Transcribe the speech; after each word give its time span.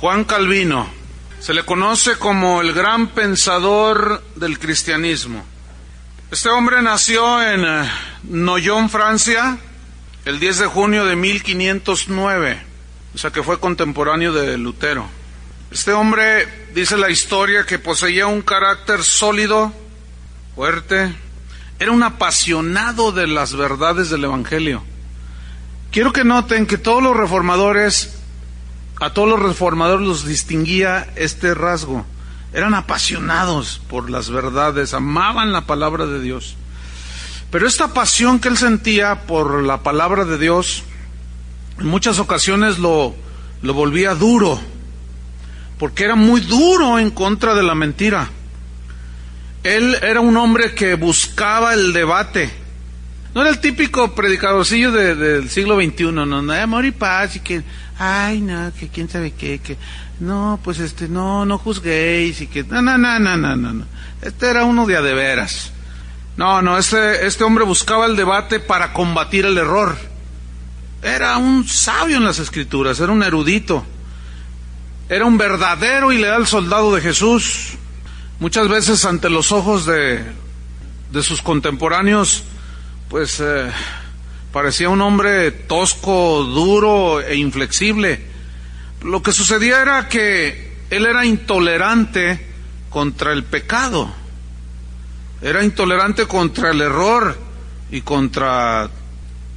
Juan 0.00 0.22
Calvino 0.22 0.88
se 1.40 1.52
le 1.52 1.64
conoce 1.64 2.16
como 2.18 2.60
el 2.60 2.72
gran 2.72 3.08
pensador 3.08 4.22
del 4.36 4.56
cristianismo. 4.60 5.44
Este 6.30 6.48
hombre 6.50 6.82
nació 6.82 7.42
en 7.42 7.64
eh, 7.64 7.90
Noyon, 8.22 8.90
Francia, 8.90 9.58
el 10.24 10.38
10 10.38 10.58
de 10.58 10.66
junio 10.66 11.04
de 11.04 11.16
1509, 11.16 12.62
o 13.12 13.18
sea 13.18 13.32
que 13.32 13.42
fue 13.42 13.58
contemporáneo 13.58 14.32
de 14.32 14.56
Lutero. 14.56 15.08
Este 15.72 15.92
hombre, 15.92 16.46
dice 16.74 16.96
la 16.96 17.10
historia, 17.10 17.66
que 17.66 17.80
poseía 17.80 18.28
un 18.28 18.42
carácter 18.42 19.02
sólido, 19.02 19.72
fuerte, 20.54 21.12
era 21.80 21.90
un 21.90 22.04
apasionado 22.04 23.10
de 23.10 23.26
las 23.26 23.56
verdades 23.56 24.10
del 24.10 24.22
Evangelio. 24.22 24.84
Quiero 25.90 26.12
que 26.12 26.22
noten 26.22 26.66
que 26.66 26.78
todos 26.78 27.02
los 27.02 27.16
reformadores 27.16 28.17
a 29.00 29.10
todos 29.10 29.28
los 29.28 29.40
reformadores 29.40 30.06
los 30.06 30.24
distinguía 30.24 31.06
este 31.16 31.54
rasgo. 31.54 32.04
Eran 32.52 32.74
apasionados 32.74 33.80
por 33.88 34.10
las 34.10 34.30
verdades, 34.30 34.94
amaban 34.94 35.52
la 35.52 35.66
palabra 35.66 36.06
de 36.06 36.20
Dios. 36.20 36.56
Pero 37.50 37.66
esta 37.66 37.94
pasión 37.94 38.40
que 38.40 38.48
él 38.48 38.56
sentía 38.56 39.26
por 39.26 39.62
la 39.62 39.82
palabra 39.82 40.24
de 40.24 40.38
Dios, 40.38 40.82
en 41.78 41.86
muchas 41.86 42.18
ocasiones 42.18 42.78
lo, 42.78 43.14
lo 43.62 43.74
volvía 43.74 44.14
duro, 44.14 44.60
porque 45.78 46.04
era 46.04 46.14
muy 46.14 46.40
duro 46.40 46.98
en 46.98 47.10
contra 47.10 47.54
de 47.54 47.62
la 47.62 47.74
mentira. 47.74 48.28
Él 49.62 49.96
era 50.02 50.20
un 50.20 50.36
hombre 50.36 50.74
que 50.74 50.94
buscaba 50.94 51.74
el 51.74 51.92
debate. 51.92 52.50
No 53.34 53.42
era 53.42 53.50
el 53.50 53.60
típico 53.60 54.14
predicadorcillo 54.14 54.90
del 54.90 55.50
siglo 55.50 55.76
XXI, 55.76 56.12
no, 56.12 56.26
no, 56.26 56.52
amor 56.52 56.84
y 56.84 56.90
paz, 56.92 57.36
y 57.36 57.40
que 57.40 57.62
ay, 57.98 58.40
no, 58.40 58.72
que 58.78 58.88
quién 58.88 59.08
sabe 59.08 59.32
qué, 59.32 59.58
que 59.58 59.76
no, 60.20 60.58
pues 60.62 60.78
este, 60.78 61.08
no, 61.08 61.44
no 61.44 61.58
juzguéis 61.58 62.40
y 62.40 62.46
que, 62.46 62.64
no, 62.64 62.80
no, 62.80 62.96
no, 62.96 63.18
no, 63.18 63.36
no, 63.36 63.56
no, 63.56 63.84
Este 64.22 64.48
era 64.48 64.64
uno 64.64 64.86
de 64.86 64.96
a 64.96 65.02
de 65.02 65.14
veras. 65.14 65.72
No, 66.36 66.62
no, 66.62 66.78
este, 66.78 67.26
este 67.26 67.44
hombre 67.44 67.64
buscaba 67.64 68.06
el 68.06 68.16
debate 68.16 68.60
para 68.60 68.92
combatir 68.92 69.44
el 69.44 69.58
error. 69.58 69.96
Era 71.02 71.36
un 71.36 71.66
sabio 71.66 72.16
en 72.16 72.24
las 72.24 72.38
escrituras, 72.38 73.00
era 73.00 73.12
un 73.12 73.22
erudito. 73.22 73.84
Era 75.08 75.24
un 75.24 75.38
verdadero 75.38 76.12
y 76.12 76.18
leal 76.18 76.46
soldado 76.46 76.94
de 76.94 77.00
Jesús. 77.00 77.74
Muchas 78.40 78.68
veces 78.68 79.04
ante 79.04 79.30
los 79.30 79.52
ojos 79.52 79.86
de, 79.86 80.22
de 81.10 81.22
sus 81.22 81.42
contemporáneos, 81.42 82.44
pues 83.08 83.40
eh, 83.40 83.70
Parecía 84.52 84.88
un 84.88 85.02
hombre 85.02 85.50
tosco, 85.50 86.42
duro 86.42 87.20
e 87.20 87.36
inflexible. 87.36 88.20
Lo 89.02 89.22
que 89.22 89.32
sucedía 89.32 89.82
era 89.82 90.08
que 90.08 90.72
él 90.88 91.04
era 91.04 91.26
intolerante 91.26 92.46
contra 92.88 93.32
el 93.32 93.44
pecado. 93.44 94.10
Era 95.42 95.62
intolerante 95.62 96.26
contra 96.26 96.70
el 96.70 96.80
error 96.80 97.38
y 97.90 98.00
contra 98.00 98.88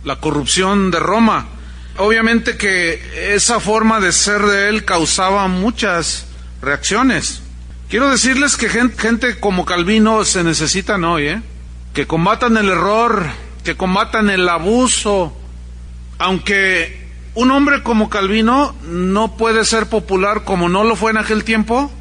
la 0.03 0.19
corrupción 0.19 0.91
de 0.91 0.99
Roma. 0.99 1.47
Obviamente 1.97 2.57
que 2.57 3.33
esa 3.33 3.61
forma 3.61 4.01
de 4.01 4.11
ser 4.11 4.41
de 4.41 4.69
él 4.69 4.83
causaba 4.83 5.47
muchas 5.47 6.25
reacciones. 6.61 7.41
Quiero 7.89 8.09
decirles 8.09 8.57
que 8.57 8.69
gente, 8.69 9.39
como 9.39 9.65
Calvino 9.65 10.25
se 10.25 10.43
necesitan 10.43 11.03
hoy, 11.05 11.27
¿eh? 11.27 11.41
Que 11.93 12.07
combatan 12.07 12.57
el 12.57 12.69
error, 12.69 13.25
que 13.63 13.75
combatan 13.75 14.29
el 14.29 14.47
abuso, 14.47 15.33
aunque 16.17 17.09
un 17.33 17.51
hombre 17.51 17.83
como 17.83 18.09
Calvino 18.09 18.75
no 18.83 19.37
puede 19.37 19.65
ser 19.65 19.87
popular 19.87 20.43
como 20.43 20.69
no 20.69 20.83
lo 20.83 20.95
fue 20.95 21.11
en 21.11 21.17
aquel 21.17 21.43
tiempo, 21.43 21.91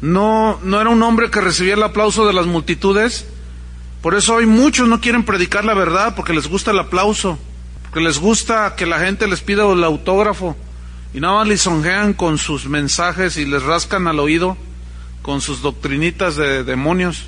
no, 0.00 0.58
no 0.62 0.80
era 0.80 0.90
un 0.90 1.02
hombre 1.02 1.30
que 1.30 1.40
recibía 1.40 1.74
el 1.74 1.82
aplauso 1.82 2.26
de 2.26 2.32
las 2.32 2.46
multitudes, 2.46 3.26
por 4.02 4.14
eso 4.14 4.34
hoy 4.34 4.46
muchos 4.46 4.88
no 4.88 5.00
quieren 5.00 5.24
predicar 5.24 5.64
la 5.64 5.74
verdad 5.74 6.14
porque 6.14 6.32
les 6.32 6.48
gusta 6.48 6.70
el 6.70 6.78
aplauso, 6.78 7.38
porque 7.82 8.00
les 8.00 8.18
gusta 8.18 8.76
que 8.76 8.86
la 8.86 9.00
gente 9.00 9.26
les 9.26 9.40
pida 9.40 9.70
el 9.70 9.82
autógrafo 9.82 10.56
y 11.12 11.20
nada 11.20 11.36
más 11.36 11.48
lisonjean 11.48 12.12
con 12.12 12.38
sus 12.38 12.68
mensajes 12.68 13.36
y 13.36 13.46
les 13.46 13.62
rascan 13.62 14.06
al 14.06 14.20
oído 14.20 14.56
con 15.22 15.40
sus 15.40 15.62
doctrinitas 15.62 16.36
de 16.36 16.62
demonios. 16.62 17.24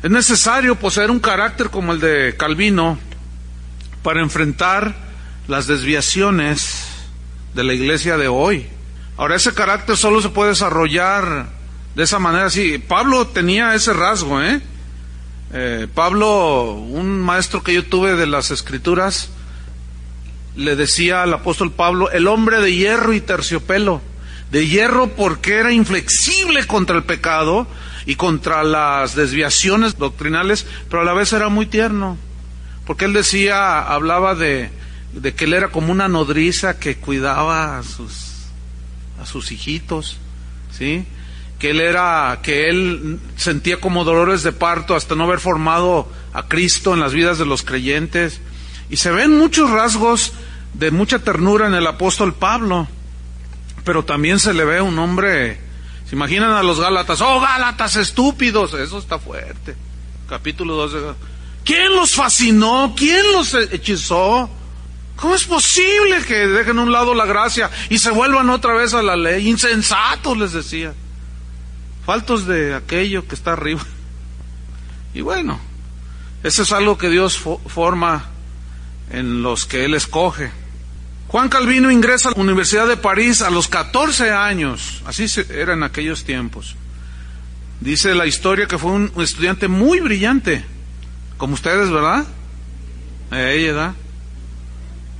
Es 0.00 0.10
necesario 0.12 0.76
poseer 0.76 1.10
un 1.10 1.18
carácter 1.18 1.70
como 1.70 1.92
el 1.92 1.98
de 1.98 2.36
Calvino 2.38 3.00
para 4.04 4.20
enfrentar 4.20 4.94
las 5.48 5.66
desviaciones 5.66 6.86
de 7.54 7.64
la 7.64 7.74
iglesia 7.74 8.16
de 8.16 8.28
hoy. 8.28 8.68
Ahora, 9.16 9.34
ese 9.34 9.54
carácter 9.54 9.96
solo 9.96 10.22
se 10.22 10.28
puede 10.28 10.50
desarrollar 10.50 11.48
de 11.96 12.04
esa 12.04 12.20
manera. 12.20 12.48
Sí, 12.48 12.78
Pablo 12.78 13.26
tenía 13.26 13.74
ese 13.74 13.92
rasgo, 13.92 14.40
¿eh? 14.40 14.60
¿eh? 15.52 15.88
Pablo, 15.92 16.74
un 16.74 17.20
maestro 17.20 17.64
que 17.64 17.74
yo 17.74 17.84
tuve 17.84 18.14
de 18.14 18.28
las 18.28 18.52
escrituras, 18.52 19.30
le 20.54 20.76
decía 20.76 21.24
al 21.24 21.34
apóstol 21.34 21.72
Pablo, 21.72 22.08
el 22.12 22.28
hombre 22.28 22.60
de 22.60 22.72
hierro 22.72 23.14
y 23.14 23.20
terciopelo. 23.20 24.00
De 24.52 24.68
hierro 24.68 25.08
porque 25.08 25.56
era 25.56 25.72
inflexible 25.72 26.64
contra 26.68 26.94
el 26.96 27.02
pecado, 27.02 27.66
y 28.08 28.16
contra 28.16 28.64
las 28.64 29.14
desviaciones 29.14 29.98
doctrinales, 29.98 30.66
pero 30.88 31.02
a 31.02 31.04
la 31.04 31.12
vez 31.12 31.30
era 31.34 31.50
muy 31.50 31.66
tierno, 31.66 32.16
porque 32.86 33.04
él 33.04 33.12
decía, 33.12 33.80
hablaba 33.82 34.34
de, 34.34 34.70
que 35.36 35.44
él 35.44 35.52
era 35.52 35.68
como 35.68 35.92
una 35.92 36.08
nodriza 36.08 36.78
que 36.78 36.96
cuidaba 36.96 37.78
a 37.78 37.82
sus, 37.82 38.46
a 39.20 39.26
sus 39.26 39.52
hijitos, 39.52 40.16
¿sí? 40.70 41.04
que 41.58 41.68
él 41.68 41.80
era, 41.80 42.40
que 42.42 42.70
él 42.70 43.20
sentía 43.36 43.78
como 43.78 44.04
dolores 44.04 44.42
de 44.42 44.52
parto 44.52 44.96
hasta 44.96 45.14
no 45.14 45.24
haber 45.24 45.38
formado 45.38 46.10
a 46.32 46.48
Cristo 46.48 46.94
en 46.94 47.00
las 47.00 47.12
vidas 47.12 47.36
de 47.36 47.44
los 47.44 47.62
creyentes. 47.62 48.40
Y 48.88 48.96
se 48.96 49.10
ven 49.10 49.36
muchos 49.36 49.68
rasgos 49.68 50.32
de 50.72 50.90
mucha 50.90 51.18
ternura 51.18 51.66
en 51.66 51.74
el 51.74 51.86
apóstol 51.86 52.32
Pablo, 52.32 52.88
pero 53.84 54.06
también 54.06 54.38
se 54.38 54.54
le 54.54 54.64
ve 54.64 54.80
un 54.80 54.98
hombre 54.98 55.67
¿Se 56.08 56.16
imaginan 56.16 56.52
a 56.52 56.62
los 56.62 56.80
Gálatas? 56.80 57.20
¡Oh, 57.20 57.38
Gálatas 57.38 57.96
estúpidos! 57.96 58.72
Eso 58.72 58.98
está 58.98 59.18
fuerte. 59.18 59.76
Capítulo 60.28 60.74
12. 60.74 61.14
¿Quién 61.64 61.94
los 61.94 62.14
fascinó? 62.14 62.94
¿Quién 62.96 63.32
los 63.32 63.52
hechizó? 63.52 64.48
¿Cómo 65.16 65.34
es 65.34 65.44
posible 65.44 66.22
que 66.26 66.46
dejen 66.46 66.78
a 66.78 66.82
un 66.82 66.92
lado 66.92 67.12
la 67.12 67.26
gracia 67.26 67.70
y 67.90 67.98
se 67.98 68.10
vuelvan 68.10 68.48
otra 68.48 68.72
vez 68.72 68.94
a 68.94 69.02
la 69.02 69.16
ley? 69.16 69.48
Insensatos, 69.48 70.38
les 70.38 70.52
decía. 70.52 70.94
Faltos 72.06 72.46
de 72.46 72.74
aquello 72.74 73.28
que 73.28 73.34
está 73.34 73.52
arriba. 73.52 73.82
Y 75.12 75.20
bueno, 75.20 75.60
eso 76.42 76.62
es 76.62 76.72
algo 76.72 76.96
que 76.96 77.10
Dios 77.10 77.38
forma 77.66 78.30
en 79.10 79.42
los 79.42 79.66
que 79.66 79.84
Él 79.84 79.94
escoge. 79.94 80.52
Juan 81.28 81.50
Calvino 81.50 81.90
ingresa 81.90 82.30
a 82.30 82.32
la 82.32 82.40
Universidad 82.40 82.88
de 82.88 82.96
París 82.96 83.42
a 83.42 83.50
los 83.50 83.68
14 83.68 84.30
años, 84.32 85.02
así 85.04 85.26
era 85.50 85.74
en 85.74 85.82
aquellos 85.82 86.24
tiempos. 86.24 86.74
Dice 87.80 88.14
la 88.14 88.26
historia 88.26 88.66
que 88.66 88.78
fue 88.78 88.92
un 88.92 89.12
estudiante 89.18 89.68
muy 89.68 90.00
brillante, 90.00 90.64
como 91.36 91.52
ustedes, 91.52 91.90
¿verdad? 91.90 92.26
Eh, 93.30 93.56
ella, 93.58 93.72
¿verdad? 93.72 93.94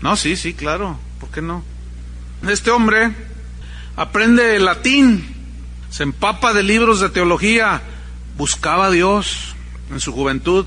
No, 0.00 0.16
sí, 0.16 0.36
sí, 0.36 0.54
claro, 0.54 0.98
¿por 1.20 1.28
qué 1.28 1.42
no? 1.42 1.62
Este 2.48 2.70
hombre 2.70 3.14
aprende 3.94 4.58
latín, 4.60 5.34
se 5.90 6.04
empapa 6.04 6.54
de 6.54 6.62
libros 6.62 7.00
de 7.00 7.10
teología, 7.10 7.82
buscaba 8.38 8.86
a 8.86 8.90
Dios 8.90 9.54
en 9.90 10.00
su 10.00 10.12
juventud, 10.12 10.64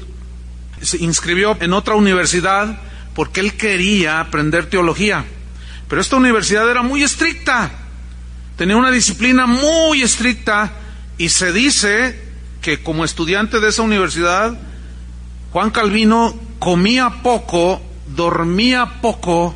se 0.82 0.98
inscribió 0.98 1.58
en 1.62 1.74
otra 1.74 1.96
universidad 1.96 2.80
porque 3.16 3.40
él 3.40 3.56
quería 3.56 4.20
aprender 4.20 4.70
teología. 4.70 5.26
Pero 5.88 6.02
esta 6.02 6.16
universidad 6.16 6.70
era 6.70 6.82
muy 6.82 7.04
estricta, 7.04 7.72
tenía 8.58 8.78
una 8.78 8.92
disciplina 8.92 9.46
muy 9.46 10.02
estricta 10.02 10.72
y 11.18 11.30
se 11.30 11.52
dice 11.52 12.32
que 12.62 12.82
como 12.82 13.04
estudiante 13.04 13.60
de 13.60 13.70
esa 13.70 13.82
universidad, 13.82 14.58
Juan 15.52 15.72
Calvino 15.72 16.40
comía 16.60 17.22
poco, 17.24 17.82
dormía 18.08 19.02
poco, 19.02 19.56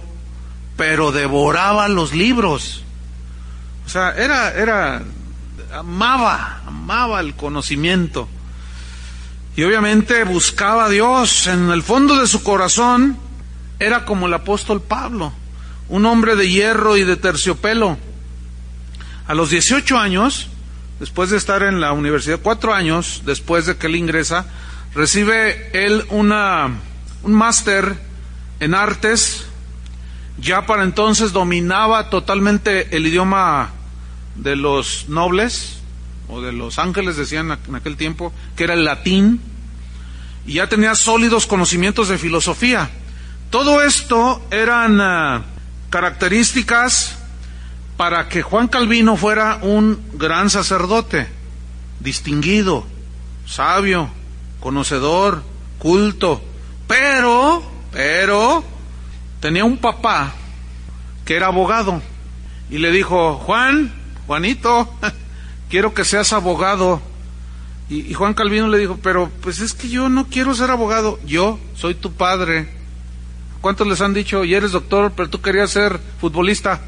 pero 0.75 1.12
devoraba 1.12 1.88
los 1.88 2.13
libros. 2.13 2.83
O 3.85 3.89
sea, 3.89 4.12
era, 4.12 4.51
era, 4.51 5.03
amaba, 5.74 6.62
amaba 6.65 7.21
el 7.21 7.35
conocimiento. 7.35 8.27
Y 9.56 9.63
obviamente 9.63 10.24
buscaba 10.25 10.85
a 10.85 10.89
Dios 10.89 11.47
en 11.47 11.69
el 11.69 11.81
fondo 11.81 12.19
de 12.19 12.27
su 12.27 12.44
corazón 12.44 13.18
era 13.80 14.06
como 14.06 14.27
el 14.27 14.33
apóstol 14.33 14.81
Pablo, 14.81 15.33
un 15.89 16.06
hombre 16.06 16.36
de 16.36 16.50
hierro 16.50 16.98
y 16.98 17.04
de 17.04 17.18
terciopelo. 17.18 17.98
A 19.27 19.33
los 19.33 19.50
18 19.50 19.98
años, 19.98 20.50
después 21.00 21.30
de 21.30 21.38
estar 21.38 21.63
en 21.63 21.81
la 21.81 21.92
universidad, 21.92 22.39
cuatro 22.42 22.74
años 22.74 23.24
después 23.25 23.66
de 23.66 23.77
que 23.77 23.88
él 23.88 23.95
ingresa, 23.95 24.45
recibe 24.94 25.69
él 25.74 26.06
una, 26.10 26.69
un 27.24 27.33
máster 27.33 27.98
en 28.60 28.74
artes. 28.74 29.45
Ya 30.38 30.66
para 30.66 30.83
entonces 30.83 31.31
dominaba 31.31 32.10
totalmente 32.10 32.95
el 32.95 33.07
idioma 33.07 33.71
de 34.36 34.56
los 34.56 35.07
nobles, 35.07 35.78
o 36.28 36.42
de 36.42 36.51
los 36.51 36.80
ángeles 36.80 37.16
decían 37.16 37.57
en 37.68 37.75
aquel 37.75 37.98
tiempo, 37.98 38.33
que 38.56 38.66
era 38.66 38.74
el 38.74 38.83
latín, 38.83 39.39
y 40.45 40.54
ya 40.54 40.68
tenía 40.68 40.95
sólidos 40.95 41.48
conocimientos 41.48 42.10
de 42.10 42.18
filosofía. 42.18 42.89
Todo 43.50 43.81
esto 43.81 44.45
eran 44.51 45.00
ah, 45.01 45.44
características 45.89 47.18
para 47.97 48.27
que 48.27 48.42
Juan 48.42 48.68
Calvino 48.68 49.15
fuera 49.15 49.59
un 49.62 50.03
gran 50.13 50.50
sacerdote, 50.50 51.27
distinguido, 52.00 52.86
sabio, 53.45 54.09
conocedor, 54.59 55.44
culto, 55.80 56.44
pero, 56.88 57.63
pero, 57.92 58.63
tenía 59.39 59.63
un 59.63 59.77
papá 59.77 60.33
que 61.24 61.36
era 61.36 61.47
abogado 61.47 62.01
y 62.69 62.80
le 62.80 62.92
dijo, 62.92 63.36
Juan, 63.36 63.92
Juanito, 64.27 64.89
quiero 65.69 65.94
que 65.94 66.03
seas 66.03 66.33
abogado. 66.33 67.01
Y, 67.89 68.13
Juan 68.13 68.33
Calvino 68.33 68.68
le 68.68 68.80
dijo, 68.80 68.97
pero 69.01 69.30
pues 69.42 69.59
es 69.59 69.74
que 69.74 69.88
yo 69.89 70.09
no 70.09 70.27
quiero 70.27 70.56
ser 70.56 70.71
abogado, 70.71 71.19
yo 71.25 71.59
soy 71.75 71.94
tu 71.94 72.13
padre. 72.13 72.69
¿Cuántos 73.65 73.88
les 73.88 74.00
han 74.01 74.13
dicho, 74.13 74.45
y 74.45 74.53
eres 74.53 74.73
doctor, 74.73 75.13
pero 75.15 75.27
tú 75.27 75.41
querías 75.41 75.71
ser 75.71 76.00
futbolista? 76.21 76.81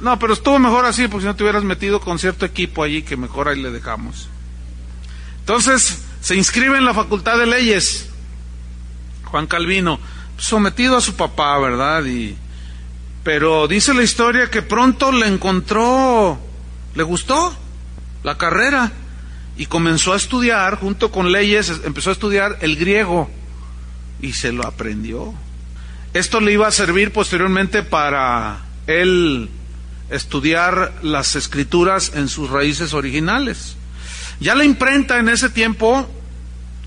No, 0.00 0.18
pero 0.18 0.32
estuvo 0.32 0.58
mejor 0.58 0.86
así, 0.86 1.08
porque 1.08 1.24
si 1.24 1.26
no 1.26 1.36
te 1.36 1.42
hubieras 1.42 1.62
metido 1.62 2.00
con 2.00 2.18
cierto 2.18 2.46
equipo 2.46 2.82
allí, 2.82 3.02
que 3.02 3.18
mejor 3.18 3.48
ahí 3.48 3.60
le 3.60 3.70
dejamos. 3.70 4.26
Entonces, 5.40 6.04
se 6.22 6.34
inscribe 6.34 6.78
en 6.78 6.86
la 6.86 6.94
Facultad 6.94 7.36
de 7.36 7.44
Leyes, 7.44 8.08
Juan 9.26 9.46
Calvino, 9.46 10.00
sometido 10.38 10.96
a 10.96 11.02
su 11.02 11.16
papá, 11.16 11.58
¿verdad? 11.58 12.02
Y, 12.06 12.34
pero 13.22 13.68
dice 13.68 13.92
la 13.92 14.02
historia 14.02 14.50
que 14.50 14.62
pronto 14.62 15.12
le 15.12 15.26
encontró, 15.26 16.38
le 16.94 17.02
gustó 17.02 17.54
la 18.22 18.38
carrera 18.38 18.90
y 19.58 19.66
comenzó 19.66 20.14
a 20.14 20.16
estudiar, 20.16 20.78
junto 20.78 21.10
con 21.10 21.30
leyes, 21.30 21.82
empezó 21.84 22.08
a 22.08 22.14
estudiar 22.14 22.56
el 22.62 22.76
griego 22.76 23.28
y 24.22 24.32
se 24.32 24.52
lo 24.52 24.66
aprendió. 24.66 25.34
Esto 26.16 26.40
le 26.40 26.50
iba 26.50 26.66
a 26.66 26.70
servir 26.70 27.12
posteriormente 27.12 27.82
para 27.82 28.60
él 28.86 29.50
estudiar 30.08 30.94
las 31.02 31.36
escrituras 31.36 32.12
en 32.14 32.28
sus 32.28 32.48
raíces 32.48 32.94
originales. 32.94 33.76
Ya 34.40 34.54
la 34.54 34.64
imprenta 34.64 35.18
en 35.18 35.28
ese 35.28 35.50
tiempo, 35.50 36.08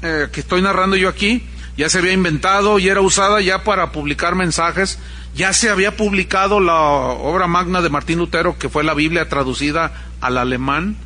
eh, 0.01 0.29
que 0.31 0.39
estoy 0.39 0.63
narrando 0.63 0.95
yo 0.95 1.09
aquí, 1.09 1.47
ya 1.77 1.89
se 1.89 1.99
había 1.99 2.13
inventado 2.13 2.79
y 2.79 2.89
era 2.89 3.01
usada 3.01 3.39
ya 3.39 3.63
para 3.63 3.91
publicar 3.91 4.33
mensajes. 4.33 4.97
Ya 5.35 5.53
se 5.53 5.69
había 5.69 5.95
publicado 5.95 6.59
la 6.59 6.79
obra 6.79 7.45
magna 7.45 7.83
de 7.83 7.89
Martín 7.89 8.17
Lutero, 8.17 8.57
que 8.57 8.67
fue 8.67 8.83
la 8.83 8.95
Biblia 8.95 9.29
traducida 9.29 9.93
al 10.21 10.39
alemán. 10.39 10.97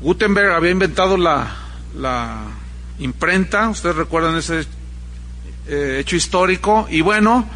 Gutenberg 0.00 0.52
había 0.54 0.72
inventado 0.72 1.16
la, 1.16 1.54
la 1.96 2.36
imprenta, 2.98 3.68
ustedes 3.68 3.94
recuerdan 3.94 4.34
ese 4.34 4.66
eh, 5.66 5.98
hecho 6.00 6.16
histórico, 6.16 6.86
y 6.90 7.00
bueno, 7.00 7.46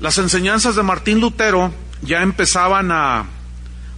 las 0.00 0.18
enseñanzas 0.18 0.76
de 0.76 0.82
Martín 0.82 1.20
Lutero 1.20 1.72
ya 2.02 2.22
empezaban 2.22 2.90
a, 2.92 3.26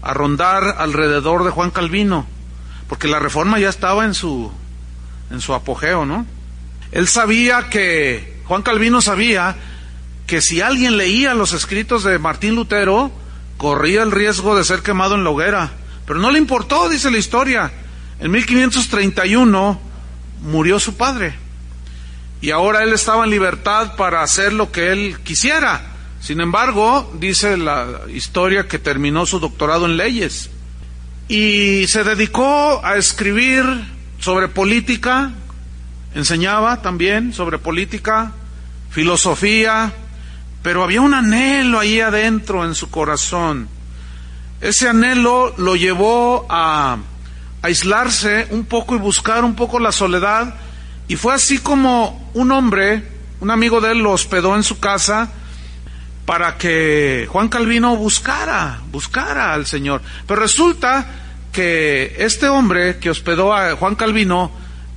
a 0.03 0.15
rondar 0.15 0.77
alrededor 0.79 1.45
de 1.45 1.51
Juan 1.51 1.71
Calvino, 1.71 2.27
porque 2.89 3.09
la 3.09 3.19
reforma 3.19 3.59
ya 3.59 3.69
estaba 3.69 4.05
en 4.05 4.15
su, 4.15 4.51
en 5.31 5.41
su 5.41 5.55
apogeo, 5.55 6.05
¿no? 6.05 6.27
Él 6.91 7.09
sabía 7.09 7.71
que, 7.71 8.41
Juan 8.45 8.63
Calvino 8.63 9.01
sabía 9.01 9.57
que 10.27 10.43
si 10.43 10.61
alguien 10.61 10.97
leía 10.97 11.35
los 11.35 11.53
escritos 11.53 12.05
de 12.05 12.19
Martín 12.19 12.55
Lutero, 12.55 13.11
corría 13.57 14.03
el 14.03 14.11
riesgo 14.11 14.57
de 14.57 14.65
ser 14.65 14.83
quemado 14.83 15.15
en 15.15 15.25
la 15.25 15.31
hoguera. 15.31 15.71
Pero 16.07 16.19
no 16.19 16.31
le 16.31 16.39
importó, 16.39 16.89
dice 16.89 17.11
la 17.11 17.19
historia. 17.19 17.73
En 18.21 18.31
1531 18.31 19.81
murió 20.43 20.79
su 20.79 20.97
padre. 20.97 21.35
Y 22.43 22.51
ahora 22.51 22.83
él 22.83 22.93
estaba 22.93 23.25
en 23.25 23.31
libertad 23.31 23.97
para 23.97 24.23
hacer 24.23 24.53
lo 24.53 24.71
que 24.71 24.93
él 24.93 25.17
quisiera. 25.23 25.81
Sin 26.21 26.41
embargo, 26.41 27.11
dice 27.19 27.57
la 27.57 28.01
historia 28.13 28.69
que 28.69 28.79
terminó 28.79 29.25
su 29.25 29.41
doctorado 29.41 29.87
en 29.87 29.97
leyes 29.97 30.51
y 31.29 31.87
se 31.87 32.05
dedicó 32.05 32.85
a 32.85 32.97
escribir 32.97 33.65
sobre 34.19 34.49
política, 34.49 35.31
enseñaba 36.15 36.83
también 36.83 37.33
sobre 37.33 37.59
política, 37.59 38.33
filosofía, 38.91 39.93
pero 40.63 40.85
había 40.85 41.01
un 41.01 41.15
anhelo 41.15 41.81
ahí 41.81 42.01
adentro 42.01 42.65
en 42.65 42.75
su 42.75 42.91
corazón. 42.91 43.69
Ese 44.61 44.89
anhelo 44.89 45.55
lo 45.57 45.75
llevó 45.75 46.47
a 46.51 46.99
aislarse 47.63 48.49
un 48.51 48.65
poco 48.65 48.95
y 48.95 48.99
buscar 48.99 49.45
un 49.45 49.55
poco 49.55 49.79
la 49.79 49.93
soledad, 49.93 50.55
y 51.09 51.17
fue 51.17 51.35
así 51.35 51.59
como 51.59 52.31
un 52.35 52.51
hombre, 52.53 53.03
un 53.41 53.51
amigo 53.51 53.81
de 53.81 53.93
él, 53.93 53.99
lo 53.99 54.13
hospedó 54.13 54.57
en 54.57 54.63
su 54.63 54.79
casa, 54.79 55.31
para 56.27 56.57
que 56.57 57.27
Juan 57.31 57.49
Calvino 57.49 57.97
buscara, 57.97 58.81
buscara 58.91 59.53
al 59.53 59.67
Señor. 59.67 60.03
Pero 60.27 60.41
resulta 60.41 61.07
que 61.53 62.17
este 62.19 62.49
hombre 62.49 62.99
que 62.99 63.11
hospedó 63.11 63.55
a 63.55 63.77
Juan 63.77 63.97
Calvino 63.97 64.51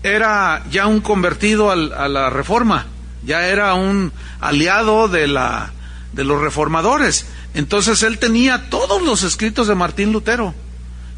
era 0.03 0.63
ya 0.69 0.87
un 0.87 1.01
convertido 1.01 1.71
a 1.71 1.75
la 1.75 2.29
reforma, 2.29 2.85
ya 3.25 3.47
era 3.47 3.73
un 3.73 4.13
aliado 4.39 5.07
de, 5.07 5.27
la, 5.27 5.73
de 6.13 6.23
los 6.23 6.39
reformadores. 6.39 7.25
Entonces 7.55 8.03
él 8.03 8.19
tenía 8.19 8.69
todos 8.69 9.01
los 9.01 9.23
escritos 9.23 9.67
de 9.67 9.75
Martín 9.75 10.11
Lutero 10.11 10.53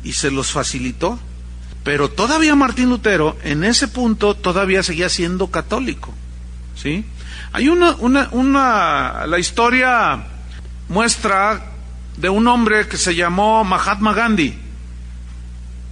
y 0.04 0.13
se 0.13 0.31
los 0.31 0.51
facilitó. 0.51 1.19
Pero 1.88 2.10
todavía 2.10 2.54
Martín 2.54 2.89
Lutero 2.89 3.38
en 3.45 3.63
ese 3.63 3.88
punto 3.88 4.36
todavía 4.36 4.84
seguía 4.84 5.07
siendo 5.07 5.48
católico. 5.48 6.13
¿Sí? 6.75 7.06
Hay 7.54 7.69
una, 7.69 7.95
una, 7.95 8.28
una, 8.34 9.25
la 9.25 9.39
historia 9.39 10.22
muestra 10.89 11.72
de 12.18 12.28
un 12.28 12.45
hombre 12.50 12.89
que 12.89 12.98
se 12.98 13.16
llamó 13.16 13.63
Mahatma 13.63 14.13
Gandhi. 14.13 14.54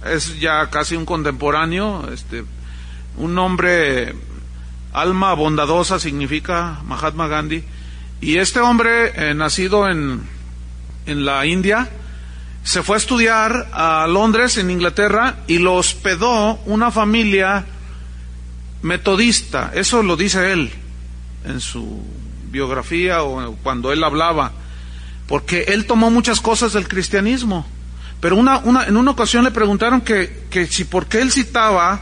Es 0.04 0.38
ya 0.38 0.68
casi 0.68 0.96
un 0.96 1.06
contemporáneo, 1.06 2.06
este, 2.12 2.44
un 3.16 3.38
hombre, 3.38 4.14
alma 4.92 5.32
bondadosa 5.32 5.98
significa 5.98 6.78
Mahatma 6.84 7.26
Gandhi. 7.26 7.64
Y 8.20 8.36
este 8.36 8.60
hombre, 8.60 9.30
eh, 9.30 9.32
nacido 9.32 9.88
en, 9.88 10.28
en 11.06 11.24
la 11.24 11.46
India, 11.46 11.88
se 12.66 12.82
fue 12.82 12.96
a 12.96 12.98
estudiar 12.98 13.68
a 13.72 14.08
Londres, 14.08 14.58
en 14.58 14.72
Inglaterra, 14.72 15.36
y 15.46 15.58
lo 15.58 15.74
hospedó 15.74 16.58
una 16.66 16.90
familia 16.90 17.64
metodista. 18.82 19.70
Eso 19.72 20.02
lo 20.02 20.16
dice 20.16 20.50
él 20.50 20.72
en 21.44 21.60
su 21.60 22.02
biografía 22.50 23.22
o 23.22 23.54
cuando 23.62 23.92
él 23.92 24.02
hablaba, 24.02 24.50
porque 25.28 25.66
él 25.68 25.86
tomó 25.86 26.10
muchas 26.10 26.40
cosas 26.40 26.72
del 26.72 26.88
cristianismo. 26.88 27.64
Pero 28.18 28.34
una, 28.34 28.58
una, 28.58 28.82
en 28.86 28.96
una 28.96 29.12
ocasión 29.12 29.44
le 29.44 29.52
preguntaron 29.52 30.00
que, 30.00 30.48
que 30.50 30.66
si 30.66 30.82
por 30.82 31.06
qué 31.06 31.20
él 31.20 31.30
citaba, 31.30 32.00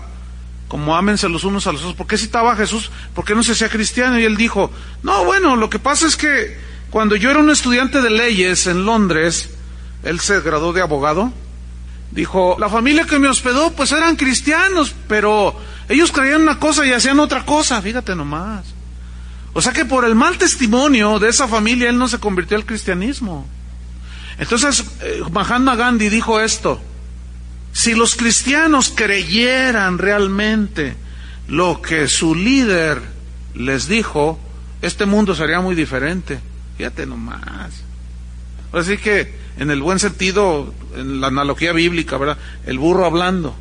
como 0.66 0.96
ámense 0.96 1.28
los 1.28 1.44
unos 1.44 1.66
a 1.66 1.72
los 1.72 1.82
otros, 1.82 1.94
¿por 1.94 2.06
qué 2.06 2.16
citaba 2.16 2.54
a 2.54 2.56
Jesús? 2.56 2.90
¿Por 3.14 3.26
qué 3.26 3.34
no 3.34 3.42
se 3.42 3.52
hacía 3.52 3.68
cristiano? 3.68 4.18
Y 4.18 4.24
él 4.24 4.38
dijo, 4.38 4.70
no, 5.02 5.26
bueno, 5.26 5.56
lo 5.56 5.68
que 5.68 5.78
pasa 5.78 6.06
es 6.06 6.16
que 6.16 6.58
cuando 6.88 7.16
yo 7.16 7.30
era 7.30 7.40
un 7.40 7.50
estudiante 7.50 8.00
de 8.00 8.08
leyes 8.08 8.66
en 8.66 8.86
Londres, 8.86 9.53
él 10.04 10.20
se 10.20 10.40
graduó 10.40 10.72
de 10.72 10.82
abogado, 10.82 11.32
dijo, 12.10 12.56
la 12.58 12.68
familia 12.68 13.06
que 13.06 13.18
me 13.18 13.28
hospedó 13.28 13.72
pues 13.72 13.92
eran 13.92 14.16
cristianos, 14.16 14.94
pero 15.08 15.58
ellos 15.88 16.12
creían 16.12 16.42
una 16.42 16.58
cosa 16.58 16.86
y 16.86 16.92
hacían 16.92 17.18
otra 17.20 17.44
cosa, 17.44 17.80
fíjate 17.82 18.14
nomás. 18.14 18.64
O 19.52 19.62
sea 19.62 19.72
que 19.72 19.84
por 19.84 20.04
el 20.04 20.14
mal 20.14 20.36
testimonio 20.36 21.18
de 21.18 21.28
esa 21.28 21.48
familia 21.48 21.88
él 21.88 21.98
no 21.98 22.08
se 22.08 22.18
convirtió 22.18 22.56
al 22.56 22.66
cristianismo. 22.66 23.46
Entonces, 24.38 24.84
eh, 25.00 25.22
Mahatma 25.30 25.76
Gandhi 25.76 26.08
dijo 26.08 26.40
esto, 26.40 26.80
si 27.72 27.94
los 27.94 28.16
cristianos 28.16 28.92
creyeran 28.94 29.98
realmente 29.98 30.96
lo 31.48 31.80
que 31.82 32.08
su 32.08 32.34
líder 32.34 33.00
les 33.54 33.88
dijo, 33.88 34.38
este 34.82 35.06
mundo 35.06 35.34
sería 35.34 35.60
muy 35.60 35.74
diferente. 35.74 36.40
Fíjate 36.76 37.06
nomás. 37.06 37.72
Así 38.72 38.96
que, 38.98 39.43
en 39.58 39.70
el 39.70 39.82
buen 39.82 39.98
sentido, 39.98 40.74
en 40.96 41.20
la 41.20 41.28
analogía 41.28 41.72
bíblica, 41.72 42.16
¿verdad? 42.16 42.38
El 42.66 42.78
burro 42.78 43.06
hablando. 43.06 43.54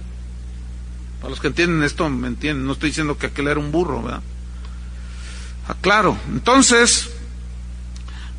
Para 1.19 1.29
los 1.29 1.39
que 1.39 1.47
entienden 1.47 1.83
esto, 1.83 2.09
me 2.09 2.27
entienden. 2.27 2.65
No 2.65 2.73
estoy 2.73 2.89
diciendo 2.89 3.17
que 3.17 3.27
aquel 3.27 3.47
era 3.47 3.59
un 3.59 3.71
burro, 3.71 4.01
¿verdad? 4.01 4.21
Ah, 5.67 5.75
claro, 5.79 6.17
entonces, 6.29 7.09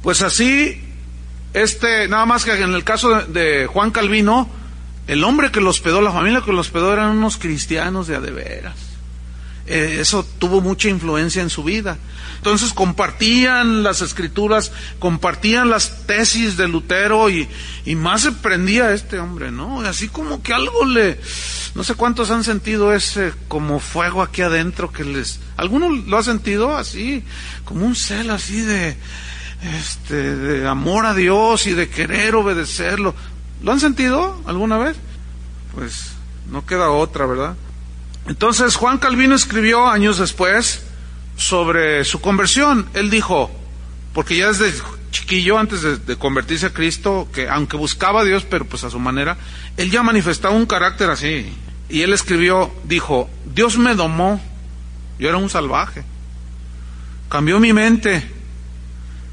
pues 0.03 0.21
así, 0.21 0.83
este, 1.55 2.09
nada 2.09 2.27
más 2.27 2.45
que 2.45 2.53
en 2.53 2.75
el 2.75 2.85
caso 2.85 3.23
de, 3.23 3.67
Juan 3.67 3.91
Calvino, 3.93 4.49
el 5.07 5.25
hombre 5.25 5.51
que 5.51 5.61
los 5.61 5.77
hospedó, 5.77 6.03
la 6.03 6.13
familia 6.13 6.43
que 6.45 6.53
los 6.53 6.67
hospedó 6.67 6.93
eran 6.93 7.17
unos 7.17 7.39
cristianos 7.39 8.07
de 8.07 8.17
adeveras. 8.17 8.94
Eh, 9.67 9.99
eso 10.01 10.27
tuvo 10.39 10.61
mucha 10.61 10.89
influencia 10.89 11.41
en 11.41 11.49
su 11.49 11.65
vida. 11.65 11.97
Entonces 12.37 12.75
compartían 12.75 13.83
las 13.83 14.03
escrituras, 14.03 14.73
compartían 14.99 15.71
las 15.71 16.07
tesis 16.07 16.59
de 16.59 16.69
Lutero 16.69 17.31
y, 17.31 17.49
y 17.87 17.95
más 17.95 18.23
se 18.23 18.33
prendía 18.33 18.93
este 18.93 19.19
hombre, 19.19 19.51
¿no? 19.51 19.81
Así 19.81 20.09
como 20.09 20.43
que 20.43 20.53
algo 20.53 20.85
le, 20.85 21.19
no 21.75 21.83
sé 21.85 21.95
cuántos 21.95 22.31
han 22.31 22.45
sentido 22.45 22.93
ese 22.93 23.33
como 23.49 23.81
fuego 23.81 24.21
aquí 24.23 24.43
adentro 24.43 24.93
que 24.93 25.05
les, 25.05 25.41
¿alguno 25.57 25.89
lo 25.89 26.19
ha 26.19 26.23
sentido 26.23 26.77
así? 26.77 27.25
Como 27.65 27.87
un 27.87 27.97
cel 27.97 28.31
así 28.31 28.61
de, 28.61 28.99
este, 29.79 30.37
de 30.37 30.69
amor 30.69 31.07
a 31.07 31.15
Dios 31.15 31.67
y 31.67 31.73
de 31.73 31.89
querer 31.89 32.35
obedecerlo. 32.35 33.15
¿Lo 33.63 33.73
han 33.73 33.81
sentido 33.81 34.43
alguna 34.45 34.77
vez? 34.77 34.97
Pues 35.75 36.11
no 36.51 36.67
queda 36.67 36.91
otra, 36.91 37.25
¿verdad? 37.25 37.57
Entonces 38.27 38.77
Juan 38.77 38.99
Calvino 38.99 39.35
escribió 39.35 39.87
años 39.87 40.19
después 40.19 40.85
sobre 41.37 42.05
su 42.05 42.21
conversión. 42.21 42.87
Él 42.95 43.11
dijo, 43.11 43.51
porque 44.13 44.37
ya 44.37 44.49
desde 44.49 44.73
chiquillo, 45.11 45.59
antes 45.59 46.07
de, 46.07 46.17
convertirse 46.17 46.67
a 46.67 46.73
Cristo, 46.73 47.29
que 47.33 47.49
aunque 47.49 47.77
buscaba 47.77 48.23
a 48.23 48.25
Dios, 48.25 48.45
pero 48.49 48.65
pues 48.65 48.85
a 48.85 48.91
su 48.91 48.99
manera, 48.99 49.37
él 49.77 49.91
ya 49.91 50.03
manifestaba 50.03 50.55
un 50.55 50.67
carácter 50.67 51.11
así. 51.11 51.53
Y 51.89 52.03
él 52.03 52.13
escribió, 52.13 52.73
dijo, 52.85 53.31
Dios 53.55 53.79
me 53.79 53.95
domó, 53.95 54.41
yo 55.19 55.29
era 55.29 55.39
un 55.39 55.51
salvaje, 55.51 56.05
cambió 57.29 57.61
mi 57.61 57.73
mente. 57.73 58.31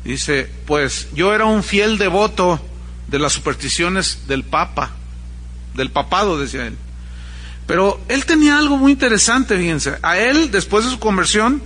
Dice, 0.03 0.49
pues 0.65 1.09
yo 1.13 1.33
era 1.33 1.45
un 1.45 1.63
fiel 1.63 1.97
devoto 1.97 2.59
de 3.07 3.19
las 3.19 3.33
supersticiones 3.33 4.27
del 4.27 4.43
Papa, 4.43 4.91
del 5.73 5.91
papado, 5.91 6.39
decía 6.39 6.67
él. 6.67 6.77
Pero 7.71 8.01
él 8.09 8.25
tenía 8.25 8.57
algo 8.57 8.75
muy 8.75 8.91
interesante, 8.91 9.57
fíjense. 9.57 9.97
A 10.01 10.17
él, 10.17 10.51
después 10.51 10.83
de 10.83 10.91
su 10.91 10.99
conversión, 10.99 11.63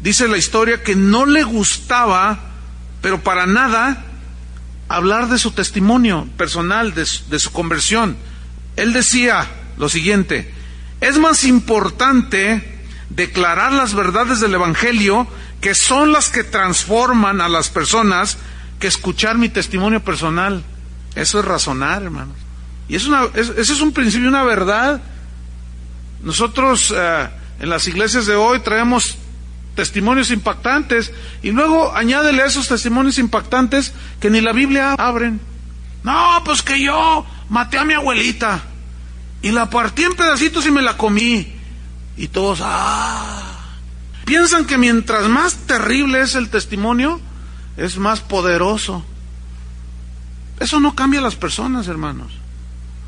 dice 0.00 0.26
la 0.26 0.36
historia 0.36 0.82
que 0.82 0.96
no 0.96 1.24
le 1.24 1.44
gustaba, 1.44 2.40
pero 3.00 3.22
para 3.22 3.46
nada, 3.46 4.06
hablar 4.88 5.28
de 5.28 5.38
su 5.38 5.52
testimonio 5.52 6.26
personal, 6.36 6.94
de 6.94 7.06
su, 7.06 7.52
conversión. 7.52 8.16
Él 8.74 8.92
decía 8.92 9.46
lo 9.76 9.88
siguiente, 9.88 10.52
es 11.00 11.16
más 11.16 11.44
importante 11.44 12.82
declarar 13.08 13.70
las 13.70 13.94
verdades 13.94 14.40
del 14.40 14.54
Evangelio, 14.54 15.28
que 15.60 15.76
son 15.76 16.10
las 16.10 16.28
que 16.28 16.42
transforman 16.42 17.40
a 17.40 17.48
las 17.48 17.68
personas, 17.68 18.36
que 18.80 18.88
escuchar 18.88 19.38
mi 19.38 19.48
testimonio 19.48 20.02
personal. 20.02 20.64
Eso 21.14 21.38
es 21.38 21.44
razonar, 21.44 22.02
hermanos. 22.02 22.43
Y 22.88 22.96
es 22.96 23.06
una, 23.06 23.24
ese 23.34 23.60
es 23.60 23.80
un 23.80 23.92
principio, 23.92 24.28
una 24.28 24.44
verdad. 24.44 25.02
Nosotros 26.22 26.92
eh, 26.96 27.28
en 27.60 27.70
las 27.70 27.86
iglesias 27.88 28.26
de 28.26 28.34
hoy 28.34 28.60
traemos 28.60 29.16
testimonios 29.74 30.30
impactantes 30.30 31.12
y 31.42 31.50
luego 31.50 31.94
añádele 31.94 32.42
a 32.42 32.46
esos 32.46 32.68
testimonios 32.68 33.18
impactantes 33.18 33.92
que 34.20 34.30
ni 34.30 34.40
la 34.40 34.52
Biblia 34.52 34.94
abren. 34.94 35.40
No, 36.02 36.42
pues 36.44 36.62
que 36.62 36.80
yo 36.80 37.26
maté 37.48 37.78
a 37.78 37.84
mi 37.84 37.94
abuelita 37.94 38.62
y 39.42 39.50
la 39.50 39.68
partí 39.70 40.04
en 40.04 40.14
pedacitos 40.14 40.66
y 40.66 40.70
me 40.70 40.82
la 40.82 40.96
comí. 40.96 41.52
Y 42.16 42.28
todos, 42.28 42.60
ah. 42.62 43.54
Piensan 44.24 44.64
que 44.64 44.78
mientras 44.78 45.28
más 45.28 45.54
terrible 45.66 46.22
es 46.22 46.34
el 46.34 46.48
testimonio, 46.48 47.20
es 47.76 47.98
más 47.98 48.20
poderoso. 48.20 49.04
Eso 50.60 50.80
no 50.80 50.94
cambia 50.94 51.20
a 51.20 51.22
las 51.22 51.34
personas, 51.34 51.88
hermanos. 51.88 52.32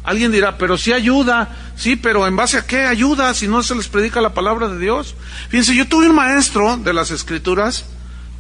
Alguien 0.06 0.30
dirá, 0.30 0.56
pero 0.56 0.78
si 0.78 0.92
ayuda, 0.92 1.48
sí, 1.74 1.96
pero 1.96 2.28
¿en 2.28 2.36
base 2.36 2.58
a 2.58 2.64
qué 2.64 2.86
ayuda 2.86 3.34
si 3.34 3.48
no 3.48 3.64
se 3.64 3.74
les 3.74 3.88
predica 3.88 4.20
la 4.20 4.34
palabra 4.34 4.68
de 4.68 4.78
Dios? 4.78 5.16
Fíjense, 5.48 5.74
yo 5.74 5.88
tuve 5.88 6.08
un 6.08 6.14
maestro 6.14 6.76
de 6.76 6.92
las 6.92 7.10
escrituras, 7.10 7.86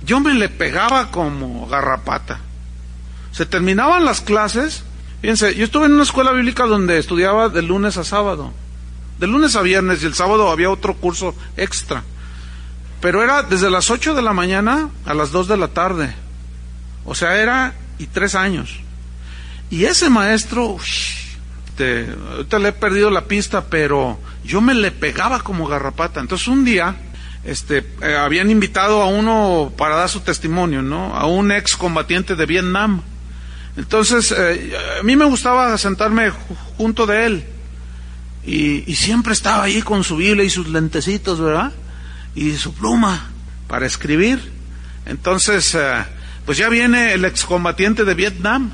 yo 0.04 0.20
me 0.20 0.32
le 0.32 0.48
pegaba 0.48 1.10
como 1.10 1.66
garrapata. 1.66 2.38
Se 3.32 3.46
terminaban 3.46 4.04
las 4.04 4.20
clases, 4.20 4.84
fíjense, 5.20 5.56
yo 5.56 5.64
estuve 5.64 5.86
en 5.86 5.94
una 5.94 6.04
escuela 6.04 6.30
bíblica 6.30 6.66
donde 6.66 6.98
estudiaba 6.98 7.48
de 7.48 7.62
lunes 7.62 7.96
a 7.96 8.04
sábado, 8.04 8.52
de 9.18 9.26
lunes 9.26 9.56
a 9.56 9.62
viernes 9.62 10.04
y 10.04 10.06
el 10.06 10.14
sábado 10.14 10.50
había 10.50 10.70
otro 10.70 10.94
curso 10.94 11.34
extra. 11.56 12.04
Pero 13.00 13.24
era 13.24 13.42
desde 13.42 13.70
las 13.70 13.90
8 13.90 14.14
de 14.14 14.22
la 14.22 14.32
mañana 14.32 14.88
a 15.04 15.14
las 15.14 15.32
2 15.32 15.48
de 15.48 15.56
la 15.56 15.68
tarde. 15.68 16.14
O 17.04 17.16
sea, 17.16 17.36
era 17.42 17.74
y 17.98 18.06
tres 18.06 18.36
años. 18.36 18.78
Y 19.68 19.84
ese 19.84 20.10
maestro, 20.10 20.76
este, 21.76 22.08
ahorita 22.30 22.58
le 22.58 22.68
he 22.70 22.72
perdido 22.72 23.10
la 23.10 23.26
pista, 23.26 23.66
pero 23.66 24.18
yo 24.42 24.62
me 24.62 24.72
le 24.72 24.92
pegaba 24.92 25.40
como 25.40 25.66
garrapata. 25.66 26.20
Entonces 26.20 26.48
un 26.48 26.64
día, 26.64 26.96
este, 27.44 27.86
eh, 28.00 28.16
habían 28.16 28.50
invitado 28.50 29.02
a 29.02 29.08
uno 29.08 29.70
para 29.76 29.96
dar 29.96 30.08
su 30.08 30.20
testimonio, 30.20 30.80
¿no? 30.80 31.14
A 31.14 31.26
un 31.26 31.52
ex 31.52 31.76
combatiente 31.76 32.34
de 32.34 32.46
Vietnam. 32.46 33.02
Entonces, 33.76 34.32
eh, 34.32 34.72
a 34.98 35.02
mí 35.02 35.16
me 35.16 35.26
gustaba 35.26 35.76
sentarme 35.76 36.30
junto 36.78 37.04
de 37.04 37.26
él. 37.26 37.44
Y, 38.46 38.94
siempre 38.94 39.34
estaba 39.34 39.64
ahí 39.64 39.82
con 39.82 40.02
su 40.02 40.16
Biblia 40.16 40.44
y 40.44 40.50
sus 40.50 40.68
lentecitos, 40.68 41.40
¿verdad? 41.40 41.72
Y 42.34 42.54
su 42.54 42.72
pluma 42.72 43.26
para 43.68 43.84
escribir. 43.84 44.40
Entonces, 45.04 45.74
eh, 45.74 46.04
pues 46.46 46.56
ya 46.56 46.70
viene 46.70 47.12
el 47.12 47.26
excombatiente 47.26 48.06
de 48.06 48.14
Vietnam 48.14 48.70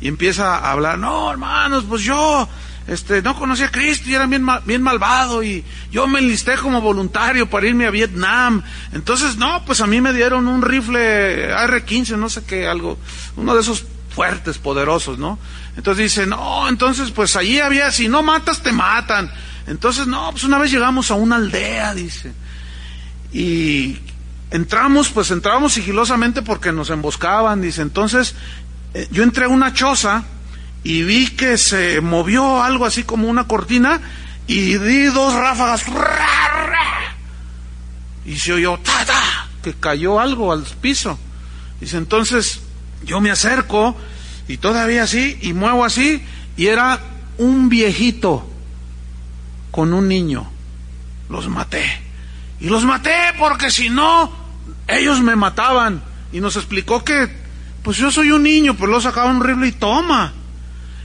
y 0.00 0.08
empieza 0.08 0.56
a 0.56 0.72
hablar, 0.72 0.98
no, 0.98 1.30
hermanos, 1.30 1.84
pues 1.88 2.02
yo 2.02 2.48
este, 2.86 3.20
no 3.22 3.36
conocía 3.36 3.66
a 3.66 3.70
Cristo 3.70 4.08
y 4.08 4.14
era 4.14 4.26
bien, 4.26 4.46
bien 4.64 4.82
malvado 4.82 5.42
y 5.42 5.64
yo 5.90 6.06
me 6.06 6.20
enlisté 6.20 6.56
como 6.56 6.80
voluntario 6.80 7.48
para 7.48 7.66
irme 7.66 7.86
a 7.86 7.90
Vietnam. 7.90 8.62
Entonces, 8.92 9.36
no, 9.36 9.64
pues 9.64 9.80
a 9.80 9.86
mí 9.86 10.00
me 10.00 10.12
dieron 10.12 10.46
un 10.46 10.62
rifle 10.62 11.52
AR-15, 11.52 12.16
no 12.16 12.28
sé 12.28 12.44
qué, 12.44 12.68
algo, 12.68 12.98
uno 13.36 13.54
de 13.54 13.60
esos 13.60 13.84
fuertes, 14.10 14.58
poderosos, 14.58 15.18
¿no? 15.18 15.38
Entonces 15.76 16.04
dice, 16.04 16.26
no, 16.26 16.68
entonces 16.68 17.10
pues 17.10 17.36
allí 17.36 17.60
había, 17.60 17.90
si 17.90 18.08
no 18.08 18.22
matas, 18.22 18.62
te 18.62 18.72
matan. 18.72 19.30
Entonces, 19.66 20.06
no, 20.06 20.30
pues 20.30 20.44
una 20.44 20.58
vez 20.58 20.70
llegamos 20.70 21.10
a 21.10 21.14
una 21.14 21.36
aldea, 21.36 21.92
dice. 21.92 22.32
Y 23.32 23.98
entramos, 24.50 25.08
pues 25.10 25.30
entramos 25.30 25.74
sigilosamente 25.74 26.42
porque 26.42 26.72
nos 26.72 26.90
emboscaban, 26.90 27.60
dice. 27.60 27.82
Entonces 27.82 28.34
yo 29.10 29.22
entré 29.22 29.44
a 29.44 29.48
una 29.48 29.72
choza 29.72 30.24
y 30.84 31.02
vi 31.02 31.30
que 31.30 31.58
se 31.58 32.00
movió 32.00 32.62
algo 32.62 32.86
así 32.86 33.02
como 33.02 33.28
una 33.28 33.46
cortina 33.46 34.00
y 34.46 34.78
di 34.78 35.04
dos 35.06 35.34
ráfagas 35.34 35.84
y 38.26 38.36
se 38.38 38.52
oyó 38.52 38.78
ta, 38.78 39.48
que 39.62 39.74
cayó 39.74 40.18
algo 40.18 40.52
al 40.52 40.64
piso. 40.80 41.18
Dice, 41.80 41.96
entonces 41.96 42.60
yo 43.04 43.20
me 43.20 43.30
acerco 43.30 43.96
y 44.48 44.56
todavía 44.56 45.04
así 45.04 45.38
y 45.42 45.52
muevo 45.52 45.84
así 45.84 46.22
y 46.56 46.66
era 46.66 47.00
un 47.38 47.68
viejito 47.68 48.50
con 49.70 49.94
un 49.94 50.08
niño. 50.08 50.50
Los 51.28 51.48
maté. 51.48 51.84
Y 52.60 52.68
los 52.68 52.84
maté 52.84 53.16
porque 53.38 53.70
si 53.70 53.90
no, 53.90 54.32
ellos 54.88 55.20
me 55.20 55.36
mataban. 55.36 56.02
Y 56.32 56.40
nos 56.40 56.56
explicó 56.56 57.04
que 57.04 57.45
pues 57.86 57.98
yo 57.98 58.10
soy 58.10 58.32
un 58.32 58.42
niño, 58.42 58.76
pues 58.76 58.90
lo 58.90 59.00
sacaba 59.00 59.30
un 59.30 59.40
rifle 59.40 59.68
y 59.68 59.70
toma. 59.70 60.32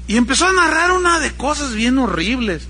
Y 0.08 0.18
empezó 0.18 0.48
a 0.48 0.52
narrar 0.52 0.94
una 0.94 1.20
de 1.20 1.32
cosas 1.32 1.76
bien 1.76 2.00
horribles. 2.00 2.64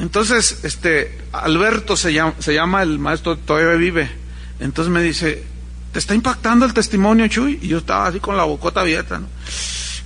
Entonces, 0.00 0.64
este, 0.64 1.16
Alberto 1.30 1.96
se 1.96 2.12
llama, 2.12 2.34
se 2.40 2.52
llama 2.52 2.82
el 2.82 2.98
maestro, 2.98 3.38
todavía 3.38 3.74
vive. 3.74 4.10
Entonces 4.58 4.92
me 4.92 5.04
dice, 5.04 5.44
¿te 5.92 6.00
está 6.00 6.16
impactando 6.16 6.66
el 6.66 6.74
testimonio, 6.74 7.28
Chuy? 7.28 7.60
Y 7.62 7.68
yo 7.68 7.78
estaba 7.78 8.08
así 8.08 8.18
con 8.18 8.36
la 8.36 8.42
bocota 8.42 8.80
abierta, 8.80 9.20
¿no? 9.20 9.28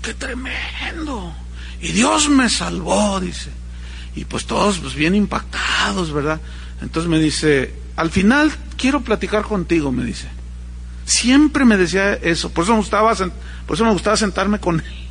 ¡Qué 0.03 0.13
tremendo! 0.13 1.35
Y 1.81 1.93
Dios 1.93 2.29
me 2.29 2.51
salvó, 2.51 3.19
dice. 3.19 3.49
Y 4.15 4.27
pues 4.27 4.45
todos, 4.45 4.79
pues 4.79 4.95
bien 4.95 5.15
impactados, 5.15 6.13
¿verdad? 6.13 6.39
Entonces 6.83 7.09
me 7.09 7.19
dice, 7.19 7.75
al 7.97 8.11
final 8.11 8.53
quiero 8.77 9.01
platicar 9.01 9.45
contigo, 9.45 9.91
me 9.91 10.05
dice. 10.05 10.29
Siempre 11.05 11.65
me 11.65 11.77
decía 11.77 12.15
eso, 12.15 12.51
por 12.51 12.65
eso 12.65 12.73
me 12.73 12.79
gustaba, 12.79 13.15
por 13.15 13.75
eso 13.75 13.85
me 13.85 13.93
gustaba 13.93 14.17
sentarme 14.17 14.59
con 14.59 14.81
él. 14.81 15.07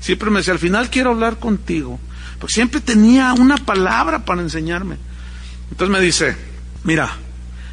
Siempre 0.00 0.30
me 0.30 0.40
decía, 0.40 0.52
al 0.52 0.58
final 0.58 0.90
quiero 0.90 1.10
hablar 1.10 1.38
contigo, 1.38 1.98
porque 2.38 2.54
siempre 2.54 2.80
tenía 2.80 3.32
una 3.32 3.56
palabra 3.56 4.24
para 4.24 4.42
enseñarme. 4.42 4.96
Entonces 5.70 5.92
me 5.92 6.00
dice, 6.00 6.36
mira, 6.84 7.10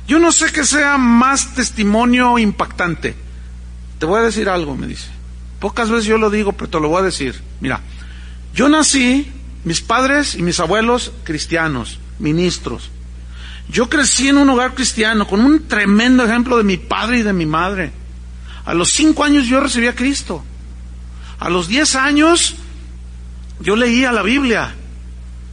yo 0.08 0.20
no 0.20 0.32
sé 0.32 0.52
que 0.52 0.66
sea 0.66 0.98
más 0.98 1.54
testimonio 1.56 2.38
impactante. 2.38 3.16
Te 4.00 4.06
voy 4.06 4.20
a 4.20 4.24
decir 4.24 4.50
algo, 4.50 4.76
me 4.76 4.88
dice. 4.88 5.08
Pocas 5.60 5.90
veces 5.90 6.06
yo 6.06 6.18
lo 6.18 6.30
digo, 6.30 6.54
pero 6.54 6.70
te 6.70 6.80
lo 6.80 6.90
voy 6.90 7.02
a 7.02 7.06
decir. 7.06 7.42
Mira, 7.62 7.80
yo 8.54 8.68
nací, 8.68 9.32
mis 9.64 9.82
padres 9.82 10.36
y 10.36 10.42
mis 10.42 10.60
abuelos 10.60 11.14
cristianos, 11.24 12.00
ministros. 12.20 12.92
Yo 13.70 13.90
crecí 13.90 14.28
en 14.28 14.38
un 14.38 14.50
hogar 14.50 14.74
cristiano 14.74 15.28
con 15.28 15.40
un 15.40 15.68
tremendo 15.68 16.24
ejemplo 16.24 16.58
de 16.58 16.64
mi 16.64 16.78
padre 16.78 17.20
y 17.20 17.24
de 17.24 17.34
mi 17.34 17.46
madre. 17.46 17.92
A 18.66 18.74
los 18.74 18.92
cinco 18.92 19.24
años 19.24 19.46
yo 19.46 19.60
recibí 19.60 19.88
a 19.88 19.96
Cristo. 19.96 20.44
A 21.40 21.50
los 21.50 21.68
diez 21.68 21.96
años 21.96 22.56
yo 23.60 23.76
leía 23.76 24.12
la 24.12 24.22
Biblia. 24.22 24.76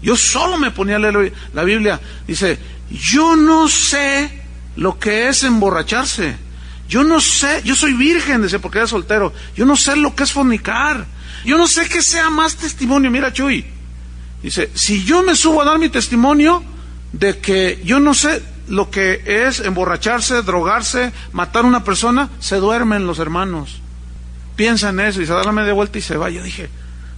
Yo 0.02 0.17
solo 0.17 0.59
me 0.59 0.71
ponía 0.71 0.97
a 0.97 0.99
leer 0.99 1.33
la 1.52 1.64
Biblia. 1.64 2.00
Dice, 2.26 2.59
yo 2.90 3.37
no 3.37 3.69
sé 3.69 4.43
lo 4.76 4.99
que 4.99 5.29
es 5.29 5.43
emborracharse. 5.43 6.37
Yo 6.88 7.05
no 7.05 7.21
sé, 7.21 7.62
yo 7.64 7.76
soy 7.76 7.93
virgen, 7.93 8.43
decía, 8.43 8.59
porque 8.59 8.79
era 8.79 8.87
soltero. 8.87 9.33
Yo 9.55 9.64
no 9.64 9.76
sé 9.76 9.97
lo 9.97 10.14
que 10.14 10.25
es 10.25 10.33
fornicar. 10.33 11.07
Yo 11.45 11.57
no 11.57 11.69
sé 11.69 11.88
que 11.88 12.02
sea 12.02 12.31
más 12.31 12.57
testimonio. 12.57 13.11
Mira, 13.11 13.33
Chuy. 13.33 13.64
Dice, 14.43 14.71
si 14.75 15.05
yo 15.05 15.23
me 15.23 15.37
subo 15.37 15.62
a 15.62 15.64
dar 15.64 15.79
mi 15.79 15.88
testimonio 15.88 16.64
de 17.12 17.38
que 17.38 17.81
yo 17.85 18.00
no 18.00 18.14
sé 18.14 18.43
lo 18.69 18.90
que 18.90 19.23
es 19.26 19.61
emborracharse, 19.61 20.43
drogarse, 20.43 21.12
matar 21.33 21.64
a 21.64 21.69
una 21.69 21.85
persona, 21.85 22.31
se 22.38 22.57
duermen 22.57 23.07
los 23.07 23.19
hermanos. 23.19 23.81
Piensa 24.57 24.90
en 24.90 25.00
eso 25.00 25.21
y 25.21 25.26
se 25.26 25.33
da 25.33 25.43
la 25.43 25.52
media 25.52 25.73
vuelta 25.73 25.99
y 25.99 26.02
se 26.02 26.17
va. 26.17 26.31
Yo 26.31 26.43
dije, 26.43 26.69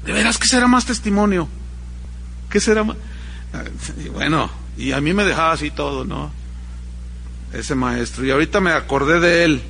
¿de 0.04 0.12
veras 0.12 0.38
qué 0.38 0.49
será 0.49 0.66
más 0.66 0.87
testimonio? 0.87 1.49
¿Qué 2.49 2.61
será 2.61 2.84
más? 2.84 2.96
Bueno, 4.12 4.50
y 4.76 4.92
a 4.92 5.00
mí 5.00 5.12
me 5.12 5.25
dejaba 5.25 5.52
así 5.52 5.70
todo, 5.70 6.04
¿no? 6.04 6.32
Ese 7.52 7.75
maestro. 7.75 8.25
Y 8.25 8.30
ahorita 8.30 8.61
me 8.61 8.72
acordé 8.72 9.20
de 9.20 9.44
él. 9.44 9.62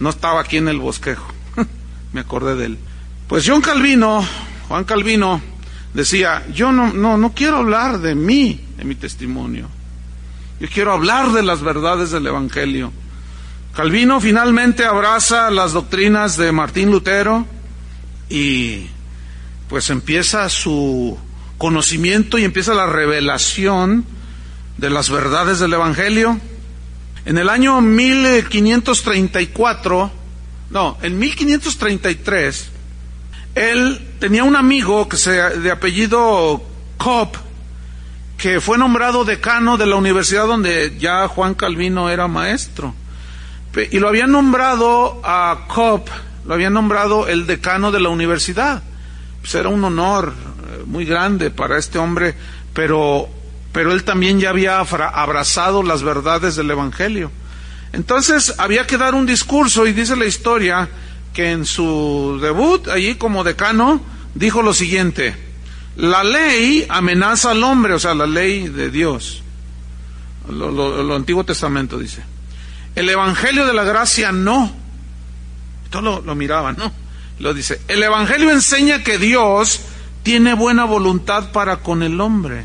No 0.00 0.10
estaba 0.10 0.40
aquí 0.40 0.58
en 0.58 0.68
el 0.68 0.78
bosquejo. 0.78 1.26
me 2.12 2.20
acordé 2.20 2.56
de 2.56 2.66
él. 2.66 2.78
Pues 3.28 3.44
John 3.46 3.62
Calvino, 3.62 4.26
Juan 4.68 4.84
Calvino, 4.84 5.40
decía, 5.94 6.44
yo 6.52 6.72
no, 6.72 6.92
no, 6.92 7.16
no 7.16 7.32
quiero 7.32 7.58
hablar 7.58 8.00
de 8.00 8.14
mí, 8.14 8.60
de 8.76 8.84
mi 8.84 8.94
testimonio. 8.94 9.68
Yo 10.60 10.68
quiero 10.68 10.92
hablar 10.92 11.32
de 11.32 11.42
las 11.42 11.62
verdades 11.62 12.10
del 12.10 12.26
Evangelio. 12.26 12.92
Calvino 13.74 14.20
finalmente 14.20 14.84
abraza 14.84 15.50
las 15.50 15.72
doctrinas 15.72 16.36
de 16.36 16.52
Martín 16.52 16.90
Lutero 16.90 17.46
y 18.28 18.88
pues 19.68 19.88
empieza 19.90 20.48
su 20.48 21.18
conocimiento 21.58 22.38
y 22.38 22.44
empieza 22.44 22.74
la 22.74 22.86
revelación 22.86 24.04
de 24.76 24.90
las 24.90 25.10
verdades 25.10 25.58
del 25.58 25.72
Evangelio. 25.72 26.38
En 27.24 27.38
el 27.38 27.48
año 27.48 27.80
1534, 27.80 30.12
no, 30.70 30.98
en 31.02 31.18
1533, 31.18 32.71
él 33.54 34.00
tenía 34.18 34.44
un 34.44 34.56
amigo 34.56 35.08
que 35.08 35.16
se, 35.16 35.30
de 35.30 35.70
apellido 35.70 36.62
Cobb, 36.96 37.36
que 38.38 38.60
fue 38.60 38.78
nombrado 38.78 39.24
decano 39.24 39.76
de 39.76 39.86
la 39.86 39.96
universidad 39.96 40.46
donde 40.46 40.96
ya 40.98 41.28
Juan 41.28 41.54
Calvino 41.54 42.08
era 42.08 42.28
maestro. 42.28 42.94
Y 43.90 43.98
lo 43.98 44.08
había 44.08 44.26
nombrado 44.26 45.20
a 45.24 45.66
Cobb, 45.68 46.04
lo 46.46 46.54
había 46.54 46.70
nombrado 46.70 47.28
el 47.28 47.46
decano 47.46 47.90
de 47.90 48.00
la 48.00 48.08
universidad. 48.08 48.82
Pues 49.40 49.54
era 49.54 49.68
un 49.68 49.82
honor 49.84 50.32
eh, 50.32 50.82
muy 50.86 51.04
grande 51.04 51.50
para 51.50 51.78
este 51.78 51.98
hombre, 51.98 52.34
pero, 52.74 53.28
pero 53.72 53.92
él 53.92 54.04
también 54.04 54.40
ya 54.40 54.50
había 54.50 54.78
abrazado 54.78 55.82
las 55.82 56.02
verdades 56.02 56.56
del 56.56 56.70
Evangelio. 56.70 57.30
Entonces 57.92 58.54
había 58.58 58.86
que 58.86 58.98
dar 58.98 59.14
un 59.14 59.26
discurso 59.26 59.86
y 59.86 59.92
dice 59.92 60.16
la 60.16 60.24
historia 60.24 60.88
que 61.32 61.50
en 61.50 61.64
su 61.64 62.38
debut 62.40 62.88
allí 62.88 63.14
como 63.14 63.44
decano 63.44 64.00
dijo 64.34 64.62
lo 64.62 64.74
siguiente, 64.74 65.34
la 65.96 66.24
ley 66.24 66.86
amenaza 66.88 67.50
al 67.50 67.62
hombre, 67.64 67.94
o 67.94 67.98
sea, 67.98 68.14
la 68.14 68.26
ley 68.26 68.68
de 68.68 68.90
Dios, 68.90 69.42
lo, 70.48 71.14
Antiguo 71.14 71.44
Testamento 71.44 71.98
dice, 71.98 72.22
el 72.94 73.08
Evangelio 73.08 73.66
de 73.66 73.74
la 73.74 73.84
Gracia 73.84 74.32
no, 74.32 74.72
todo 75.90 76.02
lo, 76.02 76.20
lo 76.22 76.34
miraban, 76.34 76.76
¿no? 76.78 76.92
Lo 77.38 77.54
dice, 77.54 77.80
el 77.88 78.02
Evangelio 78.02 78.50
enseña 78.50 79.02
que 79.02 79.18
Dios 79.18 79.80
tiene 80.22 80.54
buena 80.54 80.84
voluntad 80.84 81.52
para 81.52 81.78
con 81.78 82.02
el 82.02 82.20
hombre. 82.20 82.64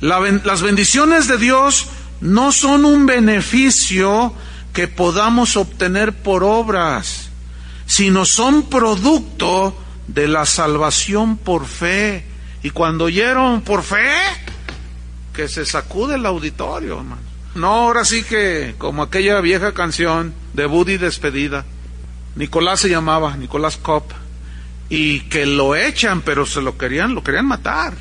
las 0.00 0.62
bendiciones 0.62 1.28
de 1.28 1.38
Dios 1.38 1.86
no 2.20 2.52
son 2.52 2.84
un 2.84 3.06
beneficio 3.06 4.34
que 4.72 4.88
podamos 4.88 5.56
obtener 5.56 6.12
por 6.12 6.44
obras, 6.44 7.25
sino 7.86 8.24
son 8.24 8.64
producto 8.64 9.76
de 10.06 10.28
la 10.28 10.44
salvación 10.46 11.36
por 11.36 11.66
fe. 11.66 12.24
Y 12.62 12.70
cuando 12.70 13.04
oyeron 13.04 13.62
por 13.62 13.82
fe, 13.82 14.18
que 15.32 15.48
se 15.48 15.64
sacude 15.64 16.16
el 16.16 16.26
auditorio, 16.26 16.98
hermano. 16.98 17.22
No, 17.54 17.68
ahora 17.68 18.04
sí 18.04 18.22
que, 18.22 18.74
como 18.76 19.02
aquella 19.02 19.40
vieja 19.40 19.72
canción 19.72 20.34
de 20.52 20.66
Buddy 20.66 20.98
despedida, 20.98 21.64
Nicolás 22.34 22.80
se 22.80 22.90
llamaba, 22.90 23.36
Nicolás 23.36 23.78
Kopp, 23.78 24.12
y 24.88 25.20
que 25.20 25.46
lo 25.46 25.74
echan, 25.74 26.20
pero 26.20 26.44
se 26.44 26.60
lo 26.60 26.76
querían, 26.76 27.14
lo 27.14 27.22
querían 27.22 27.46
matar. 27.46 27.94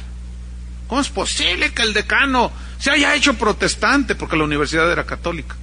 ¿Cómo 0.87 1.01
es 1.01 1.09
posible 1.09 1.73
que 1.73 1.81
el 1.81 1.93
decano 1.93 2.51
se 2.77 2.91
haya 2.91 3.15
hecho 3.15 3.35
protestante? 3.35 4.15
Porque 4.15 4.37
la 4.37 4.43
universidad 4.43 4.91
era 4.91 5.05
católica. 5.05 5.55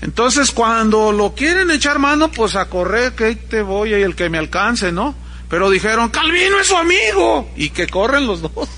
Entonces, 0.00 0.52
cuando 0.52 1.12
lo 1.12 1.34
quieren 1.34 1.70
echar 1.70 1.98
mano, 1.98 2.30
pues 2.30 2.54
a 2.56 2.68
correr, 2.68 3.14
que 3.14 3.34
te 3.34 3.62
voy 3.62 3.90
y 3.90 3.94
el 3.94 4.14
que 4.14 4.30
me 4.30 4.38
alcance, 4.38 4.92
¿no? 4.92 5.14
Pero 5.48 5.70
dijeron, 5.70 6.10
Calvino 6.10 6.60
es 6.60 6.68
su 6.68 6.76
amigo, 6.76 7.50
y 7.56 7.70
que 7.70 7.88
corren 7.88 8.26
los 8.26 8.42
dos, 8.42 8.68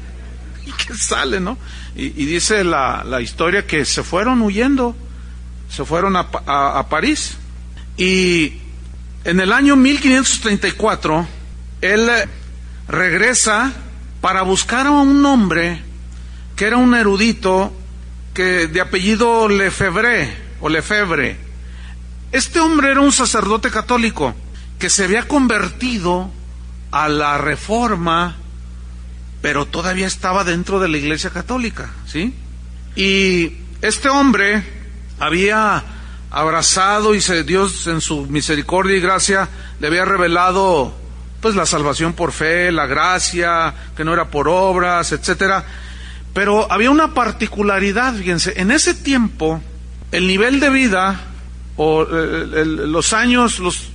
y 0.66 0.72
que 0.72 0.94
salen, 0.94 1.44
¿no? 1.44 1.58
Y, 1.94 2.08
dice 2.24 2.64
la, 2.64 3.04
la, 3.04 3.20
historia 3.20 3.66
que 3.66 3.84
se 3.84 4.02
fueron 4.02 4.40
huyendo, 4.40 4.96
se 5.68 5.84
fueron 5.84 6.16
a, 6.16 6.20
a 6.20 6.88
París, 6.88 7.36
y 7.96 8.54
en 9.24 9.40
el 9.40 9.52
año 9.52 9.76
1534, 9.76 11.26
él 11.82 12.10
regresa 12.88 13.72
para 14.20 14.42
buscar 14.42 14.86
a 14.86 14.90
un 14.90 15.24
hombre 15.26 15.82
que 16.56 16.66
era 16.66 16.76
un 16.76 16.94
erudito 16.94 17.72
que 18.34 18.66
de 18.66 18.80
apellido 18.80 19.48
Lefebvre, 19.48 20.49
o 20.60 20.68
Lefebvre. 20.68 21.36
Este 22.32 22.60
hombre 22.60 22.90
era 22.90 23.00
un 23.00 23.12
sacerdote 23.12 23.70
católico 23.70 24.34
que 24.78 24.88
se 24.90 25.04
había 25.04 25.26
convertido 25.26 26.30
a 26.90 27.08
la 27.08 27.38
reforma, 27.38 28.36
pero 29.42 29.66
todavía 29.66 30.06
estaba 30.06 30.44
dentro 30.44 30.80
de 30.80 30.88
la 30.88 30.98
iglesia 30.98 31.30
católica, 31.30 31.90
¿sí? 32.06 32.34
Y 32.96 33.52
este 33.82 34.08
hombre 34.08 34.64
había 35.18 35.82
abrazado 36.30 37.14
y 37.14 37.20
se, 37.20 37.42
Dios 37.44 37.86
en 37.86 38.00
su 38.00 38.26
misericordia 38.26 38.96
y 38.96 39.00
gracia 39.00 39.48
le 39.80 39.88
había 39.88 40.04
revelado 40.04 40.94
pues 41.40 41.54
la 41.56 41.66
salvación 41.66 42.12
por 42.12 42.32
fe, 42.32 42.70
la 42.70 42.86
gracia, 42.86 43.74
que 43.96 44.04
no 44.04 44.12
era 44.12 44.28
por 44.30 44.48
obras, 44.48 45.12
etcétera. 45.12 45.64
Pero 46.34 46.70
había 46.70 46.90
una 46.90 47.14
particularidad, 47.14 48.14
fíjense, 48.14 48.60
en 48.60 48.70
ese 48.70 48.94
tiempo 48.94 49.60
el 50.12 50.26
nivel 50.26 50.60
de 50.60 50.70
vida 50.70 51.20
o 51.76 52.02
eh, 52.02 52.64
los 52.64 53.12
años, 53.12 53.58
los, 53.58 53.90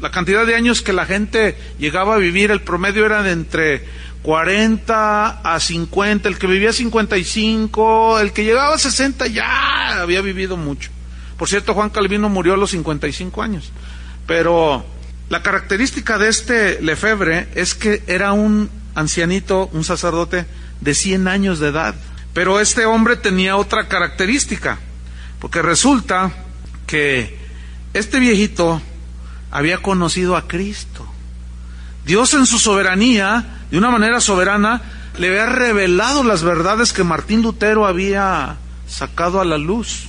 la 0.00 0.10
cantidad 0.10 0.46
de 0.46 0.54
años 0.54 0.82
que 0.82 0.92
la 0.92 1.06
gente 1.06 1.56
llegaba 1.78 2.14
a 2.14 2.18
vivir, 2.18 2.50
el 2.50 2.60
promedio 2.60 3.06
era 3.06 3.22
de 3.22 3.32
entre 3.32 3.84
40 4.22 5.40
a 5.42 5.60
50, 5.60 6.28
el 6.28 6.38
que 6.38 6.46
vivía 6.46 6.72
55, 6.72 8.20
el 8.20 8.32
que 8.32 8.44
llegaba 8.44 8.74
a 8.74 8.78
60 8.78 9.26
ya 9.26 10.00
había 10.00 10.22
vivido 10.22 10.56
mucho. 10.56 10.90
Por 11.36 11.48
cierto, 11.48 11.74
Juan 11.74 11.90
Calvino 11.90 12.28
murió 12.28 12.54
a 12.54 12.56
los 12.56 12.70
55 12.70 13.42
años. 13.42 13.70
Pero 14.26 14.84
la 15.28 15.42
característica 15.42 16.18
de 16.18 16.28
este 16.28 16.80
Lefebvre 16.80 17.48
es 17.54 17.74
que 17.74 18.02
era 18.06 18.32
un 18.32 18.70
ancianito, 18.94 19.68
un 19.72 19.84
sacerdote 19.84 20.46
de 20.80 20.94
100 20.94 21.28
años 21.28 21.58
de 21.58 21.68
edad. 21.68 21.94
Pero 22.32 22.60
este 22.60 22.86
hombre 22.86 23.16
tenía 23.16 23.56
otra 23.56 23.88
característica. 23.88 24.78
Porque 25.44 25.60
resulta 25.60 26.32
que 26.86 27.38
este 27.92 28.18
viejito 28.18 28.80
había 29.50 29.82
conocido 29.82 30.36
a 30.36 30.48
Cristo. 30.48 31.06
Dios 32.06 32.32
en 32.32 32.46
su 32.46 32.58
soberanía, 32.58 33.58
de 33.70 33.76
una 33.76 33.90
manera 33.90 34.22
soberana, 34.22 34.80
le 35.18 35.28
había 35.28 35.44
revelado 35.44 36.24
las 36.24 36.42
verdades 36.42 36.94
que 36.94 37.04
Martín 37.04 37.42
Lutero 37.42 37.84
había 37.84 38.56
sacado 38.88 39.38
a 39.38 39.44
la 39.44 39.58
luz. 39.58 40.04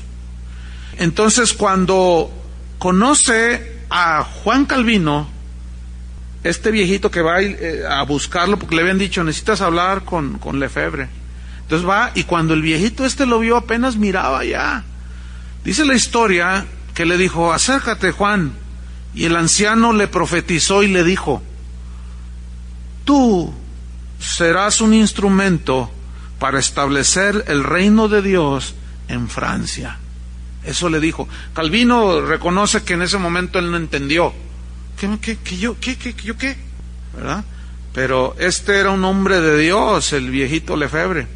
Entonces 0.99 1.51
cuando 1.51 2.31
conoce 2.79 3.81
a 3.89 4.23
Juan 4.23 4.63
Calvino, 4.63 5.27
este 6.45 6.71
viejito 6.71 7.11
que 7.11 7.21
va 7.21 7.41
eh, 7.41 7.83
a 7.85 8.03
buscarlo 8.03 8.57
porque 8.57 8.75
le 8.75 8.83
habían 8.83 8.99
dicho 8.99 9.21
necesitas 9.21 9.59
hablar 9.59 10.05
con, 10.05 10.39
con 10.39 10.61
Lefebvre. 10.61 11.09
Entonces 11.63 11.85
va 11.85 12.11
y 12.15 12.23
cuando 12.23 12.53
el 12.53 12.61
viejito 12.61 13.03
este 13.05 13.25
lo 13.25 13.39
vio 13.39 13.57
apenas 13.57 13.97
miraba 13.97 14.45
ya. 14.45 14.85
Dice 15.65 15.83
la 15.83 15.95
historia 15.95 16.65
que 16.93 17.05
le 17.05 17.17
dijo, 17.17 17.51
acércate 17.51 18.11
Juan. 18.11 18.53
Y 19.15 19.25
el 19.25 19.35
anciano 19.35 19.93
le 19.93 20.07
profetizó 20.07 20.83
y 20.83 20.87
le 20.87 21.03
dijo, 21.03 21.41
tú 23.03 23.53
serás 24.19 24.79
un 24.81 24.93
instrumento 24.93 25.91
para 26.39 26.59
establecer 26.59 27.45
el 27.47 27.63
reino 27.63 28.07
de 28.07 28.21
Dios 28.21 28.75
en 29.07 29.27
Francia. 29.27 29.97
Eso 30.63 30.89
le 30.89 30.99
dijo. 30.99 31.27
Calvino 31.53 32.21
reconoce 32.21 32.83
que 32.83 32.93
en 32.93 33.03
ese 33.03 33.17
momento 33.17 33.57
él 33.59 33.71
no 33.71 33.77
entendió. 33.77 34.33
¿Qué, 34.99 35.37
qué, 35.43 35.57
yo, 35.57 35.79
qué, 35.79 35.97
qué, 35.97 36.13
yo 36.13 36.37
qué? 36.37 36.57
¿Verdad? 37.15 37.43
Pero 37.93 38.35
este 38.39 38.79
era 38.79 38.91
un 38.91 39.03
hombre 39.05 39.41
de 39.41 39.57
Dios, 39.57 40.13
el 40.13 40.29
viejito 40.29 40.75
Lefebvre. 40.75 41.27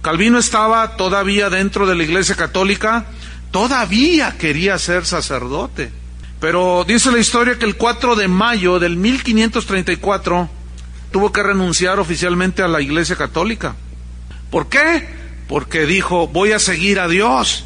Calvino 0.00 0.38
estaba 0.38 0.96
todavía 0.96 1.50
dentro 1.50 1.86
de 1.86 1.94
la 1.94 2.04
Iglesia 2.04 2.36
Católica, 2.36 3.06
todavía 3.50 4.36
quería 4.38 4.78
ser 4.78 5.06
sacerdote. 5.06 5.90
Pero 6.40 6.84
dice 6.86 7.10
la 7.10 7.18
historia 7.18 7.58
que 7.58 7.64
el 7.64 7.76
4 7.76 8.14
de 8.14 8.28
mayo 8.28 8.78
del 8.78 8.96
1534 8.96 10.48
tuvo 11.10 11.32
que 11.32 11.42
renunciar 11.42 11.98
oficialmente 11.98 12.62
a 12.62 12.68
la 12.68 12.80
Iglesia 12.80 13.16
Católica. 13.16 13.74
¿Por 14.50 14.68
qué? 14.68 15.08
Porque 15.48 15.86
dijo, 15.86 16.28
voy 16.28 16.52
a 16.52 16.58
seguir 16.58 17.00
a 17.00 17.08
Dios. 17.08 17.64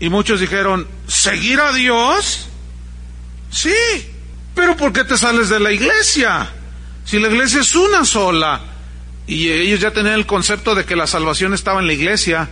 Y 0.00 0.08
muchos 0.08 0.40
dijeron, 0.40 0.88
¿seguir 1.06 1.60
a 1.60 1.72
Dios? 1.72 2.48
Sí, 3.50 3.74
pero 4.54 4.76
¿por 4.76 4.92
qué 4.92 5.04
te 5.04 5.18
sales 5.18 5.48
de 5.48 5.60
la 5.60 5.72
iglesia? 5.72 6.50
Si 7.04 7.18
la 7.18 7.28
iglesia 7.28 7.60
es 7.60 7.74
una 7.74 8.04
sola. 8.04 8.60
Y 9.26 9.48
ellos 9.48 9.80
ya 9.80 9.92
tenían 9.92 10.14
el 10.14 10.26
concepto 10.26 10.74
de 10.74 10.84
que 10.84 10.96
la 10.96 11.06
salvación 11.06 11.54
estaba 11.54 11.80
en 11.80 11.86
la 11.86 11.92
iglesia. 11.92 12.48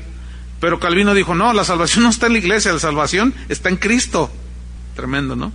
Pero 0.60 0.80
Calvino 0.80 1.14
dijo, 1.14 1.34
no, 1.34 1.52
la 1.52 1.64
salvación 1.64 2.04
no 2.04 2.10
está 2.10 2.26
en 2.26 2.32
la 2.32 2.38
iglesia, 2.38 2.72
la 2.72 2.80
salvación 2.80 3.34
está 3.48 3.68
en 3.68 3.76
Cristo. 3.76 4.30
Tremendo, 4.96 5.36
¿no? 5.36 5.52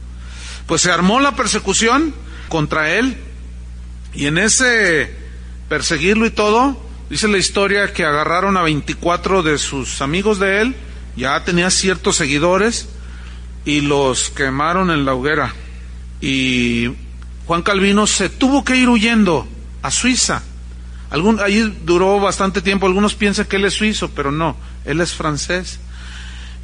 Pues 0.65 0.81
se 0.81 0.91
armó 0.91 1.19
la 1.19 1.35
persecución 1.35 2.13
contra 2.47 2.93
él 2.93 3.17
y 4.13 4.27
en 4.27 4.37
ese 4.37 5.13
perseguirlo 5.67 6.25
y 6.25 6.31
todo, 6.31 6.79
dice 7.09 7.27
la 7.27 7.37
historia 7.37 7.91
que 7.93 8.05
agarraron 8.05 8.57
a 8.57 8.61
24 8.61 9.43
de 9.43 9.57
sus 9.57 10.01
amigos 10.01 10.39
de 10.39 10.61
él, 10.61 10.75
ya 11.15 11.43
tenía 11.43 11.69
ciertos 11.69 12.15
seguidores 12.15 12.89
y 13.65 13.81
los 13.81 14.29
quemaron 14.29 14.91
en 14.91 15.05
la 15.05 15.13
hoguera. 15.13 15.53
Y 16.21 16.93
Juan 17.45 17.61
Calvino 17.61 18.07
se 18.07 18.29
tuvo 18.29 18.63
que 18.63 18.75
ir 18.77 18.87
huyendo 18.87 19.47
a 19.81 19.91
Suiza. 19.91 20.43
Ahí 21.43 21.77
duró 21.85 22.19
bastante 22.19 22.61
tiempo. 22.61 22.87
Algunos 22.87 23.13
piensan 23.13 23.45
que 23.45 23.57
él 23.57 23.65
es 23.65 23.73
suizo, 23.73 24.09
pero 24.11 24.31
no, 24.31 24.57
él 24.83 24.99
es 24.99 25.13
francés. 25.13 25.79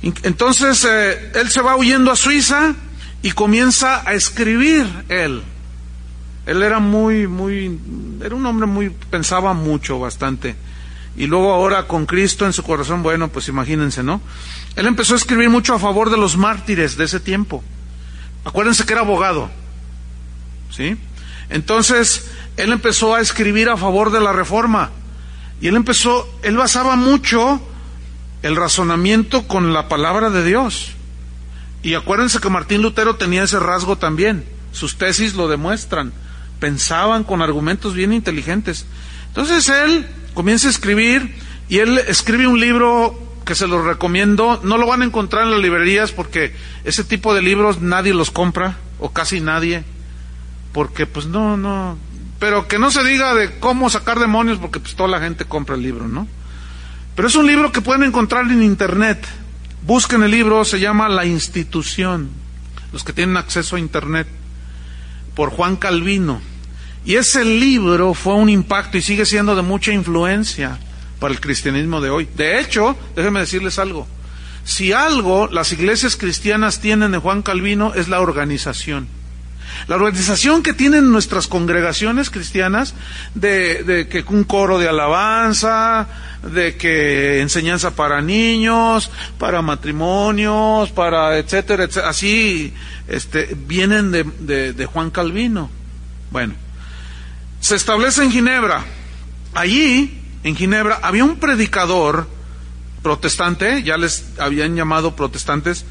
Entonces, 0.02 0.86
eh, 0.90 1.32
él 1.36 1.50
se 1.50 1.62
va 1.62 1.76
huyendo 1.76 2.12
a 2.12 2.16
Suiza 2.16 2.74
y 3.22 3.32
comienza 3.32 4.02
a 4.10 4.14
escribir 4.14 4.88
él. 5.10 5.44
Él 6.46 6.64
era 6.64 6.80
muy, 6.80 7.28
muy, 7.28 7.80
era 8.24 8.34
un 8.34 8.46
hombre 8.46 8.66
muy, 8.66 8.90
pensaba 8.90 9.54
mucho, 9.54 10.00
bastante. 10.00 10.56
Y 11.16 11.28
luego 11.28 11.52
ahora 11.52 11.86
con 11.86 12.06
Cristo 12.06 12.46
en 12.46 12.54
su 12.54 12.64
corazón, 12.64 13.04
bueno, 13.04 13.28
pues 13.28 13.50
imagínense, 13.50 14.04
¿no? 14.04 14.22
Él 14.76 14.88
empezó 14.88 15.14
a 15.14 15.18
escribir 15.18 15.50
mucho 15.50 15.76
a 15.76 15.80
favor 15.80 16.10
de 16.10 16.18
los 16.18 16.38
mártires 16.38 16.98
de 16.98 17.06
ese 17.06 17.20
tiempo. 17.20 17.64
Acuérdense 18.46 18.86
que 18.86 18.94
era 18.94 19.02
abogado, 19.02 19.52
¿sí? 20.72 20.96
Entonces, 21.50 22.29
él 22.60 22.74
empezó 22.74 23.16
a 23.16 23.22
escribir 23.22 23.70
a 23.70 23.78
favor 23.78 24.12
de 24.12 24.20
la 24.20 24.34
reforma. 24.34 24.92
Y 25.62 25.68
él 25.68 25.76
empezó, 25.76 26.28
él 26.44 26.58
basaba 26.58 26.96
mucho 26.96 27.62
el 28.44 28.56
razonamiento 28.56 29.48
con 29.48 29.74
la 29.74 29.88
palabra 29.88 30.30
de 30.30 30.44
Dios. 30.44 30.92
Y 31.84 31.94
acuérdense 31.94 32.40
que 32.40 32.50
Martín 32.50 32.82
Lutero 32.82 33.16
tenía 33.16 33.44
ese 33.44 33.60
rasgo 33.60 33.98
también. 33.98 34.46
Sus 34.72 34.98
tesis 34.98 35.36
lo 35.36 35.48
demuestran. 35.48 36.14
Pensaban 36.60 37.24
con 37.24 37.42
argumentos 37.42 37.94
bien 37.94 38.14
inteligentes. 38.14 38.86
Entonces 39.28 39.70
él 39.70 40.06
comienza 40.34 40.68
a 40.68 40.72
escribir 40.72 41.36
y 41.70 41.80
él 41.80 41.98
escribe 41.98 42.48
un 42.48 42.60
libro 42.60 43.18
que 43.46 43.56
se 43.56 43.68
lo 43.68 43.82
recomiendo. 43.82 44.60
No 44.64 44.78
lo 44.78 44.88
van 44.88 45.02
a 45.02 45.06
encontrar 45.06 45.46
en 45.46 45.52
las 45.52 45.62
librerías 45.62 46.12
porque 46.12 46.54
ese 46.84 47.04
tipo 47.04 47.34
de 47.34 47.42
libros 47.42 47.82
nadie 47.82 48.14
los 48.14 48.32
compra 48.32 48.78
o 49.00 49.12
casi 49.12 49.40
nadie. 49.40 49.84
Porque 50.74 51.06
pues 51.06 51.26
no, 51.26 51.56
no. 51.58 51.98
Pero 52.40 52.68
que 52.68 52.80
no 52.80 52.90
se 52.90 53.04
diga 53.04 53.34
de 53.34 53.60
cómo 53.60 53.90
sacar 53.90 54.20
demonios 54.20 54.58
porque 54.58 54.80
pues 54.80 54.96
toda 54.96 55.10
la 55.10 55.20
gente 55.20 55.46
compra 55.46 55.76
el 55.76 55.84
libro, 55.84 56.08
¿no? 56.08 56.28
Pero 57.16 57.28
es 57.28 57.36
un 57.36 57.48
libro 57.48 57.72
que 57.72 57.82
pueden 57.82 58.04
encontrar 58.04 58.46
en 58.46 58.64
internet. 58.64 59.26
Busquen 59.82 60.24
el 60.24 60.32
libro, 60.32 60.64
se 60.64 60.80
llama 60.80 61.10
La 61.10 61.26
institución, 61.26 62.30
los 62.94 63.04
que 63.04 63.14
tienen 63.14 63.36
acceso 63.38 63.76
a 63.76 63.80
internet, 63.80 64.28
por 65.36 65.50
Juan 65.50 65.76
Calvino. 65.76 66.42
Y 67.06 67.16
ese 67.16 67.44
libro 67.44 68.14
fue 68.14 68.36
un 68.36 68.50
impacto 68.50 68.98
y 68.98 69.02
sigue 69.02 69.26
siendo 69.26 69.56
de 69.56 69.62
mucha 69.62 69.92
influencia 69.92 70.80
para 71.20 71.34
el 71.34 71.42
cristianismo 71.42 72.02
de 72.02 72.10
hoy. 72.10 72.30
De 72.36 72.60
hecho, 72.60 72.98
déjenme 73.16 73.42
decirles 73.42 73.80
algo. 73.80 74.08
Si 74.64 74.94
algo 74.94 75.48
las 75.48 75.72
iglesias 75.72 76.16
cristianas 76.16 76.80
tienen 76.80 77.12
de 77.12 77.18
Juan 77.18 77.42
Calvino 77.42 77.94
es 77.96 78.08
la 78.08 78.22
organización. 78.22 79.08
La 79.88 79.96
organización 79.96 80.64
que 80.64 80.74
tienen 80.74 81.12
nuestras 81.12 81.48
congregaciones 81.48 82.30
cristianas 82.30 82.94
de, 83.36 84.08
que 84.10 84.24
un 84.34 84.44
coro 84.44 84.80
de 84.80 84.88
alabanza, 84.88 86.08
de 86.44 86.76
que 86.76 87.42
enseñanza 87.42 87.96
para 87.96 88.22
niños, 88.22 89.12
para 89.38 89.62
matrimonios, 89.62 90.90
para 90.92 91.38
etcétera, 91.38 91.86
etcétera 91.86 92.10
así 92.10 92.74
este, 93.08 93.56
vienen 93.68 94.12
de, 94.12 94.74
de 94.74 94.86
Juan 94.86 95.10
Calvino. 95.10 95.70
Bueno, 96.32 96.54
se 97.60 97.76
establece 97.76 98.24
en 98.24 98.32
Ginebra. 98.32 98.84
Allí, 99.54 100.22
en 100.44 100.56
Ginebra, 100.56 101.00
había 101.02 101.24
un 101.24 101.38
predicador 101.38 102.28
protestante, 103.02 103.84
ya 103.84 103.98
les 103.98 104.26
habían 104.38 104.76
llamado 104.76 105.16
protestantes, 105.16 105.86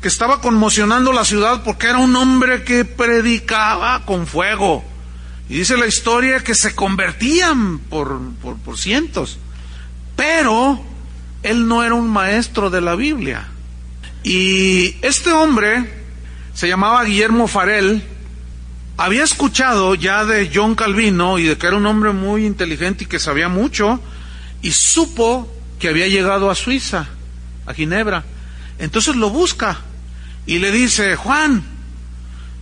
que 0.00 0.08
estaba 0.08 0.40
conmocionando 0.40 1.12
la 1.12 1.24
ciudad 1.24 1.62
porque 1.64 1.88
era 1.88 1.98
un 1.98 2.14
hombre 2.14 2.62
que 2.62 2.84
predicaba 2.84 4.04
con 4.04 4.26
fuego. 4.26 4.84
Y 5.48 5.58
dice 5.58 5.76
la 5.76 5.86
historia 5.86 6.40
que 6.44 6.54
se 6.54 6.74
convertían 6.74 7.78
por, 7.78 8.20
por, 8.64 8.78
cientos. 8.78 9.38
Pero 10.14 10.80
él 11.42 11.66
no 11.66 11.82
era 11.82 11.94
un 11.94 12.10
maestro 12.10 12.70
de 12.70 12.80
la 12.80 12.94
Biblia. 12.94 13.48
Y 14.22 14.96
este 15.02 15.32
hombre 15.32 15.90
se 16.54 16.68
llamaba 16.68 17.04
Guillermo 17.04 17.48
Farel. 17.48 18.04
Había 18.98 19.24
escuchado 19.24 19.94
ya 19.94 20.24
de 20.24 20.50
John 20.52 20.74
Calvino 20.74 21.38
y 21.38 21.44
de 21.44 21.56
que 21.56 21.66
era 21.66 21.76
un 21.76 21.86
hombre 21.86 22.12
muy 22.12 22.44
inteligente 22.44 23.04
y 23.04 23.06
que 23.06 23.18
sabía 23.18 23.48
mucho. 23.48 24.00
Y 24.60 24.72
supo 24.72 25.50
que 25.78 25.88
había 25.88 26.08
llegado 26.08 26.50
a 26.50 26.54
Suiza, 26.54 27.08
a 27.64 27.72
Ginebra. 27.72 28.24
Entonces 28.78 29.16
lo 29.16 29.30
busca 29.30 29.78
y 30.48 30.58
le 30.58 30.72
dice, 30.72 31.14
Juan, 31.14 31.62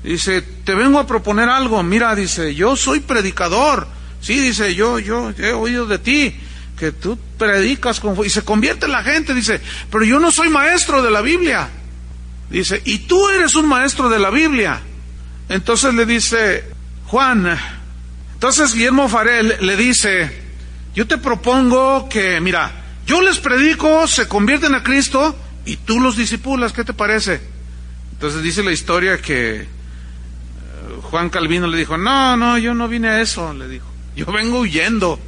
dice, 0.03 0.43
te 0.43 0.75
vengo 0.75 0.99
a 0.99 1.07
proponer 1.07 1.49
algo, 1.49 1.81
mira, 1.85 2.17
dice, 2.17 2.53
yo 2.53 2.75
soy 2.75 2.99
predicador, 2.99 3.87
sí, 4.21 4.41
dice, 4.41 4.75
yo, 4.75 4.99
yo 4.99 5.31
he 5.39 5.53
oído 5.53 5.87
de 5.87 6.01
ti, 6.01 6.35
que 6.77 6.91
tú 6.91 7.17
predicas 7.39 8.01
con... 8.01 8.19
y 8.27 8.29
se 8.29 8.43
convierte 8.43 8.89
la 8.89 9.05
gente, 9.05 9.35
dice, 9.35 9.61
pero 9.89 10.05
yo 10.05 10.19
no 10.19 10.33
soy 10.33 10.49
maestro 10.49 11.01
de 11.01 11.13
la 11.13 11.21
Biblia, 11.21 11.69
dice, 12.51 12.83
y 12.85 12.99
tú 12.99 13.29
eres 13.29 13.55
un 13.55 13.69
maestro 13.69 14.09
de 14.09 14.19
la 14.19 14.31
Biblia. 14.31 14.81
Entonces 15.49 15.95
le 15.95 16.07
dice, 16.07 16.65
Juan, 17.05 17.57
entonces 18.35 18.75
Guillermo 18.75 19.09
Farel 19.09 19.59
le 19.61 19.77
dice, 19.77 20.43
yo 20.93 21.07
te 21.07 21.19
propongo 21.19 22.09
que, 22.09 22.41
mira, 22.41 22.73
yo 23.07 23.21
les 23.21 23.39
predico, 23.39 24.09
se 24.09 24.27
convierten 24.27 24.75
a 24.75 24.83
Cristo 24.83 25.39
y 25.65 25.77
tú 25.77 26.01
los 26.01 26.17
disipulas, 26.17 26.73
¿qué 26.73 26.83
te 26.83 26.93
parece? 26.93 27.55
Entonces 28.17 28.43
dice 28.43 28.63
la 28.63 28.73
historia 28.73 29.19
que 29.19 29.57
eh, 29.57 29.67
Juan 31.03 31.29
Calvino 31.29 31.67
le 31.67 31.77
dijo, 31.77 31.99
no, 31.99 32.35
no, 32.39 32.57
yo 32.57 32.73
no 32.73 32.89
vine 32.89 33.09
a 33.09 33.21
eso, 33.21 33.53
le 33.53 33.69
dijo, 33.69 33.87
yo 34.17 34.25
vengo 34.33 34.61
huyendo. 34.61 35.21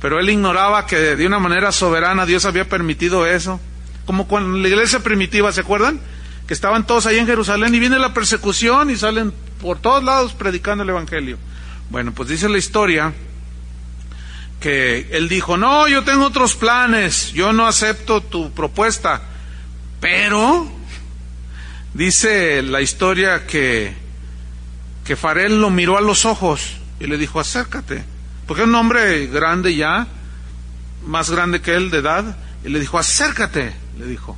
Pero 0.00 0.20
él 0.20 0.30
ignoraba 0.30 0.86
que 0.86 0.96
de 0.96 1.26
una 1.26 1.40
manera 1.40 1.72
soberana 1.72 2.24
Dios 2.24 2.44
había 2.44 2.68
permitido 2.68 3.26
eso. 3.26 3.60
Como 4.06 4.28
cuando 4.28 4.56
la 4.56 4.68
iglesia 4.68 5.00
primitiva, 5.00 5.50
¿se 5.50 5.62
acuerdan? 5.62 6.00
Que 6.46 6.54
estaban 6.54 6.86
todos 6.86 7.06
ahí 7.06 7.18
en 7.18 7.26
Jerusalén 7.26 7.74
y 7.74 7.80
viene 7.80 7.98
la 7.98 8.14
persecución 8.14 8.90
y 8.90 8.96
salen 8.96 9.32
por 9.60 9.80
todos 9.80 10.04
lados 10.04 10.34
predicando 10.34 10.84
el 10.84 10.90
Evangelio. 10.90 11.36
Bueno, 11.90 12.12
pues 12.12 12.28
dice 12.28 12.48
la 12.48 12.58
historia 12.58 13.12
que 14.60 15.08
él 15.10 15.28
dijo, 15.28 15.56
no, 15.56 15.88
yo 15.88 16.04
tengo 16.04 16.26
otros 16.26 16.54
planes, 16.54 17.32
yo 17.32 17.52
no 17.52 17.66
acepto 17.66 18.20
tu 18.20 18.52
propuesta, 18.52 19.22
pero 20.00 20.77
Dice 21.98 22.62
la 22.62 22.80
historia 22.80 23.44
que, 23.44 23.92
que 25.04 25.16
Farel 25.16 25.60
lo 25.60 25.68
miró 25.68 25.98
a 25.98 26.00
los 26.00 26.26
ojos 26.26 26.76
y 27.00 27.08
le 27.08 27.18
dijo, 27.18 27.40
acércate, 27.40 28.04
porque 28.46 28.62
es 28.62 28.68
un 28.68 28.76
hombre 28.76 29.26
grande 29.26 29.74
ya, 29.74 30.06
más 31.04 31.28
grande 31.28 31.60
que 31.60 31.74
él 31.74 31.90
de 31.90 31.98
edad, 31.98 32.36
y 32.64 32.68
le 32.68 32.78
dijo, 32.78 33.00
acércate, 33.00 33.74
le 33.98 34.06
dijo. 34.06 34.36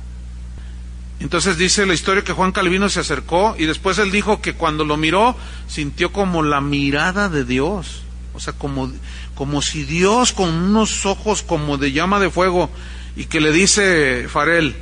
Entonces 1.19 1.55
dice 1.55 1.85
la 1.85 1.93
historia 1.93 2.23
que 2.23 2.33
Juan 2.33 2.51
Calvino 2.51 2.89
se 2.89 3.01
acercó 3.01 3.53
y 3.55 3.67
después 3.67 3.99
él 3.99 4.09
dijo 4.09 4.41
que 4.41 4.55
cuando 4.55 4.83
lo 4.83 4.97
miró 4.97 5.37
sintió 5.67 6.11
como 6.11 6.41
la 6.41 6.61
mirada 6.61 7.29
de 7.29 7.45
Dios, 7.45 8.01
o 8.33 8.39
sea, 8.39 8.53
como, 8.53 8.91
como 9.35 9.61
si 9.61 9.83
Dios 9.83 10.31
con 10.31 10.49
unos 10.49 11.05
ojos 11.05 11.43
como 11.43 11.77
de 11.77 11.91
llama 11.91 12.19
de 12.19 12.31
fuego 12.31 12.71
y 13.15 13.25
que 13.25 13.39
le 13.39 13.51
dice 13.51 14.25
Farel, 14.29 14.75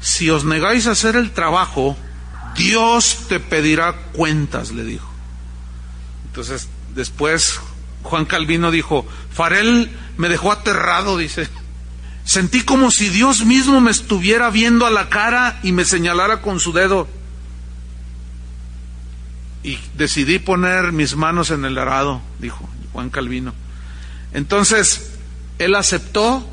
si 0.00 0.30
os 0.30 0.44
negáis 0.44 0.88
a 0.88 0.92
hacer 0.92 1.14
el 1.14 1.30
trabajo, 1.30 1.96
Dios 2.58 3.26
te 3.28 3.38
pedirá 3.38 3.94
cuentas, 4.12 4.72
le 4.72 4.84
dijo. 4.84 5.08
Entonces, 6.26 6.68
después 6.94 7.60
Juan 8.02 8.24
Calvino 8.24 8.72
dijo, 8.72 9.06
Farel 9.32 9.90
me 10.16 10.28
dejó 10.28 10.50
aterrado, 10.52 11.16
dice. 11.16 11.48
Sentí 12.24 12.62
como 12.62 12.90
si 12.90 13.08
Dios 13.08 13.46
mismo 13.46 13.80
me 13.80 13.92
estuviera 13.92 14.50
viendo 14.50 14.84
a 14.86 14.90
la 14.90 15.08
cara 15.08 15.60
y 15.62 15.72
me 15.72 15.84
señalara 15.84 16.42
con 16.42 16.60
su 16.60 16.72
dedo. 16.72 17.08
Y 19.62 19.78
decidí 19.94 20.38
poner 20.38 20.92
mis 20.92 21.16
manos 21.16 21.50
en 21.50 21.64
el 21.64 21.78
arado, 21.78 22.20
dijo 22.38 22.68
Juan 22.92 23.08
Calvino. 23.10 23.54
Entonces, 24.32 25.12
él 25.58 25.74
aceptó 25.74 26.46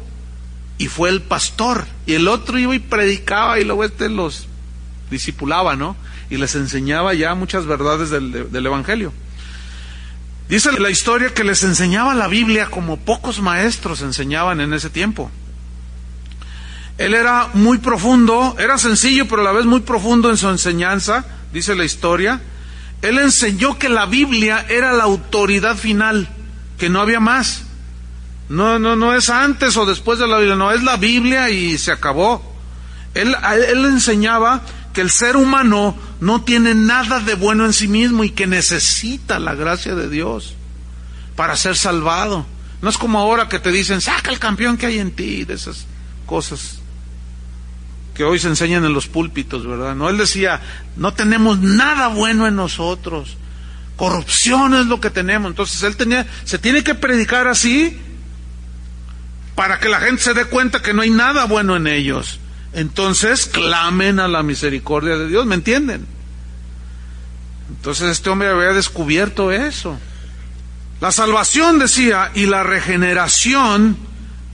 y 0.78 0.88
fue 0.88 1.10
el 1.10 1.24
pastor. 1.24 1.86
Y 2.06 2.14
el 2.14 2.28
otro 2.28 2.60
iba 2.60 2.76
y 2.76 2.80
predicaba 2.80 3.60
y 3.60 3.66
luego 3.66 3.84
este 3.84 4.08
los 4.08 4.48
discipulaba, 5.10 5.76
¿no? 5.76 5.96
Y 6.30 6.38
les 6.38 6.56
enseñaba 6.56 7.14
ya 7.14 7.36
muchas 7.36 7.66
verdades 7.66 8.10
del, 8.10 8.52
del 8.52 8.66
Evangelio. 8.66 9.14
Dice 10.48 10.72
la 10.74 10.92
historia 10.92 11.34
que 11.34 11.44
les 11.44 11.64
enseñaba 11.64 12.14
la 12.14 12.28
Biblia 12.28 12.68
como 12.68 12.98
pocos 12.98 13.42
maestros 13.42 14.02
enseñaban 14.02 14.62
en 14.62 14.74
ese 14.74 14.90
tiempo. 14.90 15.32
Él 16.98 17.14
era 17.14 17.50
muy 17.54 17.80
profundo, 17.80 18.56
era 18.60 18.78
sencillo, 18.78 19.28
pero 19.28 19.42
a 19.42 19.46
la 19.46 19.52
vez 19.52 19.66
muy 19.66 19.82
profundo 19.82 20.30
en 20.30 20.38
su 20.38 20.48
enseñanza, 20.48 21.26
dice 21.52 21.76
la 21.76 21.84
historia. 21.84 22.42
Él 23.02 23.18
enseñó 23.18 23.78
que 23.78 23.90
la 23.90 24.06
Biblia 24.06 24.66
era 24.70 24.94
la 24.94 25.04
autoridad 25.04 25.76
final, 25.76 26.30
que 26.78 26.90
no 26.90 27.02
había 27.02 27.20
más. 27.20 27.64
No, 28.48 28.80
no, 28.80 28.96
no 28.96 29.14
es 29.14 29.30
antes 29.30 29.76
o 29.76 29.86
después 29.86 30.20
de 30.20 30.28
la 30.28 30.38
Biblia, 30.38 30.56
no, 30.56 30.72
es 30.72 30.84
la 30.84 30.98
Biblia 30.98 31.50
y 31.50 31.78
se 31.78 31.92
acabó. 31.92 32.54
Él, 33.14 33.36
él 33.70 33.86
enseñaba 33.86 34.62
que 34.96 35.02
el 35.02 35.12
ser 35.12 35.36
humano 35.36 35.96
no 36.22 36.44
tiene 36.44 36.74
nada 36.74 37.20
de 37.20 37.36
bueno 37.36 37.66
en 37.66 37.74
sí 37.74 37.90
mismo 37.90 38.24
y 38.24 38.30
que 38.30 38.48
necesita 38.48 39.40
la 39.40 39.54
gracia 39.54 39.94
de 39.94 40.10
Dios 40.10 40.56
para 41.36 41.58
ser 41.58 41.76
salvado. 41.76 42.46
No 42.82 42.90
es 42.90 42.98
como 42.98 43.20
ahora 43.20 43.50
que 43.50 43.60
te 43.60 43.74
dicen, 43.74 44.00
saca 44.00 44.32
el 44.32 44.40
campeón 44.40 44.78
que 44.78 44.86
hay 44.86 45.00
en 45.00 45.12
ti, 45.12 45.44
de 45.44 45.56
esas 45.56 45.86
cosas 46.26 46.80
que 48.14 48.24
hoy 48.24 48.40
se 48.40 48.48
enseñan 48.48 48.86
en 48.86 48.94
los 48.94 49.08
púlpitos, 49.08 49.68
¿verdad? 49.68 49.94
No, 49.96 50.08
él 50.10 50.18
decía, 50.18 50.62
no 50.96 51.14
tenemos 51.14 51.60
nada 51.60 52.08
bueno 52.08 52.48
en 52.48 52.56
nosotros, 52.56 53.36
corrupción 53.98 54.76
es 54.76 54.86
lo 54.86 55.02
que 55.02 55.10
tenemos. 55.10 55.50
Entonces 55.50 55.84
él 55.84 55.98
tenía, 55.98 56.26
se 56.46 56.58
tiene 56.58 56.86
que 56.86 56.96
predicar 56.96 57.50
así 57.50 58.00
para 59.56 59.82
que 59.82 59.90
la 59.90 60.00
gente 60.00 60.24
se 60.24 60.34
dé 60.34 60.46
cuenta 60.46 60.82
que 60.82 60.94
no 60.94 61.02
hay 61.02 61.10
nada 61.10 61.44
bueno 61.46 61.76
en 61.76 61.88
ellos. 61.88 62.40
Entonces 62.76 63.46
clamen 63.46 64.20
a 64.20 64.28
la 64.28 64.44
misericordia 64.44 65.18
de 65.18 65.30
Dios, 65.30 65.46
¿me 65.46 65.56
entienden? 65.56 66.06
Entonces 67.70 68.10
este 68.12 68.30
hombre 68.30 68.50
había 68.50 68.74
descubierto 68.74 69.50
eso. 69.50 69.98
La 71.00 71.14
salvación, 71.14 71.80
decía, 71.80 72.32
y 72.36 72.48
la 72.48 72.64
regeneración 72.64 73.96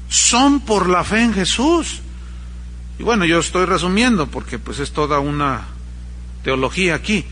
son 0.08 0.62
por 0.62 0.88
la 0.88 1.04
fe 1.04 1.24
en 1.24 1.34
Jesús. 1.34 2.02
Y 3.00 3.04
bueno, 3.04 3.26
yo 3.26 3.40
estoy 3.40 3.66
resumiendo 3.66 4.28
porque 4.28 4.60
pues 4.60 4.78
es 4.78 4.92
toda 4.92 5.18
una 5.18 5.66
teología 6.44 6.94
aquí. 6.94 7.26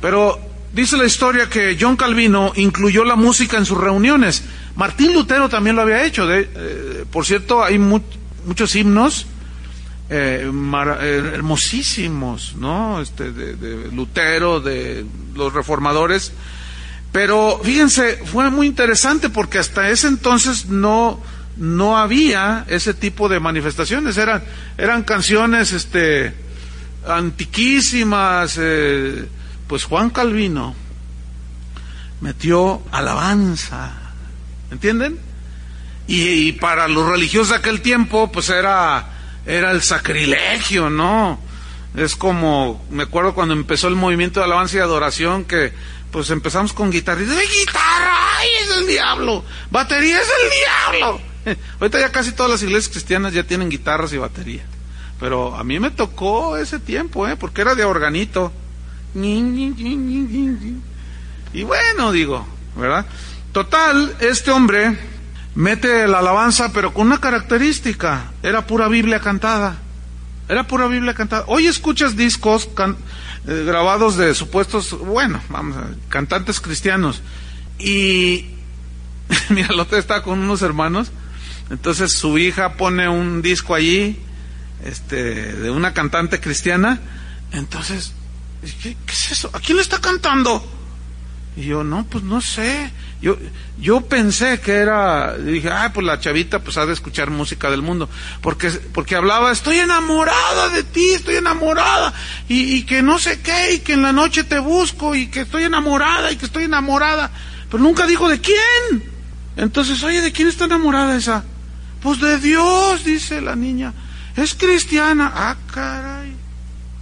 Pero 0.00 0.38
dice 0.72 0.96
la 0.96 1.06
historia 1.06 1.50
que 1.50 1.76
John 1.80 1.96
Calvino 1.96 2.52
incluyó 2.54 3.04
la 3.04 3.16
música 3.16 3.56
en 3.58 3.66
sus 3.66 3.78
reuniones. 3.78 4.44
Martín 4.76 5.12
Lutero 5.12 5.48
también 5.48 5.74
lo 5.74 5.82
había 5.82 6.04
hecho. 6.04 6.32
Eh, 6.32 7.04
por 7.10 7.26
cierto, 7.26 7.64
hay 7.64 7.80
muchos 7.80 8.76
himnos 8.76 9.26
eh, 10.08 10.50
eh, 10.50 11.30
hermosísimos, 11.34 12.54
¿no? 12.56 13.00
Este, 13.00 13.32
de, 13.32 13.56
de 13.56 13.92
Lutero, 13.92 14.60
de 14.60 15.04
los 15.34 15.52
reformadores. 15.52 16.32
Pero 17.12 17.60
fíjense, 17.62 18.20
fue 18.24 18.50
muy 18.50 18.66
interesante 18.66 19.30
porque 19.30 19.58
hasta 19.58 19.88
ese 19.90 20.08
entonces 20.08 20.66
no 20.66 21.20
no 21.56 21.96
había 21.96 22.64
ese 22.68 22.94
tipo 22.94 23.28
de 23.28 23.40
manifestaciones, 23.40 24.16
eran, 24.18 24.42
eran 24.76 25.02
canciones 25.04 25.72
este, 25.72 26.34
antiquísimas, 27.06 28.58
eh, 28.60 29.26
pues 29.66 29.84
Juan 29.84 30.10
Calvino 30.10 30.74
metió 32.20 32.82
alabanza, 32.92 33.92
¿entienden? 34.70 35.18
Y, 36.08 36.52
para 36.52 36.86
los 36.86 37.08
religiosos 37.08 37.48
de 37.50 37.56
aquel 37.56 37.80
tiempo, 37.80 38.30
pues 38.30 38.48
era, 38.48 39.15
era 39.46 39.70
el 39.70 39.82
sacrilegio, 39.82 40.90
¿no? 40.90 41.38
Es 41.96 42.16
como, 42.16 42.84
me 42.90 43.04
acuerdo 43.04 43.34
cuando 43.34 43.54
empezó 43.54 43.88
el 43.88 43.94
movimiento 43.94 44.40
de 44.40 44.46
alabanza 44.46 44.76
y 44.76 44.80
adoración, 44.80 45.44
que 45.44 45.72
pues 46.10 46.30
empezamos 46.30 46.72
con 46.72 46.90
guitarra, 46.90 47.22
y 47.22 47.24
guitarra, 47.24 48.38
¡ay, 48.38 48.48
es 48.62 48.76
el 48.76 48.86
diablo! 48.86 49.44
Batería 49.70 50.20
es 50.20 50.28
el 50.28 50.98
diablo 51.00 51.20
Ahorita 51.80 52.00
ya 52.00 52.10
casi 52.10 52.32
todas 52.32 52.50
las 52.50 52.62
iglesias 52.62 52.90
cristianas 52.90 53.32
ya 53.32 53.44
tienen 53.44 53.70
guitarras 53.70 54.12
y 54.12 54.18
batería. 54.18 54.64
Pero 55.20 55.54
a 55.54 55.64
mí 55.64 55.78
me 55.80 55.90
tocó 55.90 56.56
ese 56.56 56.78
tiempo, 56.78 57.26
¿eh? 57.28 57.36
Porque 57.36 57.62
era 57.62 57.74
de 57.74 57.84
organito. 57.84 58.52
Y 61.52 61.62
bueno, 61.62 62.12
digo, 62.12 62.46
¿verdad? 62.76 63.06
Total, 63.52 64.14
este 64.20 64.50
hombre 64.50 64.98
mete 65.56 66.06
la 66.06 66.20
alabanza, 66.20 66.72
pero 66.72 66.94
con 66.94 67.08
una 67.08 67.18
característica. 67.18 68.30
Era 68.44 68.68
pura 68.68 68.86
Biblia 68.86 69.18
cantada. 69.18 69.78
Era 70.48 70.68
pura 70.68 70.86
Biblia 70.86 71.14
cantada. 71.14 71.44
Hoy 71.48 71.66
escuchas 71.66 72.16
discos 72.16 72.68
eh, 72.68 73.64
grabados 73.66 74.16
de 74.16 74.32
supuestos, 74.34 74.96
bueno, 74.96 75.40
vamos 75.48 75.76
cantantes 76.08 76.60
cristianos. 76.60 77.20
Y, 77.80 78.50
mira, 79.48 79.70
el 79.74 79.80
estaba 79.98 80.22
con 80.22 80.38
unos 80.38 80.62
hermanos 80.62 81.10
entonces 81.70 82.12
su 82.12 82.38
hija 82.38 82.74
pone 82.74 83.08
un 83.08 83.42
disco 83.42 83.74
allí, 83.74 84.18
este, 84.84 85.52
de 85.52 85.70
una 85.70 85.92
cantante 85.94 86.40
cristiana. 86.40 87.00
Entonces, 87.52 88.12
¿qué, 88.82 88.96
es 89.08 89.32
eso? 89.32 89.50
¿A 89.52 89.60
quién 89.60 89.76
le 89.76 89.82
está 89.82 90.00
cantando? 90.00 90.64
Y 91.56 91.64
yo, 91.64 91.82
no, 91.82 92.06
pues 92.06 92.22
no 92.22 92.40
sé. 92.40 92.90
Yo, 93.20 93.36
yo 93.80 94.02
pensé 94.02 94.60
que 94.60 94.72
era, 94.72 95.36
dije, 95.38 95.70
ah, 95.70 95.90
pues 95.92 96.06
la 96.06 96.20
chavita 96.20 96.58
pues 96.58 96.76
ha 96.76 96.84
de 96.84 96.92
escuchar 96.92 97.30
música 97.30 97.70
del 97.70 97.82
mundo. 97.82 98.08
Porque, 98.42 98.70
porque 98.70 99.16
hablaba, 99.16 99.52
estoy 99.52 99.78
enamorada 99.78 100.68
de 100.68 100.82
ti, 100.82 101.14
estoy 101.14 101.36
enamorada. 101.36 102.12
Y, 102.48 102.76
y 102.76 102.82
que 102.82 103.02
no 103.02 103.18
sé 103.18 103.40
qué, 103.40 103.74
y 103.74 103.78
que 103.80 103.94
en 103.94 104.02
la 104.02 104.12
noche 104.12 104.44
te 104.44 104.58
busco, 104.58 105.14
y 105.14 105.28
que 105.28 105.40
estoy 105.40 105.64
enamorada, 105.64 106.30
y 106.30 106.36
que 106.36 106.46
estoy 106.46 106.64
enamorada. 106.64 107.30
Pero 107.70 107.82
nunca 107.82 108.06
dijo 108.06 108.28
de 108.28 108.40
quién. 108.40 109.02
Entonces, 109.56 110.02
oye, 110.02 110.20
¿de 110.20 110.32
quién 110.32 110.48
está 110.48 110.66
enamorada 110.66 111.16
esa? 111.16 111.42
Pues 112.02 112.20
de 112.20 112.38
Dios, 112.38 113.04
dice 113.04 113.40
la 113.40 113.56
niña. 113.56 113.94
Es 114.36 114.54
cristiana. 114.54 115.32
Ah, 115.34 115.56
caray. 115.72 116.36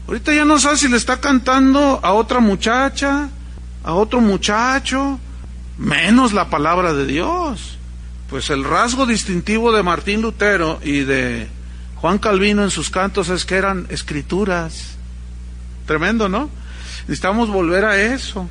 Ahorita 0.07 0.33
ya 0.33 0.45
no 0.45 0.59
sabe 0.61 0.77
si 0.77 0.89
le 0.89 0.97
está 0.97 1.19
cantando 1.19 1.99
a 2.03 2.13
otra 2.13 2.39
muchacha, 2.39 3.29
a 3.83 3.95
otro 3.95 4.21
muchacho, 4.21 5.19
menos 5.79 6.33
la 6.33 6.51
palabra 6.51 6.93
de 6.93 7.07
Dios. 7.07 7.79
Pues 8.29 8.51
el 8.51 8.65
rasgo 8.65 9.07
distintivo 9.07 9.73
de 9.73 9.83
Martín 9.83 10.23
Lutero 10.23 10.81
y 10.83 11.01
de 11.01 11.49
Juan 11.97 12.19
Calvino 12.19 12.63
en 12.63 12.71
sus 12.71 12.91
cantos 12.91 13.29
es 13.29 13.45
que 13.45 13.57
eran 13.57 13.87
escrituras. 13.91 14.97
Tremendo, 15.87 16.29
¿no? 16.29 16.51
Necesitamos 17.03 17.51
volver 17.51 17.85
a 17.85 18.01
eso. 18.01 18.49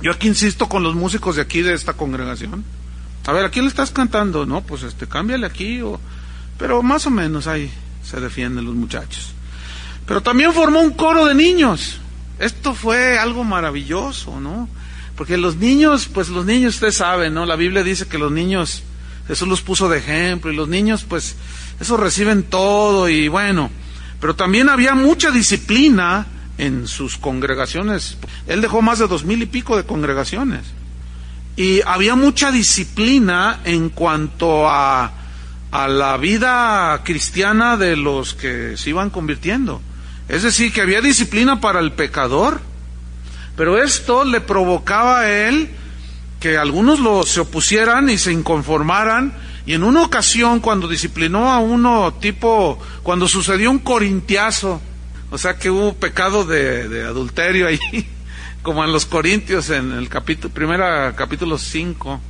Yo 0.00 0.10
aquí 0.10 0.26
insisto 0.26 0.68
con 0.68 0.82
los 0.82 0.94
músicos 0.94 1.36
de 1.36 1.42
aquí 1.42 1.62
de 1.62 1.74
esta 1.74 1.92
congregación. 1.92 2.64
A 3.26 3.32
ver, 3.32 3.44
¿a 3.44 3.50
quién 3.50 3.64
le 3.64 3.68
estás 3.68 3.92
cantando? 3.92 4.46
No, 4.46 4.62
pues 4.62 4.82
este, 4.82 5.06
cámbiale 5.06 5.46
aquí, 5.46 5.80
o... 5.80 6.00
pero 6.58 6.82
más 6.82 7.06
o 7.06 7.10
menos 7.10 7.46
ahí 7.46 7.70
se 8.02 8.20
defienden 8.20 8.64
los 8.64 8.74
muchachos. 8.74 9.32
Pero 10.06 10.20
también 10.20 10.52
formó 10.52 10.80
un 10.80 10.90
coro 10.90 11.26
de 11.26 11.36
niños. 11.36 12.00
Esto 12.40 12.74
fue 12.74 13.16
algo 13.18 13.44
maravilloso, 13.44 14.40
¿no? 14.40 14.68
Porque 15.16 15.36
los 15.36 15.56
niños, 15.56 16.08
pues 16.12 16.28
los 16.28 16.44
niños, 16.46 16.74
usted 16.74 16.90
sabe, 16.90 17.30
¿no? 17.30 17.46
La 17.46 17.56
Biblia 17.56 17.82
dice 17.82 18.06
que 18.06 18.18
los 18.18 18.32
niños, 18.32 18.82
Jesús 19.28 19.48
los 19.48 19.62
puso 19.62 19.88
de 19.88 19.98
ejemplo, 19.98 20.50
y 20.50 20.56
los 20.56 20.68
niños, 20.68 21.04
pues, 21.08 21.36
eso 21.80 21.96
reciben 21.96 22.44
todo, 22.44 23.08
y 23.08 23.28
bueno, 23.28 23.70
pero 24.20 24.34
también 24.36 24.68
había 24.68 24.94
mucha 24.94 25.30
disciplina 25.30 26.26
en 26.58 26.86
sus 26.86 27.16
congregaciones. 27.16 28.16
Él 28.46 28.60
dejó 28.60 28.82
más 28.82 28.98
de 28.98 29.08
dos 29.08 29.24
mil 29.24 29.42
y 29.42 29.46
pico 29.46 29.76
de 29.76 29.84
congregaciones. 29.84 30.62
Y 31.56 31.80
había 31.82 32.14
mucha 32.14 32.50
disciplina 32.50 33.60
en 33.64 33.90
cuanto 33.90 34.68
a, 34.68 35.12
a 35.70 35.88
la 35.88 36.16
vida 36.16 37.02
cristiana 37.04 37.76
de 37.76 37.96
los 37.96 38.34
que 38.34 38.76
se 38.76 38.90
iban 38.90 39.10
convirtiendo. 39.10 39.82
Es 40.28 40.44
decir, 40.44 40.72
que 40.72 40.80
había 40.80 41.00
disciplina 41.00 41.60
para 41.60 41.80
el 41.80 41.92
pecador. 41.92 42.60
Pero 43.56 43.82
esto 43.82 44.24
le 44.24 44.40
provocaba 44.40 45.20
a 45.20 45.30
él 45.30 45.70
que 46.40 46.58
algunos 46.58 46.98
lo, 46.98 47.22
se 47.24 47.40
opusieran 47.40 48.10
y 48.10 48.18
se 48.18 48.32
inconformaran. 48.32 49.32
Y 49.64 49.74
en 49.74 49.84
una 49.84 50.02
ocasión, 50.02 50.60
cuando 50.60 50.88
disciplinó 50.88 51.52
a 51.52 51.58
uno 51.58 52.14
tipo, 52.14 52.80
cuando 53.02 53.28
sucedió 53.28 53.70
un 53.70 53.78
corintiazo, 53.78 54.80
o 55.30 55.38
sea 55.38 55.56
que 55.56 55.70
hubo 55.70 55.94
pecado 55.94 56.44
de, 56.44 56.88
de 56.88 57.04
adulterio 57.04 57.68
ahí, 57.68 57.78
como 58.62 58.84
en 58.84 58.92
los 58.92 59.06
Corintios 59.06 59.70
en 59.70 59.92
el 59.92 60.08
capítulo, 60.08 60.52
primera 60.52 61.14
capítulo 61.14 61.58
5, 61.58 62.20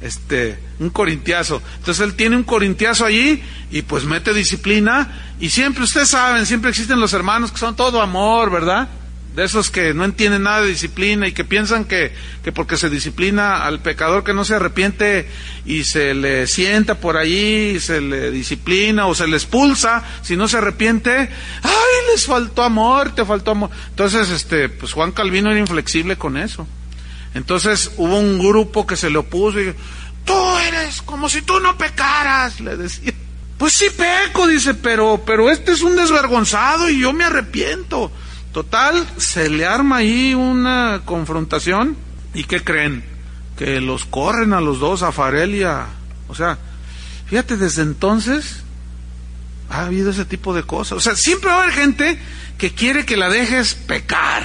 este, 0.00 0.58
un 0.80 0.90
corintiazo. 0.90 1.62
Entonces 1.78 2.04
él 2.04 2.14
tiene 2.14 2.36
un 2.36 2.42
corintiazo 2.42 3.04
allí 3.04 3.42
y 3.70 3.82
pues 3.82 4.04
mete 4.04 4.34
disciplina 4.34 5.34
y 5.40 5.50
siempre, 5.50 5.84
ustedes 5.84 6.10
saben, 6.10 6.44
siempre 6.44 6.70
existen 6.70 7.00
los 7.00 7.12
hermanos 7.12 7.52
que 7.52 7.58
son 7.58 7.76
todo 7.76 8.02
amor, 8.02 8.50
¿verdad? 8.50 8.88
De 9.34 9.44
esos 9.44 9.70
que 9.70 9.94
no 9.94 10.04
entienden 10.04 10.44
nada 10.44 10.62
de 10.62 10.68
disciplina 10.68 11.26
y 11.26 11.32
que 11.32 11.44
piensan 11.44 11.86
que, 11.86 12.12
que 12.44 12.52
porque 12.52 12.76
se 12.76 12.88
disciplina 12.88 13.64
al 13.64 13.80
pecador 13.80 14.22
que 14.22 14.32
no 14.32 14.44
se 14.44 14.54
arrepiente 14.54 15.28
y 15.64 15.82
se 15.82 16.14
le 16.14 16.46
sienta 16.46 17.00
por 17.00 17.16
allí, 17.16 17.80
se 17.80 18.00
le 18.00 18.30
disciplina 18.30 19.06
o 19.06 19.14
se 19.14 19.26
le 19.26 19.36
expulsa, 19.36 20.04
si 20.22 20.36
no 20.36 20.46
se 20.46 20.58
arrepiente, 20.58 21.10
ay, 21.62 22.12
les 22.12 22.26
faltó 22.26 22.62
amor, 22.62 23.12
te 23.14 23.24
faltó 23.24 23.50
amor. 23.50 23.70
Entonces, 23.88 24.30
este, 24.30 24.68
pues 24.68 24.92
Juan 24.92 25.10
Calvino 25.10 25.50
era 25.50 25.58
inflexible 25.58 26.16
con 26.16 26.36
eso. 26.36 26.68
Entonces 27.34 27.90
hubo 27.96 28.16
un 28.16 28.38
grupo 28.38 28.86
que 28.86 28.96
se 28.96 29.10
le 29.10 29.18
opuso 29.18 29.60
y 29.60 29.74
tú 30.24 30.58
eres 30.58 31.02
como 31.02 31.28
si 31.28 31.42
tú 31.42 31.58
no 31.58 31.76
pecaras, 31.76 32.60
le 32.60 32.76
decía. 32.76 33.12
Pues 33.58 33.74
sí 33.74 33.86
peco, 33.96 34.46
dice, 34.46 34.74
pero, 34.74 35.22
pero 35.24 35.50
este 35.50 35.72
es 35.72 35.82
un 35.82 35.96
desvergonzado 35.96 36.88
y 36.88 37.00
yo 37.00 37.12
me 37.12 37.24
arrepiento. 37.24 38.10
Total, 38.54 39.04
se 39.16 39.50
le 39.50 39.66
arma 39.66 39.96
ahí 39.96 40.32
una 40.32 41.02
confrontación 41.04 41.96
y 42.34 42.44
¿qué 42.44 42.62
creen? 42.62 43.04
Que 43.58 43.80
los 43.80 44.04
corren 44.04 44.52
a 44.52 44.60
los 44.60 44.78
dos, 44.78 45.02
a 45.02 45.10
Farelia. 45.10 45.86
O 46.28 46.36
sea, 46.36 46.56
fíjate, 47.26 47.56
desde 47.56 47.82
entonces 47.82 48.62
ha 49.68 49.86
habido 49.86 50.12
ese 50.12 50.24
tipo 50.24 50.54
de 50.54 50.62
cosas. 50.62 50.98
O 50.98 51.00
sea, 51.00 51.16
siempre 51.16 51.50
va 51.50 51.56
a 51.56 51.62
haber 51.64 51.74
gente 51.74 52.16
que 52.56 52.72
quiere 52.72 53.04
que 53.04 53.16
la 53.16 53.28
dejes 53.28 53.74
pecar. 53.74 54.44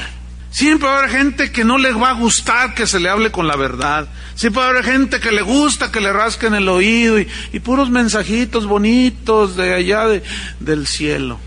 Siempre 0.50 0.90
va 0.90 0.96
a 0.96 1.00
haber 1.02 1.12
gente 1.12 1.52
que 1.52 1.64
no 1.64 1.78
le 1.78 1.92
va 1.92 2.10
a 2.10 2.14
gustar 2.14 2.74
que 2.74 2.88
se 2.88 3.00
le 3.00 3.10
hable 3.10 3.32
con 3.32 3.46
la 3.46 3.58
verdad. 3.58 4.08
Siempre 4.34 4.62
va 4.62 4.70
a 4.70 4.72
haber 4.72 4.86
gente 4.86 5.20
que 5.20 5.32
le 5.32 5.44
gusta 5.44 5.92
que 5.92 6.02
le 6.02 6.12
rasquen 6.12 6.56
el 6.56 6.68
oído 6.68 7.20
y, 7.20 7.26
puros 7.60 7.92
mensajitos 7.92 8.66
bonitos 8.66 9.56
de 9.56 9.76
allá 9.76 10.08
de, 10.08 10.24
del 10.60 10.88
cielo. 10.88 11.40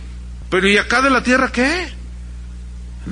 Pero 0.48 0.68
¿y 0.68 0.78
acá 0.78 1.02
de 1.02 1.10
la 1.10 1.24
tierra 1.24 1.50
qué? 1.50 2.01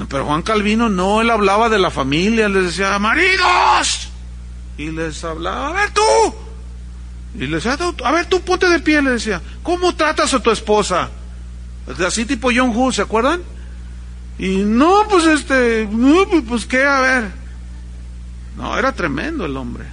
Pero 0.09 0.25
Juan 0.25 0.43
Calvino 0.43 0.89
no, 0.89 1.21
él 1.21 1.31
hablaba 1.31 1.69
de 1.69 1.79
la 1.79 1.91
familia, 1.91 2.49
les 2.49 2.65
decía, 2.65 2.99
maridos. 2.99 4.09
Y 4.79 4.91
les 4.91 5.23
hablaba, 5.25 5.69
a 5.69 5.73
ver 5.73 5.91
tú. 5.91 6.35
Y 7.35 7.47
les 7.47 7.65
decía, 7.65 7.79
a 8.05 8.13
ver 8.13 8.27
tú 8.27 8.41
ponte 8.41 8.69
de 8.69 8.81
pie, 8.81 9.03
le 9.03 9.11
decía, 9.11 9.41
¿cómo 9.63 9.95
tratas 9.95 10.33
a 10.35 10.41
tu 10.41 10.51
esposa? 10.51 11.11
Así 12.07 12.25
tipo 12.25 12.51
John 12.55 12.73
Hu, 12.75 12.93
¿se 12.93 13.03
acuerdan? 13.03 13.43
Y 14.39 14.59
no, 14.59 15.07
pues 15.09 15.27
este, 15.27 15.89
no, 15.91 16.27
pues, 16.29 16.45
pues 16.49 16.67
qué, 16.67 16.85
a 16.85 17.01
ver. 17.01 17.31
No, 18.57 18.79
era 18.79 18.93
tremendo 18.93 19.45
el 19.45 19.57
hombre. 19.57 19.85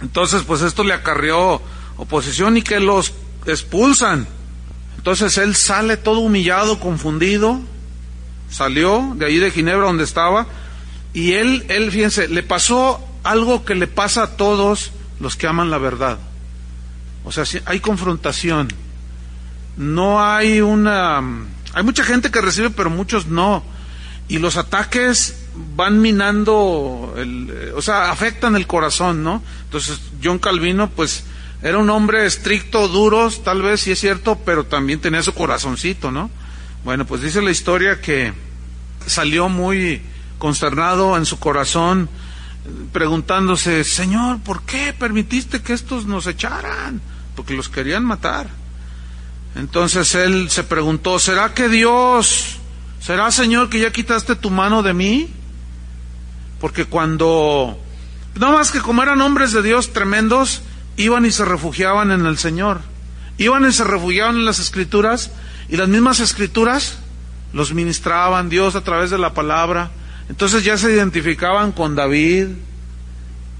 Entonces, 0.00 0.42
pues 0.42 0.62
esto 0.62 0.84
le 0.84 0.94
acarrió 0.94 1.60
oposición 1.96 2.56
y 2.56 2.62
que 2.62 2.80
los 2.80 3.12
expulsan. 3.46 4.26
Entonces 4.96 5.36
él 5.38 5.54
sale 5.54 5.96
todo 5.96 6.20
humillado, 6.20 6.80
confundido, 6.80 7.60
salió 8.54 9.14
de 9.16 9.26
ahí 9.26 9.38
de 9.38 9.50
Ginebra 9.50 9.86
donde 9.86 10.04
estaba, 10.04 10.46
y 11.12 11.32
él, 11.32 11.64
él, 11.68 11.90
fíjense, 11.90 12.28
le 12.28 12.42
pasó 12.42 13.04
algo 13.22 13.64
que 13.64 13.74
le 13.74 13.86
pasa 13.86 14.22
a 14.22 14.36
todos 14.36 14.92
los 15.20 15.36
que 15.36 15.46
aman 15.46 15.70
la 15.70 15.78
verdad. 15.78 16.18
O 17.24 17.32
sea, 17.32 17.44
hay 17.66 17.80
confrontación. 17.80 18.68
No 19.76 20.24
hay 20.24 20.60
una... 20.60 21.22
Hay 21.72 21.82
mucha 21.82 22.04
gente 22.04 22.30
que 22.30 22.40
recibe, 22.40 22.70
pero 22.70 22.90
muchos 22.90 23.26
no 23.26 23.64
y 24.28 24.38
los 24.38 24.56
ataques 24.56 25.36
van 25.76 26.00
minando, 26.00 27.14
el, 27.16 27.72
o 27.76 27.82
sea, 27.82 28.10
afectan 28.10 28.56
el 28.56 28.66
corazón, 28.66 29.22
¿no? 29.22 29.42
Entonces, 29.64 30.00
John 30.22 30.38
Calvino, 30.38 30.90
pues, 30.90 31.24
era 31.62 31.78
un 31.78 31.90
hombre 31.90 32.26
estricto, 32.26 32.88
duro, 32.88 33.30
tal 33.30 33.62
vez, 33.62 33.82
sí 33.82 33.92
es 33.92 34.00
cierto, 34.00 34.38
pero 34.44 34.64
también 34.64 35.00
tenía 35.00 35.22
su 35.22 35.34
corazoncito, 35.34 36.10
¿no? 36.10 36.30
Bueno, 36.84 37.06
pues 37.06 37.22
dice 37.22 37.42
la 37.42 37.50
historia 37.50 38.00
que 38.00 38.32
salió 39.06 39.48
muy 39.48 40.02
consternado 40.38 41.16
en 41.16 41.26
su 41.26 41.38
corazón, 41.38 42.08
preguntándose, 42.92 43.84
Señor, 43.84 44.40
¿por 44.40 44.62
qué 44.62 44.92
permitiste 44.92 45.62
que 45.62 45.72
estos 45.72 46.06
nos 46.06 46.26
echaran? 46.26 47.00
Porque 47.36 47.54
los 47.54 47.68
querían 47.68 48.04
matar. 48.04 48.48
Entonces 49.54 50.14
él 50.14 50.50
se 50.50 50.64
preguntó, 50.64 51.18
¿será 51.18 51.54
que 51.54 51.68
Dios 51.68 52.58
¿Será, 53.04 53.30
Señor, 53.30 53.68
que 53.68 53.80
ya 53.80 53.92
quitaste 53.92 54.34
tu 54.34 54.48
mano 54.48 54.82
de 54.82 54.94
mí? 54.94 55.28
Porque 56.58 56.86
cuando, 56.86 57.78
no 58.36 58.52
más 58.52 58.70
que 58.70 58.80
como 58.80 59.02
eran 59.02 59.20
hombres 59.20 59.52
de 59.52 59.60
Dios 59.60 59.92
tremendos, 59.92 60.62
iban 60.96 61.26
y 61.26 61.30
se 61.30 61.44
refugiaban 61.44 62.12
en 62.12 62.24
el 62.24 62.38
Señor. 62.38 62.80
Iban 63.36 63.68
y 63.68 63.72
se 63.72 63.84
refugiaban 63.84 64.36
en 64.36 64.46
las 64.46 64.58
escrituras 64.58 65.32
y 65.68 65.76
las 65.76 65.88
mismas 65.88 66.20
escrituras 66.20 66.96
los 67.54 67.72
ministraban 67.72 68.50
Dios 68.50 68.76
a 68.76 68.82
través 68.82 69.08
de 69.08 69.16
la 69.16 69.32
palabra. 69.32 69.90
Entonces 70.28 70.62
ya 70.64 70.76
se 70.76 70.92
identificaban 70.92 71.72
con 71.72 71.94
David, 71.94 72.48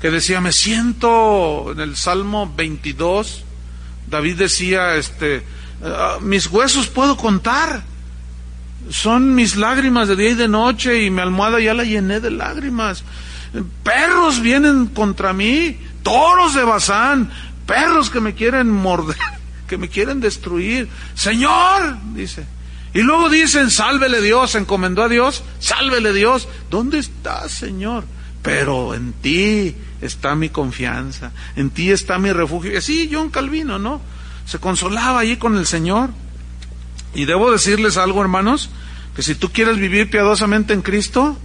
que 0.02 0.10
decía, 0.10 0.42
me 0.42 0.52
siento 0.52 1.72
en 1.72 1.80
el 1.80 1.96
Salmo 1.96 2.52
22, 2.54 3.44
David 4.10 4.36
decía, 4.36 4.96
este, 4.96 5.42
ah, 5.82 6.18
mis 6.20 6.48
huesos 6.48 6.88
puedo 6.88 7.16
contar 7.16 7.82
son 8.90 9.34
mis 9.34 9.56
lágrimas 9.56 10.08
de 10.08 10.16
día 10.16 10.30
y 10.30 10.34
de 10.34 10.48
noche 10.48 11.02
y 11.02 11.10
mi 11.10 11.20
almohada 11.20 11.60
ya 11.60 11.74
la 11.74 11.84
llené 11.84 12.20
de 12.20 12.30
lágrimas. 12.30 13.04
Perros 13.82 14.40
vienen 14.40 14.86
contra 14.86 15.32
mí, 15.32 15.78
toros 16.02 16.54
de 16.54 16.64
Bazán, 16.64 17.30
perros 17.66 18.10
que 18.10 18.20
me 18.20 18.34
quieren 18.34 18.70
morder, 18.70 19.16
que 19.68 19.78
me 19.78 19.88
quieren 19.88 20.20
destruir. 20.20 20.88
Señor, 21.14 21.96
dice. 22.14 22.44
Y 22.94 23.02
luego 23.02 23.28
dicen, 23.28 23.70
sálvele 23.72 24.20
Dios, 24.20 24.54
encomendó 24.54 25.02
a 25.02 25.08
Dios, 25.08 25.42
sálvele 25.58 26.12
Dios. 26.12 26.48
¿Dónde 26.70 27.00
estás, 27.00 27.50
Señor? 27.50 28.04
Pero 28.40 28.94
en 28.94 29.12
ti 29.14 29.74
está 30.00 30.36
mi 30.36 30.48
confianza, 30.48 31.32
en 31.56 31.70
ti 31.70 31.90
está 31.90 32.18
mi 32.18 32.30
refugio. 32.32 32.72
Y 32.72 32.76
así 32.76 33.10
John 33.12 33.30
Calvino, 33.30 33.80
¿no? 33.80 34.00
Se 34.46 34.60
consolaba 34.60 35.20
allí 35.20 35.36
con 35.36 35.56
el 35.56 35.66
Señor. 35.66 36.10
Y 37.14 37.24
debo 37.24 37.50
decirles 37.50 37.96
algo, 37.96 38.22
hermanos, 38.22 38.70
que 39.16 39.22
si 39.22 39.34
tú 39.34 39.50
quieres 39.50 39.76
vivir 39.76 40.08
piadosamente 40.08 40.72
en 40.72 40.82
Cristo, 40.82 41.36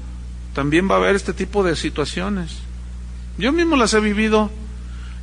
también 0.54 0.90
va 0.90 0.96
a 0.96 0.98
haber 0.98 1.16
este 1.16 1.34
tipo 1.34 1.64
de 1.64 1.76
situaciones. 1.76 2.58
Yo 3.40 3.52
mismo 3.52 3.76
las 3.76 3.94
he 3.96 4.00
vivido 4.00 4.52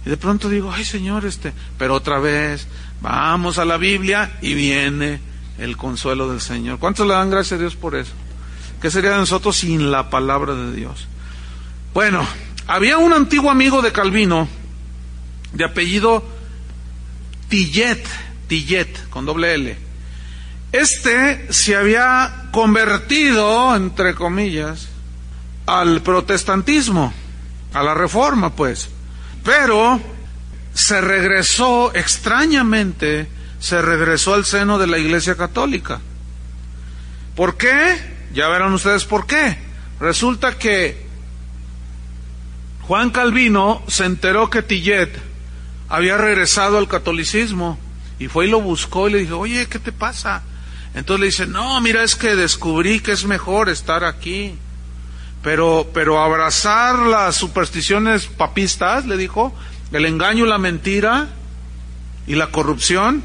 y 0.05 0.11
de 0.11 0.17
pronto 0.17 0.49
digo, 0.49 0.73
ay 0.73 0.85
Señor, 0.85 1.25
este, 1.27 1.53
pero 1.79 1.95
otra 1.95 2.19
vez, 2.19 2.67
vamos 3.01 3.59
a 3.59 3.65
la 3.65 3.77
Biblia 3.77 4.39
y 4.41 4.55
viene 4.55 5.21
el 5.59 5.77
consuelo 5.77 6.29
del 6.29 6.41
Señor. 6.41 6.79
¿Cuántos 6.79 7.07
le 7.07 7.15
dan 7.15 7.31
gracias 7.31 7.59
a 7.59 7.61
Dios 7.61 7.77
por 7.77 7.97
eso? 7.97 8.13
¿Qué 8.81 8.91
sería 8.91 9.11
de 9.11 9.19
nosotros 9.19 9.57
sin 9.57 9.91
la 9.91 10.11
palabra 10.11 10.55
de 10.55 10.73
Dios? 10.73 11.07
Bueno, 11.95 12.27
había 12.67 12.99
un 12.99 13.13
antiguo 13.13 13.51
amigo 13.51 13.81
de 13.81 13.93
Calvino, 13.93 14.49
de 15.53 15.65
apellido 15.65 16.23
Tillet, 17.49 18.05
Tillet, 18.49 19.09
con 19.09 19.25
doble 19.25 19.55
L. 19.55 19.79
Este 20.73 21.51
se 21.53 21.75
había 21.75 22.49
convertido, 22.51 23.75
entre 23.75 24.15
comillas, 24.15 24.89
al 25.65 26.03
protestantismo, 26.03 27.15
a 27.73 27.83
la 27.83 27.95
reforma, 27.95 28.55
pues. 28.55 28.89
Pero 29.43 30.01
se 30.75 31.01
regresó, 31.01 31.95
extrañamente, 31.95 33.29
se 33.59 33.81
regresó 33.83 34.35
al 34.35 34.45
seno 34.45 34.79
de 34.79 34.87
la 34.87 34.99
Iglesia 34.99 35.37
Católica. 35.37 36.01
¿Por 37.35 37.57
qué? 37.57 38.17
Ya 38.33 38.49
verán 38.49 38.73
ustedes 38.73 39.05
por 39.05 39.27
qué. 39.27 39.59
Resulta 40.01 40.59
que 40.59 41.07
Juan 42.83 43.11
Calvino 43.11 43.83
se 43.89 44.05
enteró 44.05 44.51
que 44.51 44.63
Tillet 44.63 45.11
había 45.89 46.17
regresado 46.19 46.79
al 46.79 46.89
catolicismo 46.89 47.79
y 48.19 48.29
fue 48.29 48.47
y 48.47 48.51
lo 48.51 48.61
buscó 48.61 49.09
y 49.09 49.13
le 49.13 49.19
dijo, 49.19 49.39
oye, 49.39 49.67
¿qué 49.67 49.79
te 49.79 49.93
pasa? 49.93 50.43
Entonces 50.95 51.21
le 51.21 51.27
dice, 51.27 51.47
no, 51.47 51.81
mira, 51.81 52.03
es 52.03 52.17
que 52.17 52.37
descubrí 52.37 53.01
que 53.01 53.13
es 53.13 53.25
mejor 53.25 53.69
estar 53.69 54.05
aquí. 54.05 54.55
Pero, 55.43 55.91
pero 55.93 56.21
abrazar 56.21 56.99
las 56.99 57.37
supersticiones 57.37 58.27
papistas, 58.27 59.07
le 59.07 59.17
dijo, 59.17 59.55
el 59.93 60.07
engaño, 60.07 60.47
la 60.47 60.59
mentira 60.59 61.29
y 62.27 62.35
la 62.35 62.51
corrupción, 62.51 63.23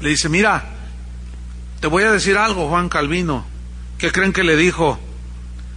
le 0.00 0.08
dice, 0.08 0.28
mira, 0.28 0.64
te 1.80 1.86
voy 1.86 2.04
a 2.04 2.12
decir 2.12 2.36
algo, 2.36 2.68
Juan 2.68 2.88
Calvino. 2.88 3.44
¿Qué 3.98 4.12
creen 4.12 4.32
que 4.32 4.44
le 4.44 4.56
dijo? 4.56 4.98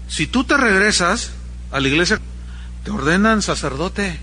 Si 0.07 0.28
tú 0.28 0.43
te 0.43 0.57
regresas 0.57 1.32
a 1.71 1.80
la 1.80 1.88
iglesia, 1.88 2.19
te 2.84 2.91
ordenan 2.91 3.41
sacerdote. 3.41 4.19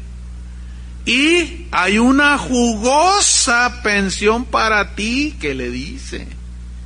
Y 1.05 1.66
hay 1.70 1.98
una 1.98 2.38
jugosa 2.38 3.82
pensión 3.82 4.44
para 4.44 4.94
ti 4.94 5.36
que 5.40 5.55
le 5.55 5.70
dice. 5.70 6.28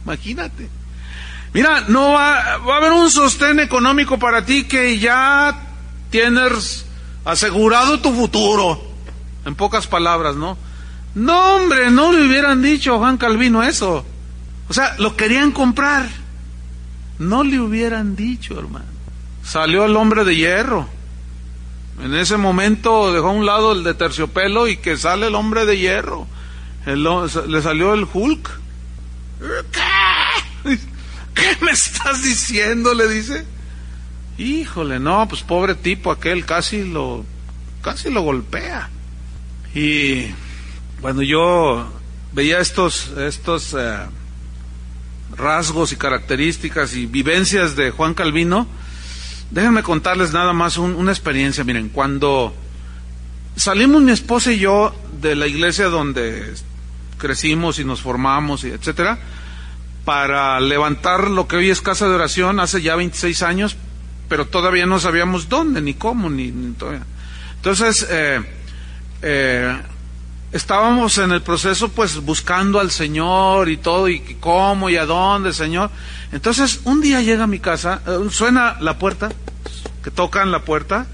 Imagínate. 0.05 0.69
Mira, 1.53 1.83
no 1.89 2.13
va, 2.13 2.59
va 2.59 2.75
a 2.75 2.79
haber 2.79 2.93
un 2.93 3.11
sostén 3.11 3.61
económico 3.61 4.19
para 4.19 4.45
ti 4.45 4.65
que 4.65 4.99
ya 4.99 5.57
tienes 6.11 6.85
asegurado 7.25 8.01
tu 8.01 8.13
futuro. 8.13 8.93
En 9.45 9.55
pocas 9.55 9.87
palabras, 9.87 10.37
¿no? 10.37 10.57
No, 11.15 11.57
hombre, 11.57 11.91
no 11.91 12.13
le 12.13 12.27
hubieran 12.27 12.63
dicho 12.63 12.95
a 12.95 12.99
Juan 12.99 13.17
Calvino 13.17 13.63
eso. 13.63 14.05
O 14.69 14.75
sea, 14.75 14.97
lo 14.99 15.17
querían 15.17 15.53
comprar. 15.53 16.09
No 17.19 17.45
le 17.45 17.61
hubieran 17.61 18.17
dicho, 18.17 18.59
hermano. 18.59 18.87
Salió 19.45 19.85
el 19.85 19.97
hombre 19.97 20.25
de 20.25 20.35
hierro. 20.35 20.89
En 22.03 22.15
ese 22.15 22.37
momento 22.37 23.13
dejó 23.13 23.29
a 23.29 23.33
un 23.33 23.47
lado 23.47 23.73
el 23.73 23.85
de 23.85 23.95
terciopelo 23.95 24.67
y 24.67 24.79
que 24.79 24.97
sale 24.97 25.29
el 25.29 25.35
hombre 25.37 25.65
de 25.65 25.79
hierro. 25.79 26.27
le 26.87 27.63
salió 27.63 27.95
el 27.95 28.07
Hulk. 28.13 28.51
¿Qué? 29.71 30.79
¿Qué 31.35 31.65
me 31.65 31.71
estás 31.71 32.23
diciendo? 32.23 32.95
Le 32.95 33.09
dice. 33.09 33.45
Híjole, 34.39 34.99
no, 34.99 35.29
pues 35.29 35.43
pobre 35.43 35.77
tipo 35.77 36.11
aquel 36.11 36.45
casi 36.45 36.85
lo, 36.85 37.25
casi 37.83 38.11
lo 38.11 38.23
golpea. 38.23 38.89
Y 39.75 40.27
cuando 41.01 41.23
yo 41.23 41.87
veía 42.33 42.59
estos, 42.61 43.11
estos 43.19 43.75
eh, 43.79 43.99
rasgos 45.37 45.93
y 45.93 45.97
características 45.97 46.95
y 46.95 47.07
vivencias 47.07 47.77
de 47.77 47.91
Juan 47.91 48.15
Calvino, 48.15 48.67
déjenme 49.51 49.83
contarles 49.83 50.33
nada 50.33 50.53
más 50.53 50.79
una 50.79 51.13
experiencia. 51.13 51.65
Miren, 51.65 51.89
cuando 51.89 52.55
salimos 53.57 54.03
mi 54.03 54.13
esposa 54.13 54.53
y 54.53 54.59
yo 54.59 54.95
de 55.21 55.37
la 55.37 55.47
iglesia 55.47 55.87
donde 55.87 56.55
crecimos 57.19 57.79
y 57.79 57.85
nos 57.85 58.01
formamos 58.01 58.65
y 58.65 58.71
etcétera, 58.71 59.19
para 60.05 60.61
levantar 60.61 61.31
lo 61.31 61.49
que 61.49 61.57
hoy 61.57 61.71
es 61.71 61.81
casa 61.81 62.09
de 62.09 62.15
oración 62.15 62.61
hace 62.61 62.83
ya 62.83 62.97
26 62.97 63.43
años, 63.43 63.77
pero 64.29 64.47
todavía 64.47 64.87
no 64.87 65.01
sabíamos 65.01 65.49
dónde, 65.49 65.81
ni 65.81 65.95
cómo, 65.95 66.29
ni, 66.29 66.51
todavía. 66.79 67.05
Entonces, 67.57 68.07
eh, 68.11 68.41
eh, 69.23 69.79
estábamos 70.55 71.19
en 71.19 71.33
el 71.33 71.43
proceso 71.43 71.91
pues 71.91 72.17
buscando 72.17 72.81
al 72.81 72.91
Señor 72.91 73.69
y 73.69 73.77
todo, 73.77 74.09
y 74.09 74.21
cómo 74.41 74.89
y 74.89 74.97
a 74.97 75.05
dónde, 75.05 75.53
Señor. 75.53 75.91
Entonces, 76.33 76.81
un 76.85 77.03
día 77.03 77.21
llega 77.21 77.45
a 77.45 77.47
mi 77.47 77.59
casa, 77.59 78.01
eh, 78.07 78.31
suena 78.31 78.79
la 78.81 78.99
puerta, 78.99 79.31
que 80.03 80.11
tocan 80.11 80.51
la 80.51 80.61
puerta, 80.61 81.07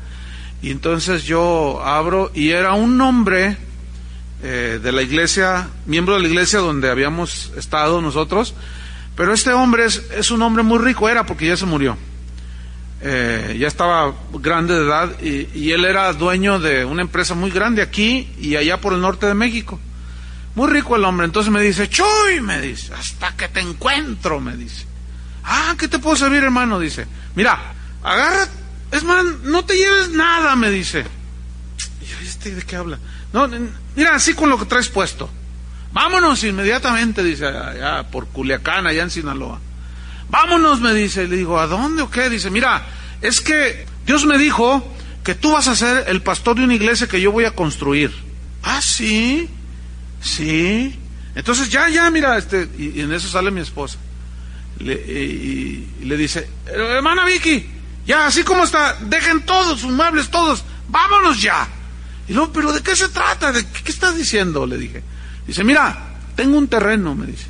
y 0.62 0.70
entonces 0.70 1.24
yo 1.24 1.82
abro 1.82 2.30
y 2.34 2.50
era 2.50 2.74
un 2.74 3.00
hombre 3.00 3.56
de 4.42 4.92
la 4.92 5.02
iglesia, 5.02 5.68
miembro 5.84 6.14
de 6.14 6.22
la 6.22 6.28
iglesia 6.28 6.60
donde 6.60 6.90
habíamos 6.90 7.52
estado 7.58 8.00
nosotros, 8.00 8.54
pero 9.14 9.34
este 9.34 9.52
hombre 9.52 9.84
es, 9.84 10.02
es 10.16 10.30
un 10.30 10.40
hombre 10.40 10.62
muy 10.62 10.78
rico, 10.78 11.10
era 11.10 11.26
porque 11.26 11.46
ya 11.46 11.58
se 11.58 11.66
murió. 11.66 11.98
Eh, 13.02 13.56
ya 13.58 13.66
estaba 13.66 14.14
grande 14.34 14.74
de 14.74 14.84
edad 14.84 15.20
y, 15.22 15.70
él 15.72 15.86
era 15.86 16.12
dueño 16.12 16.58
de 16.58 16.84
una 16.84 17.00
empresa 17.00 17.34
muy 17.34 17.50
grande 17.50 17.80
aquí 17.80 18.30
y 18.38 18.56
allá 18.56 18.78
por 18.80 18.92
el 18.92 19.00
norte 19.00 19.26
de 19.26 19.34
México. 19.34 19.80
Muy 20.54 20.68
rico 20.68 20.96
el 20.96 21.04
hombre. 21.04 21.24
Entonces 21.24 21.50
me 21.50 21.62
dice, 21.62 21.88
Chuy, 21.88 22.40
me 22.42 22.60
dice, 22.60 22.92
hasta 22.92 23.34
que 23.36 23.48
te 23.48 23.60
encuentro, 23.60 24.40
me 24.40 24.56
dice. 24.56 24.84
Ah, 25.44 25.74
¿qué 25.78 25.88
te 25.88 25.98
puedo 25.98 26.16
servir, 26.16 26.44
hermano? 26.44 26.78
Dice, 26.78 27.06
mira, 27.34 27.58
agarra, 28.02 28.46
es 28.90 29.04
más, 29.04 29.24
no 29.44 29.64
te 29.64 29.76
lleves 29.76 30.10
nada, 30.10 30.54
me 30.56 30.70
dice. 30.70 31.04
Y 32.02 32.26
¿este 32.26 32.54
de 32.54 32.62
qué 32.62 32.76
habla? 32.76 32.98
No, 33.32 33.48
mira, 33.96 34.14
así 34.14 34.34
con 34.34 34.50
lo 34.50 34.58
que 34.58 34.66
traes 34.66 34.88
puesto. 34.88 35.30
Vámonos 35.92 36.44
inmediatamente, 36.44 37.22
dice, 37.22 37.46
allá 37.46 38.02
por 38.10 38.26
Culiacán, 38.26 38.86
allá 38.86 39.02
en 39.02 39.10
Sinaloa. 39.10 39.60
Vámonos, 40.30 40.80
me 40.80 40.94
dice. 40.94 41.26
Le 41.26 41.36
digo, 41.36 41.58
¿a 41.58 41.66
dónde 41.66 42.02
o 42.02 42.10
qué? 42.10 42.30
Dice, 42.30 42.50
mira, 42.50 42.86
es 43.20 43.40
que 43.40 43.84
Dios 44.06 44.24
me 44.24 44.38
dijo 44.38 44.82
que 45.24 45.34
tú 45.34 45.52
vas 45.52 45.68
a 45.68 45.76
ser 45.76 46.04
el 46.08 46.22
pastor 46.22 46.56
de 46.56 46.64
una 46.64 46.74
iglesia 46.74 47.08
que 47.08 47.20
yo 47.20 47.32
voy 47.32 47.44
a 47.44 47.50
construir. 47.50 48.12
Ah, 48.62 48.80
sí, 48.80 49.48
sí. 50.22 50.98
Entonces 51.34 51.68
ya, 51.68 51.88
ya, 51.88 52.10
mira, 52.10 52.38
este, 52.38 52.68
y, 52.78 53.00
en 53.00 53.12
eso 53.12 53.28
sale 53.28 53.50
mi 53.50 53.60
esposa. 53.60 53.98
Le, 54.78 54.94
y, 54.94 56.04
le 56.04 56.16
dice, 56.16 56.48
hermana 56.66 57.24
Vicky, 57.26 57.66
ya, 58.06 58.26
así 58.26 58.42
como 58.44 58.64
está, 58.64 58.96
dejen 59.00 59.42
todos 59.42 59.80
sus 59.80 59.92
muebles, 59.92 60.30
todos, 60.30 60.64
vámonos 60.88 61.42
ya. 61.42 61.68
Y 62.28 62.32
luego, 62.32 62.52
pero 62.52 62.72
¿de 62.72 62.82
qué 62.82 62.96
se 62.96 63.08
trata? 63.08 63.52
¿De 63.52 63.66
qué, 63.66 63.82
qué 63.82 63.92
estás 63.92 64.16
diciendo? 64.16 64.64
Le 64.64 64.78
dije. 64.78 65.02
Dice, 65.46 65.64
mira, 65.64 66.14
tengo 66.36 66.56
un 66.56 66.68
terreno, 66.68 67.14
me 67.14 67.26
dice. 67.26 67.46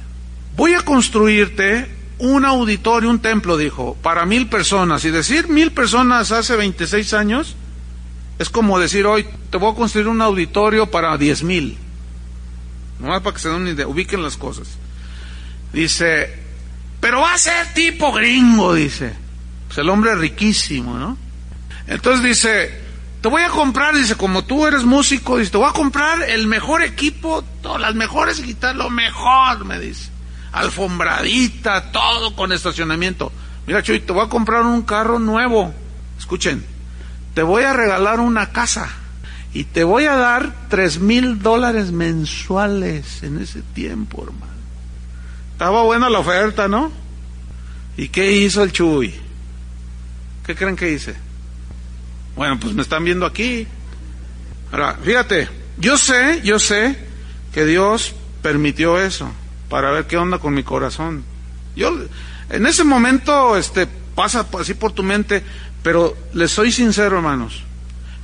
Voy 0.57 0.75
a 0.75 0.83
construirte 0.83 2.00
un 2.21 2.45
auditorio, 2.45 3.11
un 3.11 3.21
templo, 3.21 3.57
dijo, 3.57 3.97
para 4.03 4.27
mil 4.27 4.47
personas. 4.49 5.05
Y 5.05 5.11
decir 5.11 5.49
mil 5.49 5.73
personas 5.73 6.33
hace 6.33 6.55
26 6.55 7.15
años 7.15 7.57
es 8.39 8.49
como 8.49 8.79
decir 8.79 9.07
hoy, 9.07 9.27
te 9.51 9.59
voy 9.59 9.73
a 9.73 9.75
construir 9.75 10.09
un 10.09 10.23
auditorio 10.23 10.91
para 10.91 11.17
diez 11.19 11.43
mil. 11.43 11.77
Nomás 12.99 13.23
para 13.23 13.35
que 13.35 13.43
se 13.43 13.49
den 13.49 13.63
una 13.63 13.71
idea, 13.71 13.87
ubiquen 13.87 14.23
las 14.23 14.37
cosas. 14.37 14.69
Dice, 15.73 16.39
pero 17.01 17.21
va 17.21 17.35
a 17.35 17.39
ser 17.39 17.75
tipo 17.75 18.13
gringo, 18.13 18.75
dice. 18.75 19.15
Pues 19.67 19.79
el 19.79 19.89
hombre 19.89 20.15
riquísimo, 20.15 20.99
¿no? 20.99 21.19
Entonces 21.87 22.23
dice, 22.25 22.81
te 23.21 23.29
voy 23.29 23.43
a 23.43 23.49
comprar, 23.49 23.95
dice, 23.95 24.15
como 24.15 24.45
tú 24.45 24.67
eres 24.67 24.85
músico, 24.85 25.39
dice, 25.39 25.51
te 25.51 25.59
voy 25.59 25.69
a 25.69 25.73
comprar 25.73 26.23
el 26.23 26.47
mejor 26.47 26.83
equipo, 26.83 27.45
las 27.79 27.95
mejores 27.95 28.43
guitarras, 28.43 28.77
lo 28.77 28.91
mejor, 28.91 29.65
me 29.65 29.79
dice 29.79 30.11
alfombradita, 30.53 31.93
todo 31.93 32.35
con 32.35 32.53
estacionamiento. 32.53 33.33
Mira, 33.67 33.83
Chuy, 33.83 34.01
te 34.01 34.13
voy 34.13 34.25
a 34.25 34.29
comprar 34.29 34.63
un 34.63 34.83
carro 34.83 35.19
nuevo. 35.19 35.73
Escuchen, 36.19 36.65
te 37.35 37.43
voy 37.43 37.63
a 37.63 37.73
regalar 37.73 38.21
una 38.21 38.51
casa 38.51 38.89
y 39.53 39.65
te 39.65 39.85
voy 39.85 40.05
a 40.05 40.17
dar 40.17 40.69
tres 40.69 40.99
mil 40.99 41.41
dólares 41.41 41.93
mensuales 41.93 43.23
en 43.23 43.39
ese 43.41 43.63
tiempo, 43.63 44.25
hermano. 44.25 44.53
Estaba 45.53 45.83
buena 45.83 46.09
la 46.09 46.21
oferta, 46.21 46.69
¿no? 46.69 46.91
¿Y 47.97 48.09
qué 48.09 48.33
hizo 48.33 48.63
el 48.63 48.73
Chuy? 48.73 49.15
¿Qué 50.47 50.55
creen 50.55 50.77
que 50.77 50.91
hice? 50.93 51.15
Bueno, 52.35 52.59
pues 52.59 52.75
me 52.75 52.83
están 52.83 53.05
viendo 53.05 53.27
aquí. 53.27 53.67
Ahora, 54.73 54.97
fíjate, 55.03 55.49
yo 55.79 55.99
sé, 55.99 56.41
yo 56.43 56.59
sé 56.59 56.97
que 57.53 57.67
Dios 57.67 58.15
permitió 58.43 58.99
eso 58.99 59.31
para 59.71 59.93
ver 59.93 60.07
qué 60.07 60.19
onda 60.19 60.39
con 60.39 60.53
mi 60.53 60.65
corazón. 60.65 61.25
Yo, 61.75 61.97
en 62.51 62.67
ese 62.67 62.85
momento, 62.85 63.57
este, 63.57 63.87
pasa 63.87 64.45
así 64.59 64.75
por 64.75 64.93
tu 64.93 65.03
mente, 65.03 65.43
pero 65.83 66.15
les 66.35 66.51
soy 66.51 66.73
sincero, 66.73 67.17
hermanos. 67.17 67.63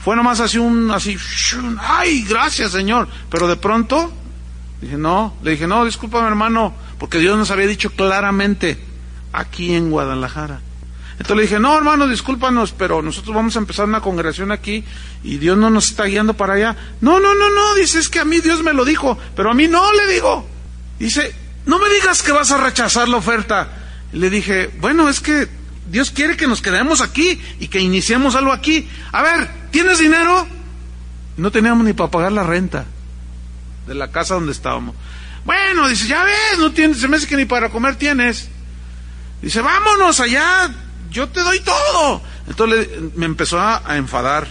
Fue 0.01 0.14
nomás 0.14 0.40
así 0.40 0.59
un, 0.59 0.90
así, 0.90 1.16
ay, 1.78 2.24
gracias, 2.28 2.72
Señor. 2.72 3.09
Pero 3.30 3.49
de 3.49 3.57
pronto, 3.57 4.12
dije, 4.82 4.99
no, 4.99 5.34
le 5.42 5.53
dije, 5.53 5.66
no, 5.66 5.84
discúlpame, 5.84 6.26
hermano, 6.26 6.74
porque 6.99 7.18
Dios 7.18 7.38
nos 7.38 7.51
había 7.51 7.66
dicho 7.66 7.90
claramente, 7.90 8.78
aquí 9.32 9.74
en 9.74 9.90
Guadalajara. 9.90 10.61
Entonces 11.12 11.36
le 11.36 11.42
dije, 11.42 11.61
no, 11.61 11.76
hermano, 11.76 12.09
discúlpanos, 12.09 12.72
pero 12.72 13.01
nosotros 13.03 13.34
vamos 13.34 13.57
a 13.57 13.61
empezar 13.61 13.86
una 13.86 14.01
congregación 14.01 14.53
aquí 14.53 14.84
y 15.22 15.38
Dios 15.38 15.57
no 15.57 15.70
nos 15.70 15.90
está 15.90 16.05
guiando 16.05 16.34
para 16.34 16.55
allá. 16.55 16.76
No, 17.01 17.20
no, 17.20 17.34
no, 17.34 17.49
no, 17.49 17.74
dice, 17.76 18.01
es 18.01 18.09
que 18.09 18.18
a 18.18 18.24
mí 18.24 18.40
Dios 18.40 18.62
me 18.62 18.74
lo 18.74 18.84
dijo, 18.84 19.16
pero 19.34 19.51
a 19.51 19.55
mí 19.55 19.68
no, 19.68 19.92
le 19.92 20.12
digo. 20.12 20.55
Dice, 20.99 21.34
no 21.66 21.78
me 21.78 21.88
digas 21.90 22.22
que 22.22 22.32
vas 22.32 22.51
a 22.51 22.59
rechazar 22.59 23.09
la 23.09 23.18
oferta. 23.18 23.68
Le 24.12 24.30
dije, 24.30 24.70
bueno, 24.80 25.09
es 25.09 25.20
que 25.20 25.49
Dios 25.90 26.11
quiere 26.11 26.36
que 26.36 26.47
nos 26.47 26.62
quedemos 26.62 27.01
aquí 27.01 27.40
y 27.61 27.68
que 27.68 27.80
iniciemos 27.80 28.34
algo 28.34 28.53
aquí. 28.53 28.88
A 29.12 29.22
ver, 29.22 29.49
¿tienes 29.70 29.99
dinero? 29.99 30.47
No 31.36 31.51
teníamos 31.51 31.84
ni 31.84 31.92
para 31.92 32.11
pagar 32.11 32.32
la 32.32 32.42
renta 32.42 32.86
de 33.86 33.94
la 33.94 34.11
casa 34.11 34.34
donde 34.34 34.53
estábamos. 34.53 34.94
Bueno, 35.44 35.88
dice, 35.88 36.09
ya 36.09 36.24
ves, 36.24 36.59
no 36.59 36.72
tienes, 36.72 36.99
se 36.99 37.09
me 37.09 37.16
hace 37.16 37.26
que 37.26 37.36
ni 37.36 37.44
para 37.44 37.68
comer 37.68 37.97
tienes. 37.97 38.49
Dice, 39.42 39.61
vámonos 39.61 40.18
allá, 40.18 40.70
yo 41.11 41.28
te 41.28 41.40
doy 41.40 41.61
todo. 41.61 42.22
Entonces 42.49 42.88
me 43.14 43.26
empezó 43.26 43.61
a, 43.61 43.82
a 43.84 43.97
enfadar. 43.97 44.49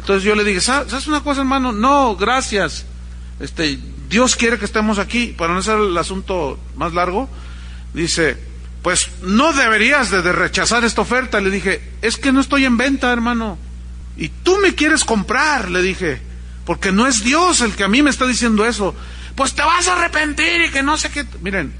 Entonces 0.00 0.24
yo 0.24 0.34
le 0.34 0.44
dije, 0.44 0.60
¿sabes 0.60 1.06
una 1.06 1.22
cosa, 1.22 1.40
hermano? 1.40 1.72
No, 1.72 2.16
gracias. 2.16 2.84
Este, 3.38 3.78
Dios 4.08 4.36
quiere 4.36 4.58
que 4.58 4.64
estemos 4.64 4.98
aquí, 4.98 5.34
para 5.36 5.52
no 5.52 5.62
ser 5.62 5.78
el 5.78 5.96
asunto 5.96 6.58
más 6.76 6.94
largo, 6.94 7.28
dice, 7.92 8.38
pues 8.82 9.10
no 9.22 9.52
deberías 9.52 10.10
de, 10.10 10.22
rechazar 10.32 10.84
esta 10.84 11.02
oferta. 11.02 11.40
Le 11.40 11.50
dije, 11.50 11.82
es 12.00 12.16
que 12.16 12.32
no 12.32 12.40
estoy 12.40 12.64
en 12.64 12.76
venta, 12.76 13.12
hermano. 13.12 13.58
Y 14.16 14.28
tú 14.28 14.58
me 14.62 14.74
quieres 14.74 15.04
comprar, 15.04 15.70
le 15.70 15.82
dije, 15.82 16.20
porque 16.64 16.90
no 16.90 17.06
es 17.06 17.22
Dios 17.22 17.60
el 17.60 17.74
que 17.74 17.84
a 17.84 17.88
mí 17.88 18.02
me 18.02 18.10
está 18.10 18.26
diciendo 18.26 18.64
eso. 18.64 18.94
Pues 19.34 19.54
te 19.54 19.62
vas 19.62 19.88
a 19.88 19.96
arrepentir 19.96 20.62
y 20.62 20.70
que 20.70 20.82
no 20.82 20.96
sé 20.96 21.10
qué. 21.10 21.26
Miren, 21.42 21.72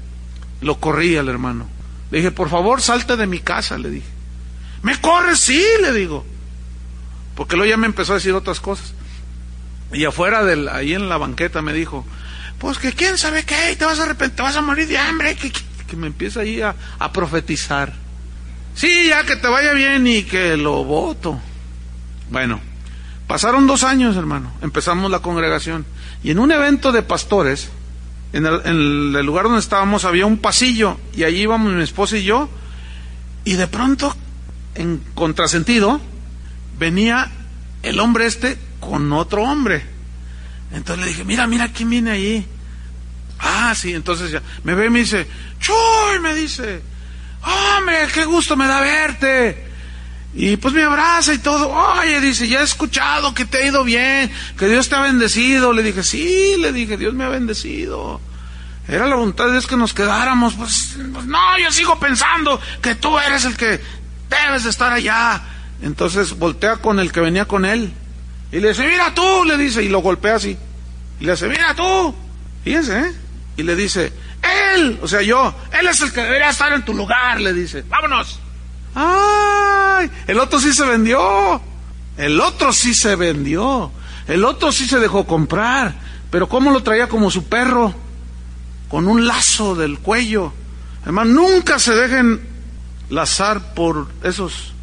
lo 0.61 0.79
corrí 0.79 1.17
al 1.17 1.29
hermano. 1.29 1.67
Le 2.11 2.19
dije, 2.19 2.31
por 2.31 2.49
favor, 2.49 2.81
salte 2.81 3.17
de 3.17 3.27
mi 3.27 3.39
casa, 3.39 3.77
le 3.77 3.89
dije. 3.89 4.07
¿Me 4.83 4.99
corres? 5.01 5.39
Sí, 5.39 5.63
le 5.81 5.91
digo. 5.93 6.25
Porque 7.35 7.55
luego 7.55 7.69
ya 7.69 7.77
me 7.77 7.87
empezó 7.87 8.13
a 8.13 8.15
decir 8.15 8.33
otras 8.33 8.59
cosas. 8.59 8.93
Y 9.91 10.05
afuera, 10.05 10.43
del, 10.43 10.67
ahí 10.67 10.93
en 10.93 11.09
la 11.09 11.17
banqueta, 11.17 11.61
me 11.61 11.73
dijo, 11.73 12.05
pues 12.59 12.77
que 12.77 12.93
quién 12.93 13.17
sabe 13.17 13.43
qué, 13.43 13.75
te 13.77 13.85
vas 13.85 13.99
a 13.99 14.03
arrepentir, 14.03 14.35
te 14.35 14.43
vas 14.43 14.55
a 14.55 14.61
morir 14.61 14.87
de 14.87 14.97
hambre, 14.97 15.35
que, 15.35 15.51
que, 15.51 15.95
me 15.95 16.07
empieza 16.07 16.41
ahí 16.41 16.61
a, 16.61 16.75
a, 16.99 17.11
profetizar. 17.11 17.93
Sí, 18.75 19.07
ya 19.07 19.23
que 19.23 19.35
te 19.35 19.47
vaya 19.47 19.73
bien 19.73 20.05
y 20.07 20.23
que 20.23 20.55
lo 20.57 20.83
voto. 20.83 21.39
Bueno, 22.29 22.61
Pasaron 23.29 23.67
dos 23.67 23.83
años, 23.83 24.17
hermano, 24.17 24.51
empezamos 24.63 25.11
la 25.11 25.19
congregación. 25.19 25.85
Y 26.23 26.31
en 26.31 26.39
un 26.39 26.51
evento 26.51 26.91
de 26.91 27.03
pastores, 27.03 27.69
en 28.33 28.47
el, 28.47 29.11
lugar 29.23 29.43
donde 29.43 29.59
estábamos 29.59 30.03
había 30.03 30.25
un 30.25 30.39
pasillo 30.39 30.97
y 31.15 31.25
allí 31.25 31.41
íbamos 31.41 31.71
mi 31.71 31.83
esposa 31.83 32.17
y 32.17 32.23
yo. 32.23 32.49
Y 33.45 33.53
de 33.53 33.67
pronto, 33.67 34.15
en 34.73 35.03
contrasentido, 35.13 36.01
venía 36.79 37.29
el 37.83 37.99
hombre 37.99 38.25
este 38.25 38.57
con 38.79 39.11
otro 39.13 39.43
hombre. 39.43 39.83
Entonces 40.71 41.03
le 41.03 41.11
dije, 41.11 41.23
mira, 41.23 41.47
mira 41.47 41.69
quién 41.69 41.89
viene 41.89 42.11
ahí. 42.11 42.47
Ah, 43.39 43.73
sí, 43.75 43.93
entonces 43.93 44.31
ya 44.31 44.41
me 44.63 44.75
ve 44.75 44.87
y 44.87 44.89
me 44.89 44.99
dice, 44.99 45.27
Chuy, 45.59 46.19
me 46.21 46.33
dice, 46.35 46.81
hombre, 47.41 48.07
qué 48.13 48.25
gusto 48.25 48.55
me 48.55 48.67
da 48.67 48.81
verte. 48.81 49.69
Y 50.33 50.57
pues 50.57 50.73
me 50.73 50.83
abraza 50.83 51.33
y 51.33 51.39
todo. 51.39 51.69
Oye, 51.69 52.21
dice, 52.21 52.47
ya 52.47 52.61
he 52.61 52.63
escuchado 52.63 53.33
que 53.33 53.45
te 53.45 53.57
ha 53.57 53.65
ido 53.65 53.83
bien, 53.83 54.31
que 54.57 54.67
Dios 54.67 54.89
te 54.89 54.95
ha 54.95 55.01
bendecido. 55.01 55.73
Le 55.73 55.81
dije, 55.81 56.03
sí, 56.03 56.55
le 56.59 56.71
dije, 56.71 56.97
Dios 56.97 57.13
me 57.13 57.23
ha 57.23 57.29
bendecido. 57.29 58.21
Era 58.87 59.07
la 59.07 59.15
voluntad 59.15 59.45
de 59.45 59.53
Dios 59.53 59.67
que 59.67 59.77
nos 59.77 59.93
quedáramos. 59.93 60.53
Pues, 60.53 60.97
pues 61.13 61.25
no, 61.25 61.39
yo 61.63 61.71
sigo 61.71 61.99
pensando 61.99 62.59
que 62.81 62.95
tú 62.95 63.17
eres 63.17 63.45
el 63.45 63.57
que 63.57 63.81
debes 64.29 64.63
de 64.65 64.69
estar 64.69 64.91
allá. 64.91 65.41
Entonces 65.81 66.37
voltea 66.37 66.77
con 66.77 66.99
el 66.99 67.11
que 67.11 67.21
venía 67.21 67.45
con 67.45 67.65
él. 67.65 67.93
Y 68.51 68.59
le 68.59 68.69
dice, 68.69 68.87
mira 68.87 69.13
tú, 69.13 69.43
le 69.45 69.57
dice, 69.57 69.83
y 69.83 69.89
lo 69.89 69.99
golpea 69.99 70.35
así. 70.35 70.57
Y 71.19 71.25
le 71.25 71.31
dice, 71.31 71.47
mira 71.47 71.73
tú. 71.75 72.15
Fíjense, 72.63 72.99
¿eh? 72.99 73.11
Y 73.57 73.63
le 73.63 73.75
dice, 73.75 74.11
él, 74.75 74.99
o 75.01 75.07
sea, 75.07 75.21
yo, 75.21 75.53
él 75.77 75.87
es 75.87 76.01
el 76.01 76.11
que 76.11 76.21
debería 76.21 76.49
estar 76.49 76.71
en 76.73 76.83
tu 76.83 76.93
lugar, 76.93 77.39
le 77.39 77.53
dice, 77.53 77.83
vámonos. 77.87 78.39
¡Ay! 78.95 80.09
El 80.27 80.39
otro 80.39 80.59
sí 80.59 80.73
se 80.73 80.85
vendió. 80.85 81.61
El 82.17 82.39
otro 82.41 82.73
sí 82.73 82.93
se 82.93 83.15
vendió. 83.15 83.91
El 84.27 84.43
otro 84.45 84.71
sí 84.71 84.87
se 84.87 84.99
dejó 84.99 85.25
comprar. 85.25 85.93
Pero 86.31 86.49
¿cómo 86.49 86.71
lo 86.71 86.83
traía 86.83 87.07
como 87.07 87.31
su 87.31 87.45
perro? 87.45 87.93
Con 88.89 89.07
un 89.07 89.27
lazo 89.27 89.75
del 89.75 89.99
cuello. 89.99 90.53
Hermano, 91.05 91.31
nunca 91.31 91.79
se 91.79 91.93
dejen 91.93 92.41
lazar 93.09 93.73
por 93.73 94.07
esos 94.23 94.73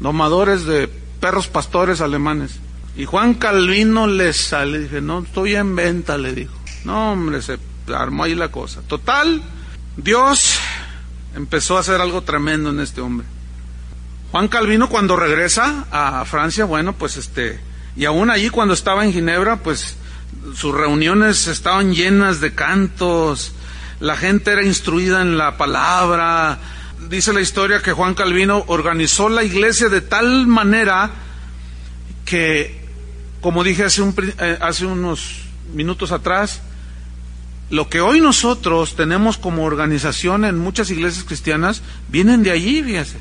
domadores 0.00 0.64
de 0.64 0.88
perros 1.20 1.48
pastores 1.48 2.00
alemanes. 2.00 2.60
Y 2.98 3.04
Juan 3.04 3.34
Calvino 3.34 4.08
le 4.08 4.32
sale, 4.32 4.80
dije, 4.80 5.00
no, 5.00 5.20
estoy 5.20 5.54
en 5.54 5.76
venta, 5.76 6.18
le 6.18 6.32
dijo. 6.32 6.52
No, 6.84 7.12
hombre, 7.12 7.40
se 7.40 7.56
armó 7.94 8.24
ahí 8.24 8.34
la 8.34 8.48
cosa. 8.48 8.80
Total, 8.88 9.40
Dios 9.96 10.58
empezó 11.36 11.76
a 11.76 11.80
hacer 11.80 12.00
algo 12.00 12.22
tremendo 12.22 12.70
en 12.70 12.80
este 12.80 13.00
hombre. 13.00 13.24
Juan 14.32 14.48
Calvino 14.48 14.88
cuando 14.88 15.14
regresa 15.14 15.86
a 15.92 16.24
Francia, 16.24 16.64
bueno, 16.64 16.92
pues 16.92 17.16
este, 17.16 17.60
y 17.94 18.04
aún 18.04 18.30
allí 18.30 18.50
cuando 18.50 18.74
estaba 18.74 19.04
en 19.04 19.12
Ginebra, 19.12 19.58
pues 19.58 19.96
sus 20.56 20.74
reuniones 20.74 21.46
estaban 21.46 21.94
llenas 21.94 22.40
de 22.40 22.52
cantos, 22.52 23.52
la 24.00 24.16
gente 24.16 24.50
era 24.50 24.64
instruida 24.64 25.22
en 25.22 25.38
la 25.38 25.56
palabra. 25.56 26.58
Dice 27.08 27.32
la 27.32 27.42
historia 27.42 27.80
que 27.80 27.92
Juan 27.92 28.14
Calvino 28.14 28.64
organizó 28.66 29.28
la 29.28 29.44
iglesia 29.44 29.88
de 29.88 30.00
tal 30.00 30.48
manera 30.48 31.12
que, 32.24 32.77
como 33.48 33.64
dije 33.64 33.82
hace, 33.84 34.02
un, 34.02 34.14
eh, 34.40 34.58
hace 34.60 34.84
unos 34.84 35.36
minutos 35.72 36.12
atrás, 36.12 36.60
lo 37.70 37.88
que 37.88 38.02
hoy 38.02 38.20
nosotros 38.20 38.94
tenemos 38.94 39.38
como 39.38 39.64
organización 39.64 40.44
en 40.44 40.58
muchas 40.58 40.90
iglesias 40.90 41.24
cristianas 41.24 41.80
vienen 42.08 42.42
de 42.42 42.50
allí, 42.50 42.82
fíjese. 42.82 43.16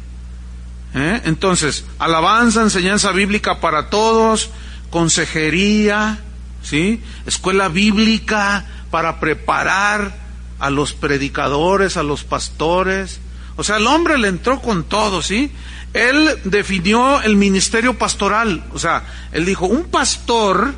¿Eh? 0.95 1.21
Entonces, 1.23 1.85
alabanza, 1.97 2.61
enseñanza 2.61 3.13
bíblica 3.13 3.61
para 3.61 3.89
todos, 3.89 4.49
consejería, 4.89 6.19
¿sí? 6.61 7.01
Escuela 7.25 7.69
bíblica 7.69 8.65
para 8.91 9.21
preparar 9.21 10.13
a 10.59 10.69
los 10.69 10.91
predicadores, 10.91 11.95
a 11.95 12.03
los 12.03 12.25
pastores. 12.25 13.21
O 13.55 13.63
sea, 13.63 13.77
el 13.77 13.87
hombre 13.87 14.17
le 14.17 14.27
entró 14.27 14.59
con 14.59 14.83
todo, 14.83 15.21
¿sí? 15.21 15.53
Él 15.93 16.39
definió 16.43 17.21
el 17.21 17.35
ministerio 17.35 17.97
pastoral. 17.97 18.63
O 18.73 18.79
sea, 18.79 19.03
él 19.31 19.45
dijo, 19.45 19.65
un 19.65 19.85
pastor, 19.85 20.73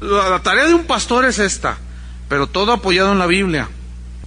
la 0.00 0.40
tarea 0.42 0.66
de 0.66 0.74
un 0.74 0.84
pastor 0.84 1.24
es 1.24 1.38
esta, 1.38 1.78
pero 2.28 2.46
todo 2.46 2.72
apoyado 2.72 3.12
en 3.12 3.18
la 3.18 3.26
Biblia. 3.26 3.68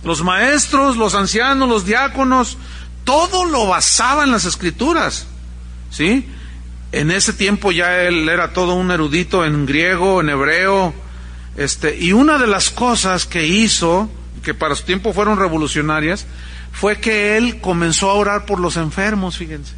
Los 0.03 0.23
maestros, 0.23 0.95
los 0.97 1.15
ancianos, 1.15 1.67
los 1.67 1.85
diáconos, 1.85 2.57
todo 3.03 3.45
lo 3.45 3.67
basaba 3.67 4.23
en 4.23 4.31
las 4.31 4.45
escrituras. 4.45 5.27
¿Sí? 5.91 6.27
En 6.91 7.11
ese 7.11 7.33
tiempo 7.33 7.71
ya 7.71 8.01
él 8.01 8.29
era 8.29 8.53
todo 8.53 8.75
un 8.75 8.91
erudito 8.91 9.45
en 9.45 9.65
griego, 9.65 10.21
en 10.21 10.29
hebreo, 10.29 10.93
este, 11.57 11.97
y 11.97 12.13
una 12.13 12.37
de 12.37 12.47
las 12.47 12.69
cosas 12.69 13.25
que 13.25 13.45
hizo, 13.45 14.09
que 14.43 14.53
para 14.53 14.75
su 14.75 14.83
tiempo 14.83 15.13
fueron 15.13 15.37
revolucionarias, 15.37 16.25
fue 16.71 16.99
que 16.99 17.37
él 17.37 17.59
comenzó 17.59 18.09
a 18.09 18.13
orar 18.13 18.45
por 18.45 18.59
los 18.59 18.77
enfermos, 18.77 19.37
fíjense. 19.37 19.73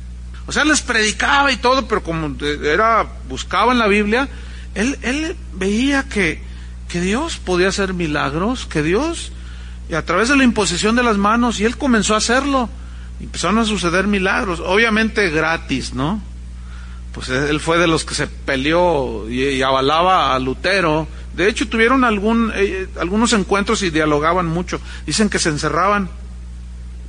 O 0.51 0.53
sea, 0.53 0.65
les 0.65 0.81
predicaba 0.81 1.49
y 1.49 1.55
todo, 1.55 1.87
pero 1.87 2.03
como 2.03 2.35
era, 2.41 3.07
buscaba 3.29 3.71
en 3.71 3.79
la 3.79 3.87
Biblia, 3.87 4.27
él, 4.75 4.99
él 5.01 5.37
veía 5.53 6.03
que, 6.09 6.43
que 6.89 6.99
Dios 6.99 7.37
podía 7.37 7.69
hacer 7.69 7.93
milagros, 7.93 8.65
que 8.65 8.83
Dios, 8.83 9.31
y 9.89 9.93
a 9.93 10.05
través 10.05 10.27
de 10.27 10.35
la 10.35 10.43
imposición 10.43 10.97
de 10.97 11.03
las 11.03 11.15
manos, 11.15 11.61
y 11.61 11.63
él 11.63 11.77
comenzó 11.77 12.15
a 12.15 12.17
hacerlo. 12.17 12.69
Empezaron 13.21 13.59
a 13.59 13.63
suceder 13.63 14.07
milagros, 14.07 14.59
obviamente 14.59 15.29
gratis, 15.29 15.93
¿no? 15.93 16.21
Pues 17.13 17.29
él 17.29 17.61
fue 17.61 17.77
de 17.77 17.87
los 17.87 18.03
que 18.03 18.13
se 18.13 18.27
peleó 18.27 19.29
y, 19.29 19.61
avalaba 19.61 20.35
a 20.35 20.39
Lutero. 20.39 21.07
De 21.33 21.47
hecho, 21.47 21.69
tuvieron 21.69 22.03
algún, 22.03 22.51
eh, 22.55 22.89
algunos 22.99 23.31
encuentros 23.31 23.83
y 23.83 23.89
dialogaban 23.89 24.47
mucho. 24.47 24.81
Dicen 25.05 25.29
que 25.29 25.39
se 25.39 25.47
encerraban, 25.47 26.09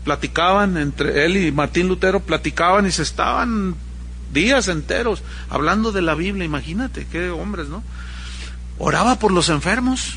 platicaban 0.04 0.76
entre 0.76 1.24
él 1.24 1.36
y 1.36 1.52
Martín 1.52 1.88
Lutero, 1.88 2.20
platicaban 2.20 2.86
y 2.86 2.90
se 2.92 3.02
estaban 3.02 3.74
días 4.32 4.68
enteros 4.68 5.22
hablando 5.50 5.92
de 5.92 6.02
la 6.02 6.14
Biblia. 6.14 6.44
Imagínate, 6.44 7.06
qué 7.10 7.30
hombres, 7.30 7.68
¿no? 7.68 7.82
oraba 8.78 9.18
por 9.18 9.32
los 9.32 9.48
enfermos 9.48 10.14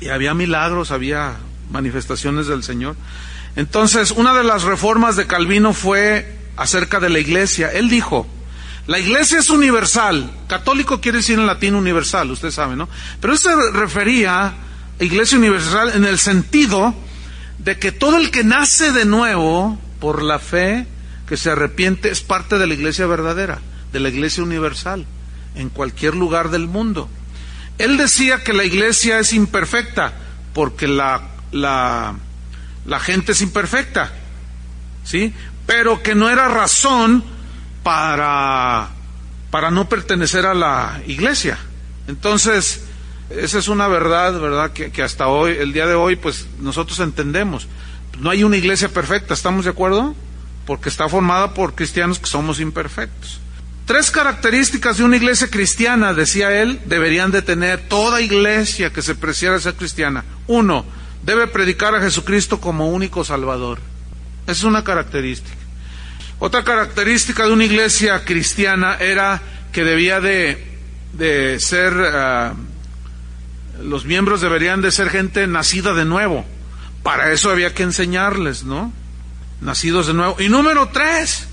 y 0.00 0.08
había 0.08 0.34
milagros, 0.34 0.90
había 0.90 1.36
manifestaciones 1.70 2.46
del 2.46 2.62
Señor. 2.62 2.96
Entonces, 3.56 4.10
una 4.10 4.34
de 4.34 4.44
las 4.44 4.62
reformas 4.62 5.16
de 5.16 5.26
Calvino 5.26 5.72
fue 5.72 6.36
acerca 6.56 7.00
de 7.00 7.08
la 7.08 7.18
iglesia. 7.18 7.72
Él 7.72 7.88
dijo, 7.88 8.26
la 8.86 8.98
iglesia 8.98 9.38
es 9.38 9.48
universal, 9.48 10.30
católico 10.48 11.00
quiere 11.00 11.18
decir 11.18 11.38
en 11.38 11.46
latín 11.46 11.74
universal, 11.74 12.30
usted 12.30 12.50
sabe, 12.50 12.76
¿no? 12.76 12.88
Pero 13.20 13.32
eso 13.32 13.48
se 13.48 13.70
refería 13.72 14.48
a 14.48 14.54
iglesia 15.00 15.38
universal 15.38 15.92
en 15.94 16.04
el 16.04 16.18
sentido 16.18 16.94
de 17.58 17.78
que 17.78 17.92
todo 17.92 18.18
el 18.18 18.30
que 18.30 18.44
nace 18.44 18.92
de 18.92 19.04
nuevo 19.04 19.78
por 20.00 20.22
la 20.22 20.38
fe, 20.38 20.86
que 21.28 21.36
se 21.36 21.50
arrepiente, 21.50 22.10
es 22.10 22.20
parte 22.20 22.58
de 22.58 22.66
la 22.66 22.74
iglesia 22.74 23.06
verdadera, 23.06 23.60
de 23.92 24.00
la 24.00 24.08
iglesia 24.08 24.42
universal, 24.42 25.06
en 25.54 25.70
cualquier 25.70 26.14
lugar 26.14 26.50
del 26.50 26.66
mundo. 26.66 27.08
Él 27.78 27.96
decía 27.96 28.42
que 28.42 28.52
la 28.52 28.64
iglesia 28.64 29.18
es 29.18 29.32
imperfecta 29.32 30.12
porque 30.54 30.88
la, 30.88 31.22
la, 31.52 32.14
la 32.86 33.00
gente 33.00 33.32
es 33.32 33.42
imperfecta, 33.42 34.12
¿sí? 35.04 35.34
Pero 35.66 36.02
que 36.02 36.14
no 36.14 36.30
era 36.30 36.48
razón 36.48 37.24
para, 37.82 38.88
para 39.50 39.70
no 39.70 39.88
pertenecer 39.88 40.46
a 40.46 40.54
la 40.54 41.00
iglesia. 41.06 41.58
Entonces, 42.08 42.84
esa 43.30 43.58
es 43.58 43.68
una 43.68 43.88
verdad, 43.88 44.38
¿verdad? 44.40 44.72
Que, 44.72 44.90
que, 44.90 45.02
hasta 45.02 45.28
hoy, 45.28 45.56
el 45.58 45.72
día 45.72 45.86
de 45.86 45.94
hoy, 45.94 46.16
pues 46.16 46.46
nosotros 46.60 47.00
entendemos. 47.00 47.66
No 48.18 48.30
hay 48.30 48.44
una 48.44 48.56
iglesia 48.56 48.88
perfecta, 48.88 49.34
¿estamos 49.34 49.64
de 49.64 49.70
acuerdo? 49.70 50.14
Porque 50.66 50.88
está 50.88 51.08
formada 51.08 51.54
por 51.54 51.74
cristianos 51.74 52.18
que 52.18 52.26
somos 52.26 52.60
imperfectos. 52.60 53.40
Tres 53.86 54.10
características 54.10 54.98
de 54.98 55.04
una 55.04 55.16
iglesia 55.16 55.48
cristiana, 55.48 56.12
decía 56.12 56.60
él, 56.60 56.80
deberían 56.86 57.30
de 57.30 57.42
tener 57.42 57.88
toda 57.88 58.20
iglesia 58.20 58.92
que 58.92 59.00
se 59.00 59.14
preciara 59.14 59.60
ser 59.60 59.74
cristiana. 59.74 60.24
Uno, 60.48 60.84
debe 61.22 61.46
predicar 61.46 61.94
a 61.94 62.00
Jesucristo 62.00 62.60
como 62.60 62.88
único 62.88 63.24
Salvador. 63.24 63.78
Esa 64.42 64.52
es 64.52 64.64
una 64.64 64.82
característica. 64.82 65.56
Otra 66.38 66.64
característica 66.64 67.46
de 67.46 67.52
una 67.52 67.64
iglesia 67.64 68.24
cristiana 68.24 68.96
era 68.98 69.40
que 69.72 69.84
debía 69.84 70.20
de, 70.20 71.56
ser, 71.60 71.94
ah, 71.96 72.54
los 73.82 74.04
miembros 74.04 74.40
deberían 74.40 74.82
de 74.82 74.90
ser 74.90 75.10
gente 75.10 75.46
nacida 75.46 75.94
de 75.94 76.04
nuevo. 76.04 76.44
Para 77.02 77.32
eso 77.32 77.50
había 77.50 77.74
que 77.74 77.82
enseñarles, 77.82 78.64
¿no? 78.64 78.92
Nacidos 79.60 80.06
de 80.06 80.14
nuevo. 80.14 80.36
Y 80.38 80.48
número 80.48 80.88
tres, 80.88 81.46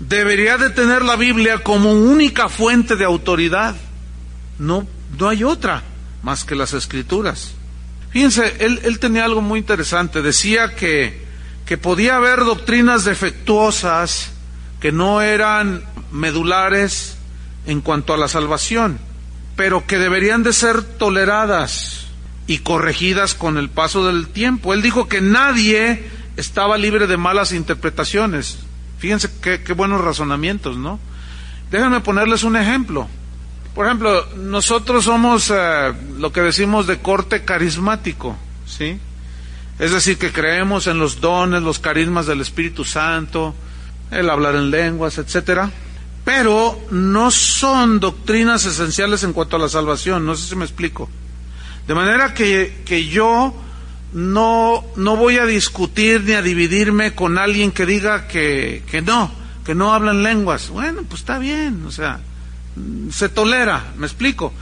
debería 0.00 0.58
de 0.58 0.70
tener 0.70 1.02
la 1.02 1.16
Biblia 1.16 1.62
como 1.62 1.92
única 1.92 2.48
fuente 2.48 2.96
de 2.96 3.04
autoridad. 3.04 3.76
No, 4.58 4.86
no 5.18 5.28
hay 5.28 5.44
otra 5.44 5.82
más 6.22 6.44
que 6.44 6.56
las 6.56 6.72
escrituras. 6.72 7.52
Fíjense, 8.10 8.56
él, 8.60 8.80
él 8.84 8.98
tenía 8.98 9.24
algo 9.24 9.40
muy 9.40 9.60
interesante. 9.60 10.22
Decía 10.22 10.74
que, 10.74 11.24
que 11.66 11.78
podía 11.78 12.16
haber 12.16 12.40
doctrinas 12.40 13.04
defectuosas 13.04 14.30
que 14.80 14.92
no 14.92 15.22
eran 15.22 15.84
medulares, 16.12 17.16
en 17.66 17.80
cuanto 17.80 18.12
a 18.14 18.16
la 18.16 18.28
salvación, 18.28 18.98
pero 19.56 19.86
que 19.86 19.98
deberían 19.98 20.42
de 20.42 20.52
ser 20.52 20.82
toleradas 20.82 22.06
y 22.46 22.58
corregidas 22.58 23.34
con 23.34 23.56
el 23.56 23.70
paso 23.70 24.06
del 24.06 24.28
tiempo. 24.28 24.74
Él 24.74 24.82
dijo 24.82 25.08
que 25.08 25.20
nadie 25.20 26.04
estaba 26.36 26.76
libre 26.76 27.06
de 27.06 27.16
malas 27.16 27.52
interpretaciones. 27.52 28.58
Fíjense 28.98 29.30
qué, 29.40 29.72
buenos 29.74 30.00
razonamientos, 30.00 30.76
¿no? 30.76 30.98
Déjenme 31.70 32.00
ponerles 32.00 32.42
un 32.42 32.56
ejemplo. 32.56 33.08
Por 33.74 33.86
ejemplo, 33.86 34.26
nosotros 34.36 35.04
somos 35.04 35.50
eh, 35.50 35.92
lo 36.18 36.32
que 36.32 36.40
decimos 36.40 36.86
de 36.86 36.98
corte 36.98 37.44
carismático, 37.44 38.36
¿sí? 38.66 38.98
Es 39.78 39.90
decir, 39.90 40.16
que 40.18 40.32
creemos 40.32 40.86
en 40.86 40.98
los 40.98 41.20
dones, 41.20 41.62
los 41.62 41.80
carismas 41.80 42.26
del 42.26 42.40
Espíritu 42.40 42.84
Santo, 42.84 43.54
el 44.12 44.30
hablar 44.30 44.54
en 44.54 44.70
lenguas, 44.70 45.18
etcétera, 45.18 45.70
pero 46.24 46.78
no 46.90 47.30
son 47.30 48.00
doctrinas 48.00 48.64
esenciales 48.64 49.22
en 49.24 49.32
cuanto 49.32 49.56
a 49.56 49.58
la 49.58 49.68
salvación, 49.68 50.24
no 50.24 50.34
sé 50.34 50.48
si 50.48 50.56
me 50.56 50.64
explico. 50.64 51.08
De 51.86 51.94
manera 51.94 52.32
que, 52.32 52.82
que 52.86 53.06
yo 53.06 53.54
no, 54.14 54.84
no 54.96 55.16
voy 55.16 55.36
a 55.36 55.44
discutir 55.44 56.22
ni 56.22 56.32
a 56.32 56.40
dividirme 56.40 57.14
con 57.14 57.36
alguien 57.36 57.72
que 57.72 57.84
diga 57.84 58.26
que, 58.26 58.82
que 58.90 59.02
no, 59.02 59.30
que 59.66 59.74
no 59.74 59.92
hablan 59.92 60.22
lenguas. 60.22 60.70
Bueno, 60.70 61.02
pues 61.06 61.20
está 61.20 61.38
bien, 61.38 61.84
o 61.86 61.90
sea, 61.90 62.20
se 63.10 63.28
tolera, 63.28 63.92
me 63.98 64.06
explico. 64.06 64.54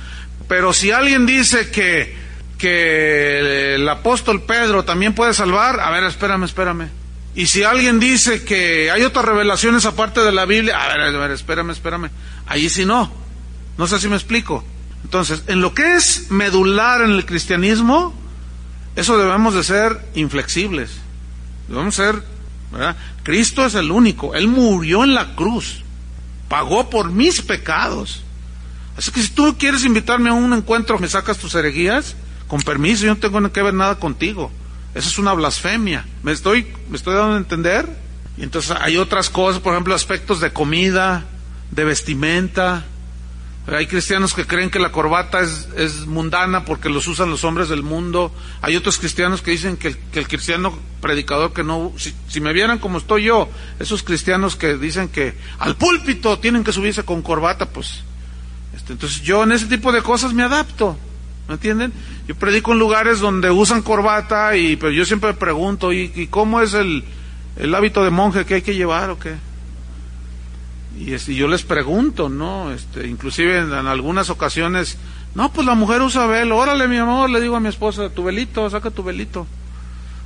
Pero 0.49 0.73
si 0.73 0.91
alguien 0.91 1.27
dice 1.27 1.71
que, 1.71 2.17
que 2.59 3.77
el 3.77 3.89
apóstol 3.89 4.43
Pedro 4.43 4.85
también 4.85 5.15
puede 5.15 5.33
salvar, 5.33 5.79
a 5.79 5.91
ver, 5.91 6.03
espérame, 6.05 6.45
espérame. 6.45 7.02
Y 7.35 7.47
si 7.47 7.65
alguien 7.65 7.99
dice 7.99 8.45
que 8.45 8.91
hay 8.91 9.03
otras 9.03 9.25
revelaciones 9.25 9.87
aparte 9.87 10.21
de 10.21 10.33
la 10.33 10.45
Biblia, 10.45 10.83
a 10.83 10.89
ver, 10.89 11.01
a 11.01 11.19
ver, 11.19 11.31
espérame, 11.31 11.71
espérame. 11.71 12.11
Ahí 12.47 12.69
sí 12.69 12.85
no. 12.85 13.11
No 13.79 13.87
sé 13.87 13.99
si 13.99 14.09
me 14.09 14.17
explico. 14.17 14.65
Entonces, 15.05 15.43
en 15.47 15.61
lo 15.61 15.75
que 15.75 15.95
es 15.95 16.31
medular 16.31 17.01
en 17.01 17.13
el 17.13 17.25
cristianismo, 17.25 18.15
eso 18.97 19.17
debemos 19.17 19.55
de 19.55 19.65
ser 19.65 19.99
inflexibles. 20.15 20.91
Debemos 21.69 21.95
ser, 21.95 22.23
¿verdad? 22.71 22.97
Cristo 23.23 23.65
es 23.65 23.75
el 23.75 23.91
único. 23.91 24.35
Él 24.35 24.49
murió 24.49 25.03
en 25.05 25.15
la 25.15 25.35
cruz. 25.35 25.83
Pagó 26.49 26.91
por 26.91 27.11
mis 27.11 27.41
pecados. 27.41 28.23
Así 28.97 29.11
que 29.11 29.23
si 29.23 29.31
tú 29.31 29.57
quieres 29.59 29.85
invitarme 29.87 30.29
a 30.29 30.35
un 30.35 30.53
encuentro, 30.53 30.99
me 30.99 31.09
sacas 31.09 31.39
tus 31.39 31.55
herejías, 31.55 32.15
con 32.47 32.61
permiso, 32.61 33.07
yo 33.07 33.15
no 33.15 33.21
tengo 33.21 33.51
que 33.51 33.63
ver 33.63 33.73
nada 33.73 33.99
contigo. 33.99 34.51
Eso 34.95 35.09
es 35.09 35.19
una 35.19 35.33
blasfemia. 35.33 36.05
¿Me 36.23 36.33
estoy, 36.33 36.67
me 36.89 36.97
estoy 36.97 37.15
dando 37.15 37.35
a 37.35 37.39
entender? 37.39 37.89
Y 38.37 38.43
entonces 38.43 38.77
hay 38.79 38.97
otras 38.97 39.31
cosas, 39.31 39.61
por 39.61 39.73
ejemplo, 39.73 39.95
aspectos 39.95 40.41
de 40.41 40.53
comida, 40.53 41.25
de 41.71 41.85
vestimenta, 41.85 42.85
hay 43.67 43.87
cristianos 43.87 44.35
que 44.35 44.45
creen 44.45 44.71
que 44.71 44.81
la 44.81 44.91
corbata 44.91 45.41
es, 45.41 45.69
es, 45.77 46.07
mundana 46.07 46.65
porque 46.65 46.89
los 46.89 47.07
usan 47.07 47.31
los 47.31 47.45
hombres 47.45 47.69
del 47.69 47.85
mundo. 47.85 48.35
Hay 48.61 48.75
otros 48.75 48.99
cristianos 48.99 49.41
que 49.41 49.53
dicen 49.53 49.77
que 49.77 49.97
el, 50.15 50.29
cristiano 50.29 50.77
predicador 51.01 51.53
que 51.53 51.63
no... 51.63 51.93
Si, 51.97 52.41
me 52.41 52.53
vieran 52.53 52.81
como 52.81 52.99
estoy 52.99 53.25
yo, 53.25 53.49
esos 53.79 54.03
cristianos 54.03 54.57
que 54.57 54.77
dicen 54.77 55.09
que 55.09 55.35
al 55.61 55.77
púlpito 55.77 56.41
tienen 56.41 56.65
que 56.65 56.73
subirse 56.73 57.05
con 57.05 57.23
corbata, 57.23 57.67
pues... 57.67 58.01
Este, 58.75 58.95
entonces 58.95 59.23
yo 59.23 59.45
en 59.45 59.53
ese 59.53 59.67
tipo 59.67 59.93
de 59.93 60.03
cosas 60.03 60.33
me 60.33 60.43
adapto. 60.43 60.97
¿Me 61.47 61.55
entienden? 61.55 61.93
Yo 62.29 62.35
predico 62.37 62.73
en 62.73 62.79
lugares 62.79 63.21
donde 63.21 63.51
usan 63.51 63.83
corbata 63.83 64.57
y 64.57 64.77
pero 64.77 64.93
yo 64.93 65.05
siempre 65.05 65.35
pregunto, 65.35 65.93
¿y, 65.93 66.29
cómo 66.31 66.61
es 66.61 66.75
el, 66.75 67.05
el 67.57 67.75
hábito 67.75 68.05
de 68.05 68.11
monje 68.11 68.45
que 68.45 68.55
hay 68.55 68.63
que 68.63 68.75
llevar 68.75 69.11
o 69.11 69.19
qué? 69.19 69.35
Y, 70.99 71.35
yo 71.35 71.49
les 71.49 71.63
pregunto, 71.63 72.29
¿no? 72.29 72.73
Este, 72.73 73.09
inclusive 73.09 73.59
en, 73.59 73.73
algunas 73.73 74.31
ocasiones, 74.31 74.99
no, 75.35 75.53
pues 75.53 75.67
la 75.67 75.75
mujer 75.75 76.03
usa 76.03 76.27
velo, 76.27 76.59
órale 76.59 76.87
mi 76.87 76.99
amor, 76.99 77.31
le 77.31 77.41
digo 77.41 77.57
a 77.57 77.61
mi 77.61 77.69
esposa, 77.69 78.11
tu 78.11 78.25
velito, 78.25 78.69
saca 78.71 78.91
tu 78.91 79.03
velito. 79.03 79.47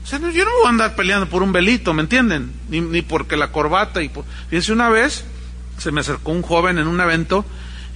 O 0.02 0.06
sea, 0.06 0.18
yo 0.18 0.44
no 0.44 0.50
voy 0.58 0.66
a 0.66 0.68
andar 0.68 0.94
peleando 0.94 1.28
por 1.28 1.42
un 1.42 1.52
velito, 1.52 1.94
¿me 1.94 2.02
entienden? 2.02 2.52
Ni, 2.68 2.80
ni 2.80 3.02
porque 3.02 3.36
la 3.36 3.50
corbata 3.50 4.02
y 4.02 4.10
Fíjense, 4.50 4.72
una 4.72 4.88
vez 4.88 5.24
se 5.78 5.92
me 5.92 6.00
acercó 6.00 6.32
un 6.32 6.42
joven 6.42 6.78
en 6.78 6.86
un 6.86 7.00
evento 7.00 7.44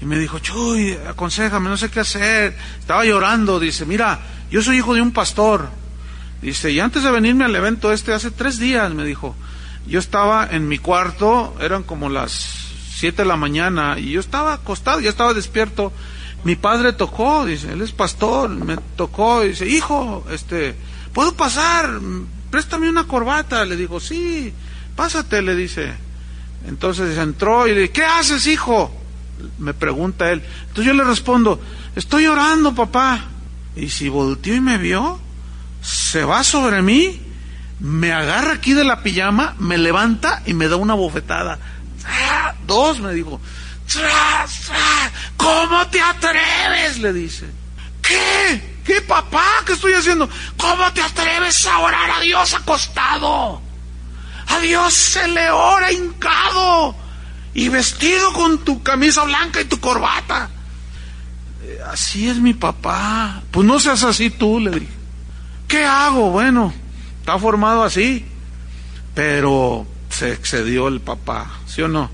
y 0.01 0.07
me 0.07 0.19
dijo, 0.19 0.39
Chuy, 0.39 0.97
aconsejame, 1.09 1.69
no 1.69 1.77
sé 1.77 1.91
qué 1.91 2.01
hacer. 2.01 2.57
Estaba 2.79 3.05
llorando, 3.05 3.61
dice, 3.61 3.85
mira, 3.85 4.19
yo 4.51 4.63
soy 4.63 4.79
hijo 4.79 4.95
de 4.95 5.03
un 5.03 5.13
pastor. 5.13 5.69
Dice, 6.41 6.71
y 6.71 6.81
antes 6.81 7.03
de 7.03 7.11
venirme 7.11 7.45
al 7.45 7.55
evento 7.55 7.93
este, 7.93 8.15
hace 8.15 8.31
tres 8.31 8.59
días, 8.59 8.93
me 8.95 9.05
dijo, 9.05 9.37
yo 9.87 9.99
estaba 9.99 10.49
en 10.51 10.69
mi 10.69 10.79
cuarto, 10.79 11.55
eran 11.61 11.83
como 11.83 12.09
las 12.09 12.33
siete 12.95 13.23
de 13.23 13.29
la 13.29 13.37
mañana 13.37 13.99
y 13.99 14.13
yo 14.13 14.21
estaba 14.21 14.55
acostado, 14.55 15.01
ya 15.01 15.11
estaba 15.11 15.35
despierto. 15.35 15.93
Mi 16.45 16.57
padre 16.57 16.95
tocó, 16.95 17.45
dice, 17.45 17.71
él 17.73 17.83
es 17.83 17.93
pastor, 17.93 18.49
me 18.49 18.79
tocó, 18.97 19.43
dice, 19.43 19.69
hijo, 19.69 20.25
este, 20.33 20.75
¿puedo 21.13 21.35
pasar? 21.35 22.01
Préstame 22.51 22.89
una 22.89 23.05
corbata. 23.05 23.67
Le 23.67 23.77
digo, 23.77 24.01
sí, 24.01 24.51
pásate, 24.97 25.43
le 25.43 25.55
dice. 25.55 25.93
Entonces 26.67 27.19
entró 27.19 27.67
y 27.67 27.75
le 27.75 27.81
dije, 27.83 27.93
¿qué 27.93 28.05
haces, 28.05 28.47
hijo? 28.47 29.00
Me 29.59 29.75
pregunta 29.75 30.31
él. 30.31 30.43
Entonces 30.69 30.85
yo 30.87 30.95
le 30.95 31.05
respondo, 31.05 31.61
estoy 31.97 32.27
orando, 32.27 32.75
papá. 32.75 33.25
Y 33.77 33.89
si 33.91 34.09
volteó 34.09 34.55
y 34.55 34.61
me 34.61 34.79
vio, 34.79 35.21
se 35.83 36.25
va 36.25 36.43
sobre 36.45 36.83
mí, 36.83 37.21
me 37.79 38.13
agarra 38.13 38.55
aquí 38.55 38.75
de 38.75 38.85
la 38.85 39.03
pijama, 39.03 39.55
me 39.59 39.79
levanta 39.79 40.43
y 40.47 40.55
me 40.55 40.69
da 40.69 40.77
una 40.77 40.95
bofetada. 40.95 41.59
Dos, 42.67 43.01
me 43.01 43.13
dijo. 43.15 43.41
¿Cómo 45.37 45.87
te 45.89 46.01
atreves? 46.01 46.99
Le 46.99 47.13
dice. 47.13 47.47
¿Qué? 48.03 48.81
¿Qué 48.85 49.01
papá? 49.03 49.45
¿Qué 49.67 49.73
estoy 49.73 49.93
haciendo? 49.93 50.29
¿Cómo 50.57 50.93
te 50.93 51.03
atreves 51.03 51.67
a 51.67 51.79
orar 51.79 52.11
a 52.11 52.21
Dios 52.21 52.55
acostado? 52.55 53.61
A 54.49 54.59
Dios 54.59 54.93
se 54.95 55.29
le 55.29 55.51
ora 55.51 55.93
hincado 55.93 56.97
y 57.55 57.69
vestido 57.69 58.33
con 58.33 58.59
tu 58.59 58.83
camisa 58.83 59.25
blanca 59.25 59.61
y 59.61 59.65
tu 59.65 59.81
corbata. 59.81 60.51
Eh, 61.63 61.79
así 61.91 62.29
es 62.29 62.39
mi 62.39 62.55
papá. 62.55 63.43
Pues 63.51 63.67
no 63.67 63.79
seas 63.81 64.03
así 64.05 64.31
tú, 64.31 64.61
le 64.61 64.71
dije. 64.71 64.93
¿Qué 65.69 65.85
hago? 65.85 66.31
Bueno, 66.31 66.73
está 67.21 67.39
formado 67.39 67.83
así. 67.83 68.25
Pero 69.15 69.87
se 70.11 70.33
excedió 70.33 70.89
el 70.89 71.01
papá, 71.01 71.51
¿sí 71.67 71.83
o 71.83 71.89
no? 71.89 72.11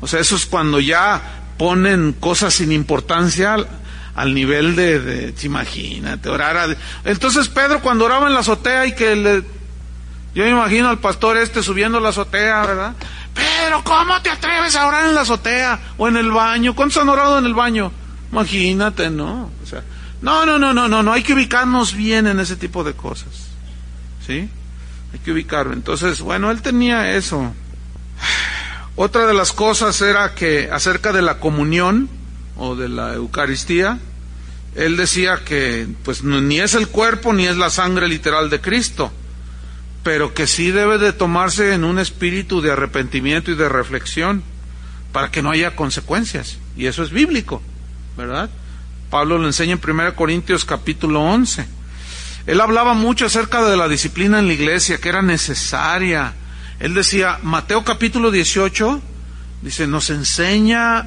O 0.00 0.06
sea, 0.06 0.20
eso 0.20 0.36
es 0.36 0.46
cuando 0.46 0.80
ya 0.80 1.20
ponen 1.58 2.12
cosas 2.14 2.54
sin 2.54 2.72
importancia 2.72 3.56
al, 4.14 4.34
nivel 4.34 4.76
de, 4.76 5.34
imagínate, 5.42 6.28
orar 6.28 6.56
a... 6.56 6.76
Entonces 7.04 7.48
Pedro 7.48 7.80
cuando 7.80 8.06
oraba 8.06 8.26
en 8.26 8.34
la 8.34 8.40
azotea 8.40 8.86
y 8.86 8.94
que 8.94 9.14
le... 9.14 9.42
Yo 10.34 10.44
me 10.44 10.50
imagino 10.50 10.88
al 10.88 11.00
pastor 11.00 11.36
este 11.36 11.62
subiendo 11.62 12.00
la 12.00 12.10
azotea, 12.10 12.64
¿verdad? 12.64 12.94
Pero 13.40 13.82
¿cómo 13.84 14.20
te 14.22 14.30
atreves 14.30 14.76
a 14.76 14.86
orar 14.86 15.08
en 15.08 15.14
la 15.14 15.22
azotea 15.22 15.78
o 15.96 16.08
en 16.08 16.16
el 16.16 16.30
baño? 16.30 16.74
¿Cuántos 16.74 17.02
han 17.02 17.08
orado 17.08 17.38
en 17.38 17.46
el 17.46 17.54
baño? 17.54 17.92
Imagínate, 18.32 19.10
¿no? 19.10 19.50
O 19.62 19.66
sea, 19.66 19.82
no, 20.22 20.44
no, 20.44 20.58
no, 20.58 20.74
no, 20.74 20.88
no, 20.88 21.02
no, 21.02 21.12
hay 21.12 21.22
que 21.22 21.34
ubicarnos 21.34 21.94
bien 21.94 22.26
en 22.26 22.40
ese 22.40 22.56
tipo 22.56 22.84
de 22.84 22.92
cosas. 22.94 23.48
¿Sí? 24.26 24.48
Hay 25.12 25.18
que 25.24 25.32
ubicarlo. 25.32 25.72
Entonces, 25.72 26.20
bueno, 26.20 26.50
él 26.50 26.62
tenía 26.62 27.12
eso. 27.16 27.52
Otra 28.96 29.26
de 29.26 29.34
las 29.34 29.52
cosas 29.52 30.00
era 30.02 30.34
que 30.34 30.68
acerca 30.70 31.12
de 31.12 31.22
la 31.22 31.38
comunión 31.38 32.08
o 32.56 32.76
de 32.76 32.88
la 32.88 33.14
Eucaristía, 33.14 33.98
él 34.74 34.96
decía 34.96 35.40
que 35.44 35.88
pues 36.04 36.22
ni 36.22 36.60
es 36.60 36.74
el 36.74 36.88
cuerpo 36.88 37.32
ni 37.32 37.46
es 37.46 37.56
la 37.56 37.70
sangre 37.70 38.06
literal 38.08 38.50
de 38.50 38.60
Cristo, 38.60 39.12
pero 40.02 40.32
que 40.34 40.46
sí 40.46 40.70
debe 40.70 40.98
de 40.98 41.12
tomarse 41.12 41.74
en 41.74 41.84
un 41.84 41.98
espíritu 41.98 42.60
de 42.60 42.72
arrepentimiento 42.72 43.50
y 43.50 43.54
de 43.54 43.68
reflexión 43.68 44.42
para 45.12 45.30
que 45.30 45.42
no 45.42 45.50
haya 45.50 45.76
consecuencias. 45.76 46.58
Y 46.76 46.86
eso 46.86 47.02
es 47.02 47.10
bíblico, 47.10 47.62
¿verdad? 48.16 48.48
Pablo 49.10 49.38
lo 49.38 49.46
enseña 49.46 49.72
en 49.72 49.80
1 49.82 50.14
Corintios 50.14 50.64
capítulo 50.64 51.22
11. 51.22 51.66
Él 52.46 52.60
hablaba 52.60 52.94
mucho 52.94 53.26
acerca 53.26 53.62
de 53.64 53.76
la 53.76 53.88
disciplina 53.88 54.38
en 54.38 54.46
la 54.46 54.54
iglesia, 54.54 54.98
que 54.98 55.08
era 55.08 55.20
necesaria. 55.20 56.34
Él 56.78 56.94
decía, 56.94 57.38
Mateo 57.42 57.84
capítulo 57.84 58.30
18, 58.30 59.02
dice, 59.62 59.86
nos 59.86 60.08
enseña 60.10 61.06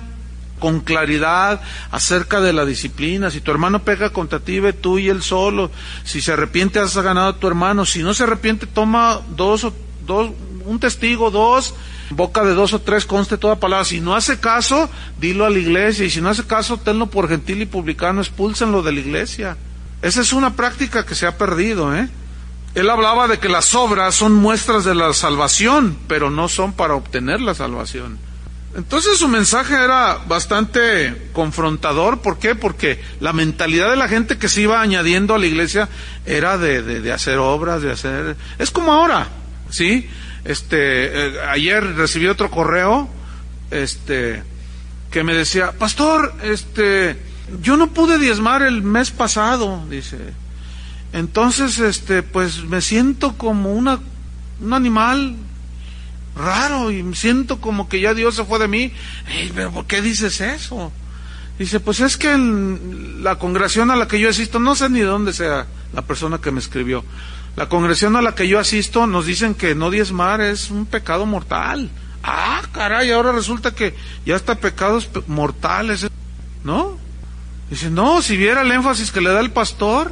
con 0.59 0.79
claridad 0.81 1.61
acerca 1.91 2.41
de 2.41 2.53
la 2.53 2.65
disciplina. 2.65 3.29
Si 3.29 3.41
tu 3.41 3.51
hermano 3.51 3.83
pega 3.83 4.11
contra 4.11 4.39
ti, 4.39 4.59
ve 4.59 4.73
tú 4.73 4.99
y 4.99 5.09
él 5.09 5.21
solo. 5.21 5.71
Si 6.03 6.21
se 6.21 6.33
arrepiente, 6.33 6.79
has 6.79 6.95
ganado 6.97 7.29
a 7.29 7.37
tu 7.37 7.47
hermano. 7.47 7.85
Si 7.85 8.03
no 8.03 8.13
se 8.13 8.23
arrepiente, 8.23 8.65
toma 8.65 9.21
dos 9.35 9.63
o 9.65 9.73
dos, 10.05 10.31
un 10.65 10.79
testigo, 10.79 11.31
dos, 11.31 11.73
boca 12.09 12.43
de 12.43 12.53
dos 12.53 12.73
o 12.73 12.79
tres 12.79 13.05
conste 13.05 13.37
toda 13.37 13.59
palabra. 13.59 13.85
Si 13.85 13.99
no 13.99 14.15
hace 14.15 14.39
caso, 14.39 14.89
dilo 15.19 15.45
a 15.45 15.49
la 15.49 15.59
iglesia. 15.59 16.05
Y 16.05 16.09
si 16.09 16.21
no 16.21 16.29
hace 16.29 16.45
caso, 16.45 16.77
tenlo 16.77 17.07
por 17.07 17.27
gentil 17.27 17.61
y 17.61 17.65
publicano, 17.65 18.21
expúlsenlo 18.21 18.81
de 18.81 18.91
la 18.91 18.99
iglesia. 18.99 19.57
Esa 20.01 20.21
es 20.21 20.33
una 20.33 20.55
práctica 20.55 21.05
que 21.05 21.15
se 21.15 21.25
ha 21.25 21.37
perdido, 21.37 21.95
¿eh? 21.95 22.09
Él 22.75 22.89
hablaba 22.89 23.27
de 23.27 23.37
que 23.37 23.49
las 23.49 23.75
obras 23.75 24.15
son 24.15 24.33
muestras 24.33 24.83
de 24.83 24.95
la 24.95 25.13
salvación, 25.13 25.95
pero 26.07 26.31
no 26.31 26.49
son 26.49 26.73
para 26.73 26.95
obtener 26.95 27.39
la 27.39 27.53
salvación. 27.53 28.17
Entonces 28.75 29.19
su 29.19 29.27
mensaje 29.27 29.75
era 29.75 30.19
bastante 30.27 31.29
confrontador. 31.31 32.21
¿Por 32.21 32.39
qué? 32.39 32.55
Porque 32.55 32.99
la 33.19 33.31
mentalidad 33.31 33.89
de 33.89 33.95
la 33.95 34.07
gente 34.07 34.37
que 34.37 34.49
se 34.49 34.61
iba 34.61 34.81
añadiendo 34.81 35.35
a 35.35 35.39
la 35.39 35.45
iglesia 35.45 35.89
era 36.25 36.57
de, 36.57 36.81
de, 36.81 37.11
hacer 37.11 37.37
obras, 37.37 37.83
de 37.83 37.91
hacer... 37.91 38.35
Es 38.57 38.71
como 38.71 38.91
ahora, 38.91 39.27
¿sí? 39.69 40.09
Este, 40.43 41.27
eh, 41.27 41.33
ayer 41.49 41.95
recibí 41.95 42.25
otro 42.27 42.49
correo, 42.49 43.07
este, 43.69 44.43
que 45.11 45.23
me 45.23 45.35
decía, 45.35 45.71
pastor, 45.73 46.33
este, 46.43 47.15
yo 47.61 47.77
no 47.77 47.91
pude 47.91 48.17
diezmar 48.17 48.63
el 48.63 48.81
mes 48.81 49.11
pasado, 49.11 49.85
dice. 49.87 50.17
Entonces, 51.13 51.77
este, 51.77 52.23
pues 52.23 52.63
me 52.63 52.81
siento 52.81 53.37
como 53.37 53.73
una, 53.73 53.99
un 54.59 54.73
animal 54.73 55.35
raro 56.35 56.91
y 56.91 57.15
siento 57.15 57.59
como 57.61 57.87
que 57.87 57.99
ya 57.99 58.13
Dios 58.13 58.35
se 58.35 58.45
fue 58.45 58.59
de 58.59 58.67
mí. 58.67 58.91
pero 59.55 59.71
¿por 59.71 59.85
qué 59.85 60.01
dices 60.01 60.41
eso? 60.41 60.91
Dice, 61.59 61.79
pues 61.79 61.99
es 61.99 62.17
que 62.17 62.35
la 63.21 63.37
congregación 63.37 63.91
a 63.91 63.95
la 63.95 64.07
que 64.07 64.19
yo 64.19 64.29
asisto, 64.29 64.59
no 64.59 64.75
sé 64.75 64.89
ni 64.89 64.99
de 64.99 65.05
dónde 65.05 65.33
sea 65.33 65.67
la 65.93 66.01
persona 66.01 66.39
que 66.39 66.51
me 66.51 66.59
escribió, 66.59 67.03
la 67.55 67.69
congregación 67.69 68.15
a 68.15 68.21
la 68.21 68.33
que 68.33 68.47
yo 68.47 68.59
asisto 68.59 69.05
nos 69.05 69.27
dicen 69.27 69.53
que 69.53 69.75
no 69.75 69.91
diezmar 69.91 70.41
es 70.41 70.71
un 70.71 70.87
pecado 70.87 71.25
mortal. 71.25 71.91
Ah, 72.23 72.63
caray, 72.71 73.11
ahora 73.11 73.31
resulta 73.31 73.75
que 73.75 73.95
ya 74.25 74.35
está 74.35 74.55
pecados 74.55 75.09
mortales, 75.27 76.07
¿no? 76.63 76.97
Dice, 77.69 77.91
no, 77.91 78.21
si 78.21 78.37
viera 78.37 78.61
el 78.61 78.71
énfasis 78.71 79.11
que 79.11 79.21
le 79.21 79.29
da 79.29 79.39
el 79.39 79.51
pastor, 79.51 80.11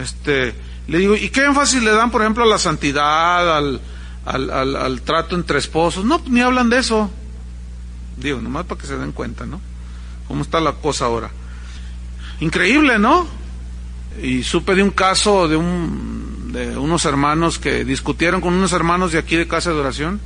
este, 0.00 0.54
le 0.86 0.98
digo, 0.98 1.16
¿y 1.16 1.30
qué 1.30 1.44
énfasis 1.44 1.82
le 1.82 1.90
dan, 1.90 2.10
por 2.10 2.22
ejemplo, 2.22 2.44
a 2.44 2.46
la 2.46 2.58
santidad, 2.58 3.56
al, 3.56 3.80
al, 4.24 4.50
al, 4.76 5.02
trato 5.02 5.34
entre 5.34 5.58
esposos. 5.58 6.04
No, 6.04 6.20
ni 6.26 6.40
hablan 6.40 6.70
de 6.70 6.78
eso. 6.78 7.10
Digo, 8.16 8.40
nomás 8.40 8.66
para 8.66 8.80
que 8.80 8.86
se 8.86 8.96
den 8.96 9.12
cuenta, 9.12 9.46
¿no? 9.46 9.60
¿Cómo 10.28 10.42
está 10.42 10.60
la 10.60 10.72
cosa 10.72 11.06
ahora? 11.06 11.30
Increíble, 12.40 12.98
¿no? 12.98 13.26
Y 14.22 14.42
supe 14.42 14.74
de 14.74 14.82
un 14.82 14.90
caso 14.90 15.48
de, 15.48 15.56
un, 15.56 16.52
de 16.52 16.76
unos 16.76 17.04
hermanos 17.04 17.58
que 17.58 17.84
discutieron 17.84 18.40
con 18.40 18.54
unos 18.54 18.72
hermanos 18.72 19.12
de 19.12 19.18
aquí 19.18 19.36
de 19.36 19.48
Casa 19.48 19.70
de 19.70 19.80
Oración 19.80 20.20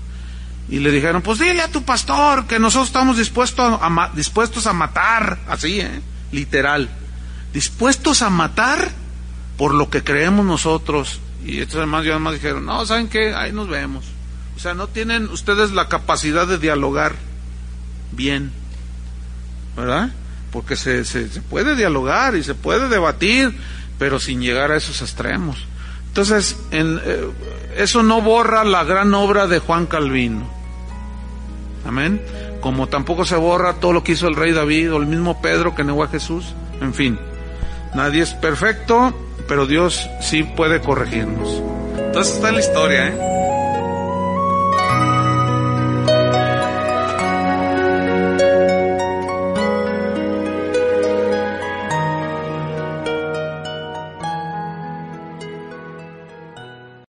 y 0.68 0.80
le 0.80 0.90
dijeron, 0.90 1.22
pues 1.22 1.38
dile 1.38 1.62
a 1.62 1.70
tu 1.70 1.84
pastor 1.84 2.46
que 2.46 2.58
nosotros 2.58 2.88
estamos 2.88 3.16
dispuestos 3.16 3.78
a, 3.80 4.10
dispuestos 4.14 4.66
a 4.66 4.72
matar, 4.72 5.38
así, 5.48 5.80
¿eh? 5.80 6.00
literal, 6.32 6.90
dispuestos 7.52 8.22
a 8.22 8.30
matar 8.30 8.90
por 9.56 9.74
lo 9.74 9.88
que 9.88 10.02
creemos 10.02 10.44
nosotros 10.44 11.20
y 11.44 11.60
estos 11.60 11.80
hermanos 11.80 12.20
más 12.20 12.34
dijeron, 12.34 12.64
no, 12.64 12.84
¿saben 12.86 13.08
qué? 13.08 13.34
Ahí 13.34 13.52
nos 13.52 13.68
vemos. 13.68 14.04
O 14.56 14.58
sea, 14.58 14.74
no 14.74 14.88
tienen 14.88 15.28
ustedes 15.28 15.72
la 15.72 15.88
capacidad 15.88 16.46
de 16.46 16.58
dialogar 16.58 17.14
bien, 18.12 18.52
¿verdad? 19.76 20.10
Porque 20.50 20.76
se, 20.76 21.04
se, 21.04 21.26
puede 21.42 21.76
dialogar 21.76 22.34
y 22.36 22.42
se 22.42 22.54
puede 22.54 22.88
debatir, 22.88 23.54
pero 23.98 24.18
sin 24.18 24.40
llegar 24.40 24.72
a 24.72 24.76
esos 24.76 25.02
extremos. 25.02 25.58
Entonces, 26.08 26.56
en, 26.70 27.00
eh, 27.04 27.28
eso 27.76 28.02
no 28.02 28.22
borra 28.22 28.64
la 28.64 28.84
gran 28.84 29.12
obra 29.12 29.46
de 29.46 29.58
Juan 29.58 29.86
Calvino. 29.86 30.48
Amén. 31.86 32.22
Como 32.62 32.88
tampoco 32.88 33.26
se 33.26 33.36
borra 33.36 33.74
todo 33.74 33.92
lo 33.92 34.02
que 34.02 34.12
hizo 34.12 34.26
el 34.26 34.34
rey 34.34 34.52
David 34.52 34.94
o 34.94 34.96
el 34.96 35.06
mismo 35.06 35.42
Pedro 35.42 35.74
que 35.74 35.84
negó 35.84 36.02
a 36.02 36.08
Jesús. 36.08 36.54
En 36.80 36.94
fin, 36.94 37.18
nadie 37.94 38.22
es 38.22 38.32
perfecto, 38.32 39.14
pero 39.48 39.66
Dios 39.66 40.10
sí 40.20 40.42
puede 40.42 40.80
corregirnos. 40.80 41.62
Entonces 41.98 42.34
está 42.34 42.52
la 42.52 42.60
historia, 42.60 43.08
¿eh? 43.08 43.45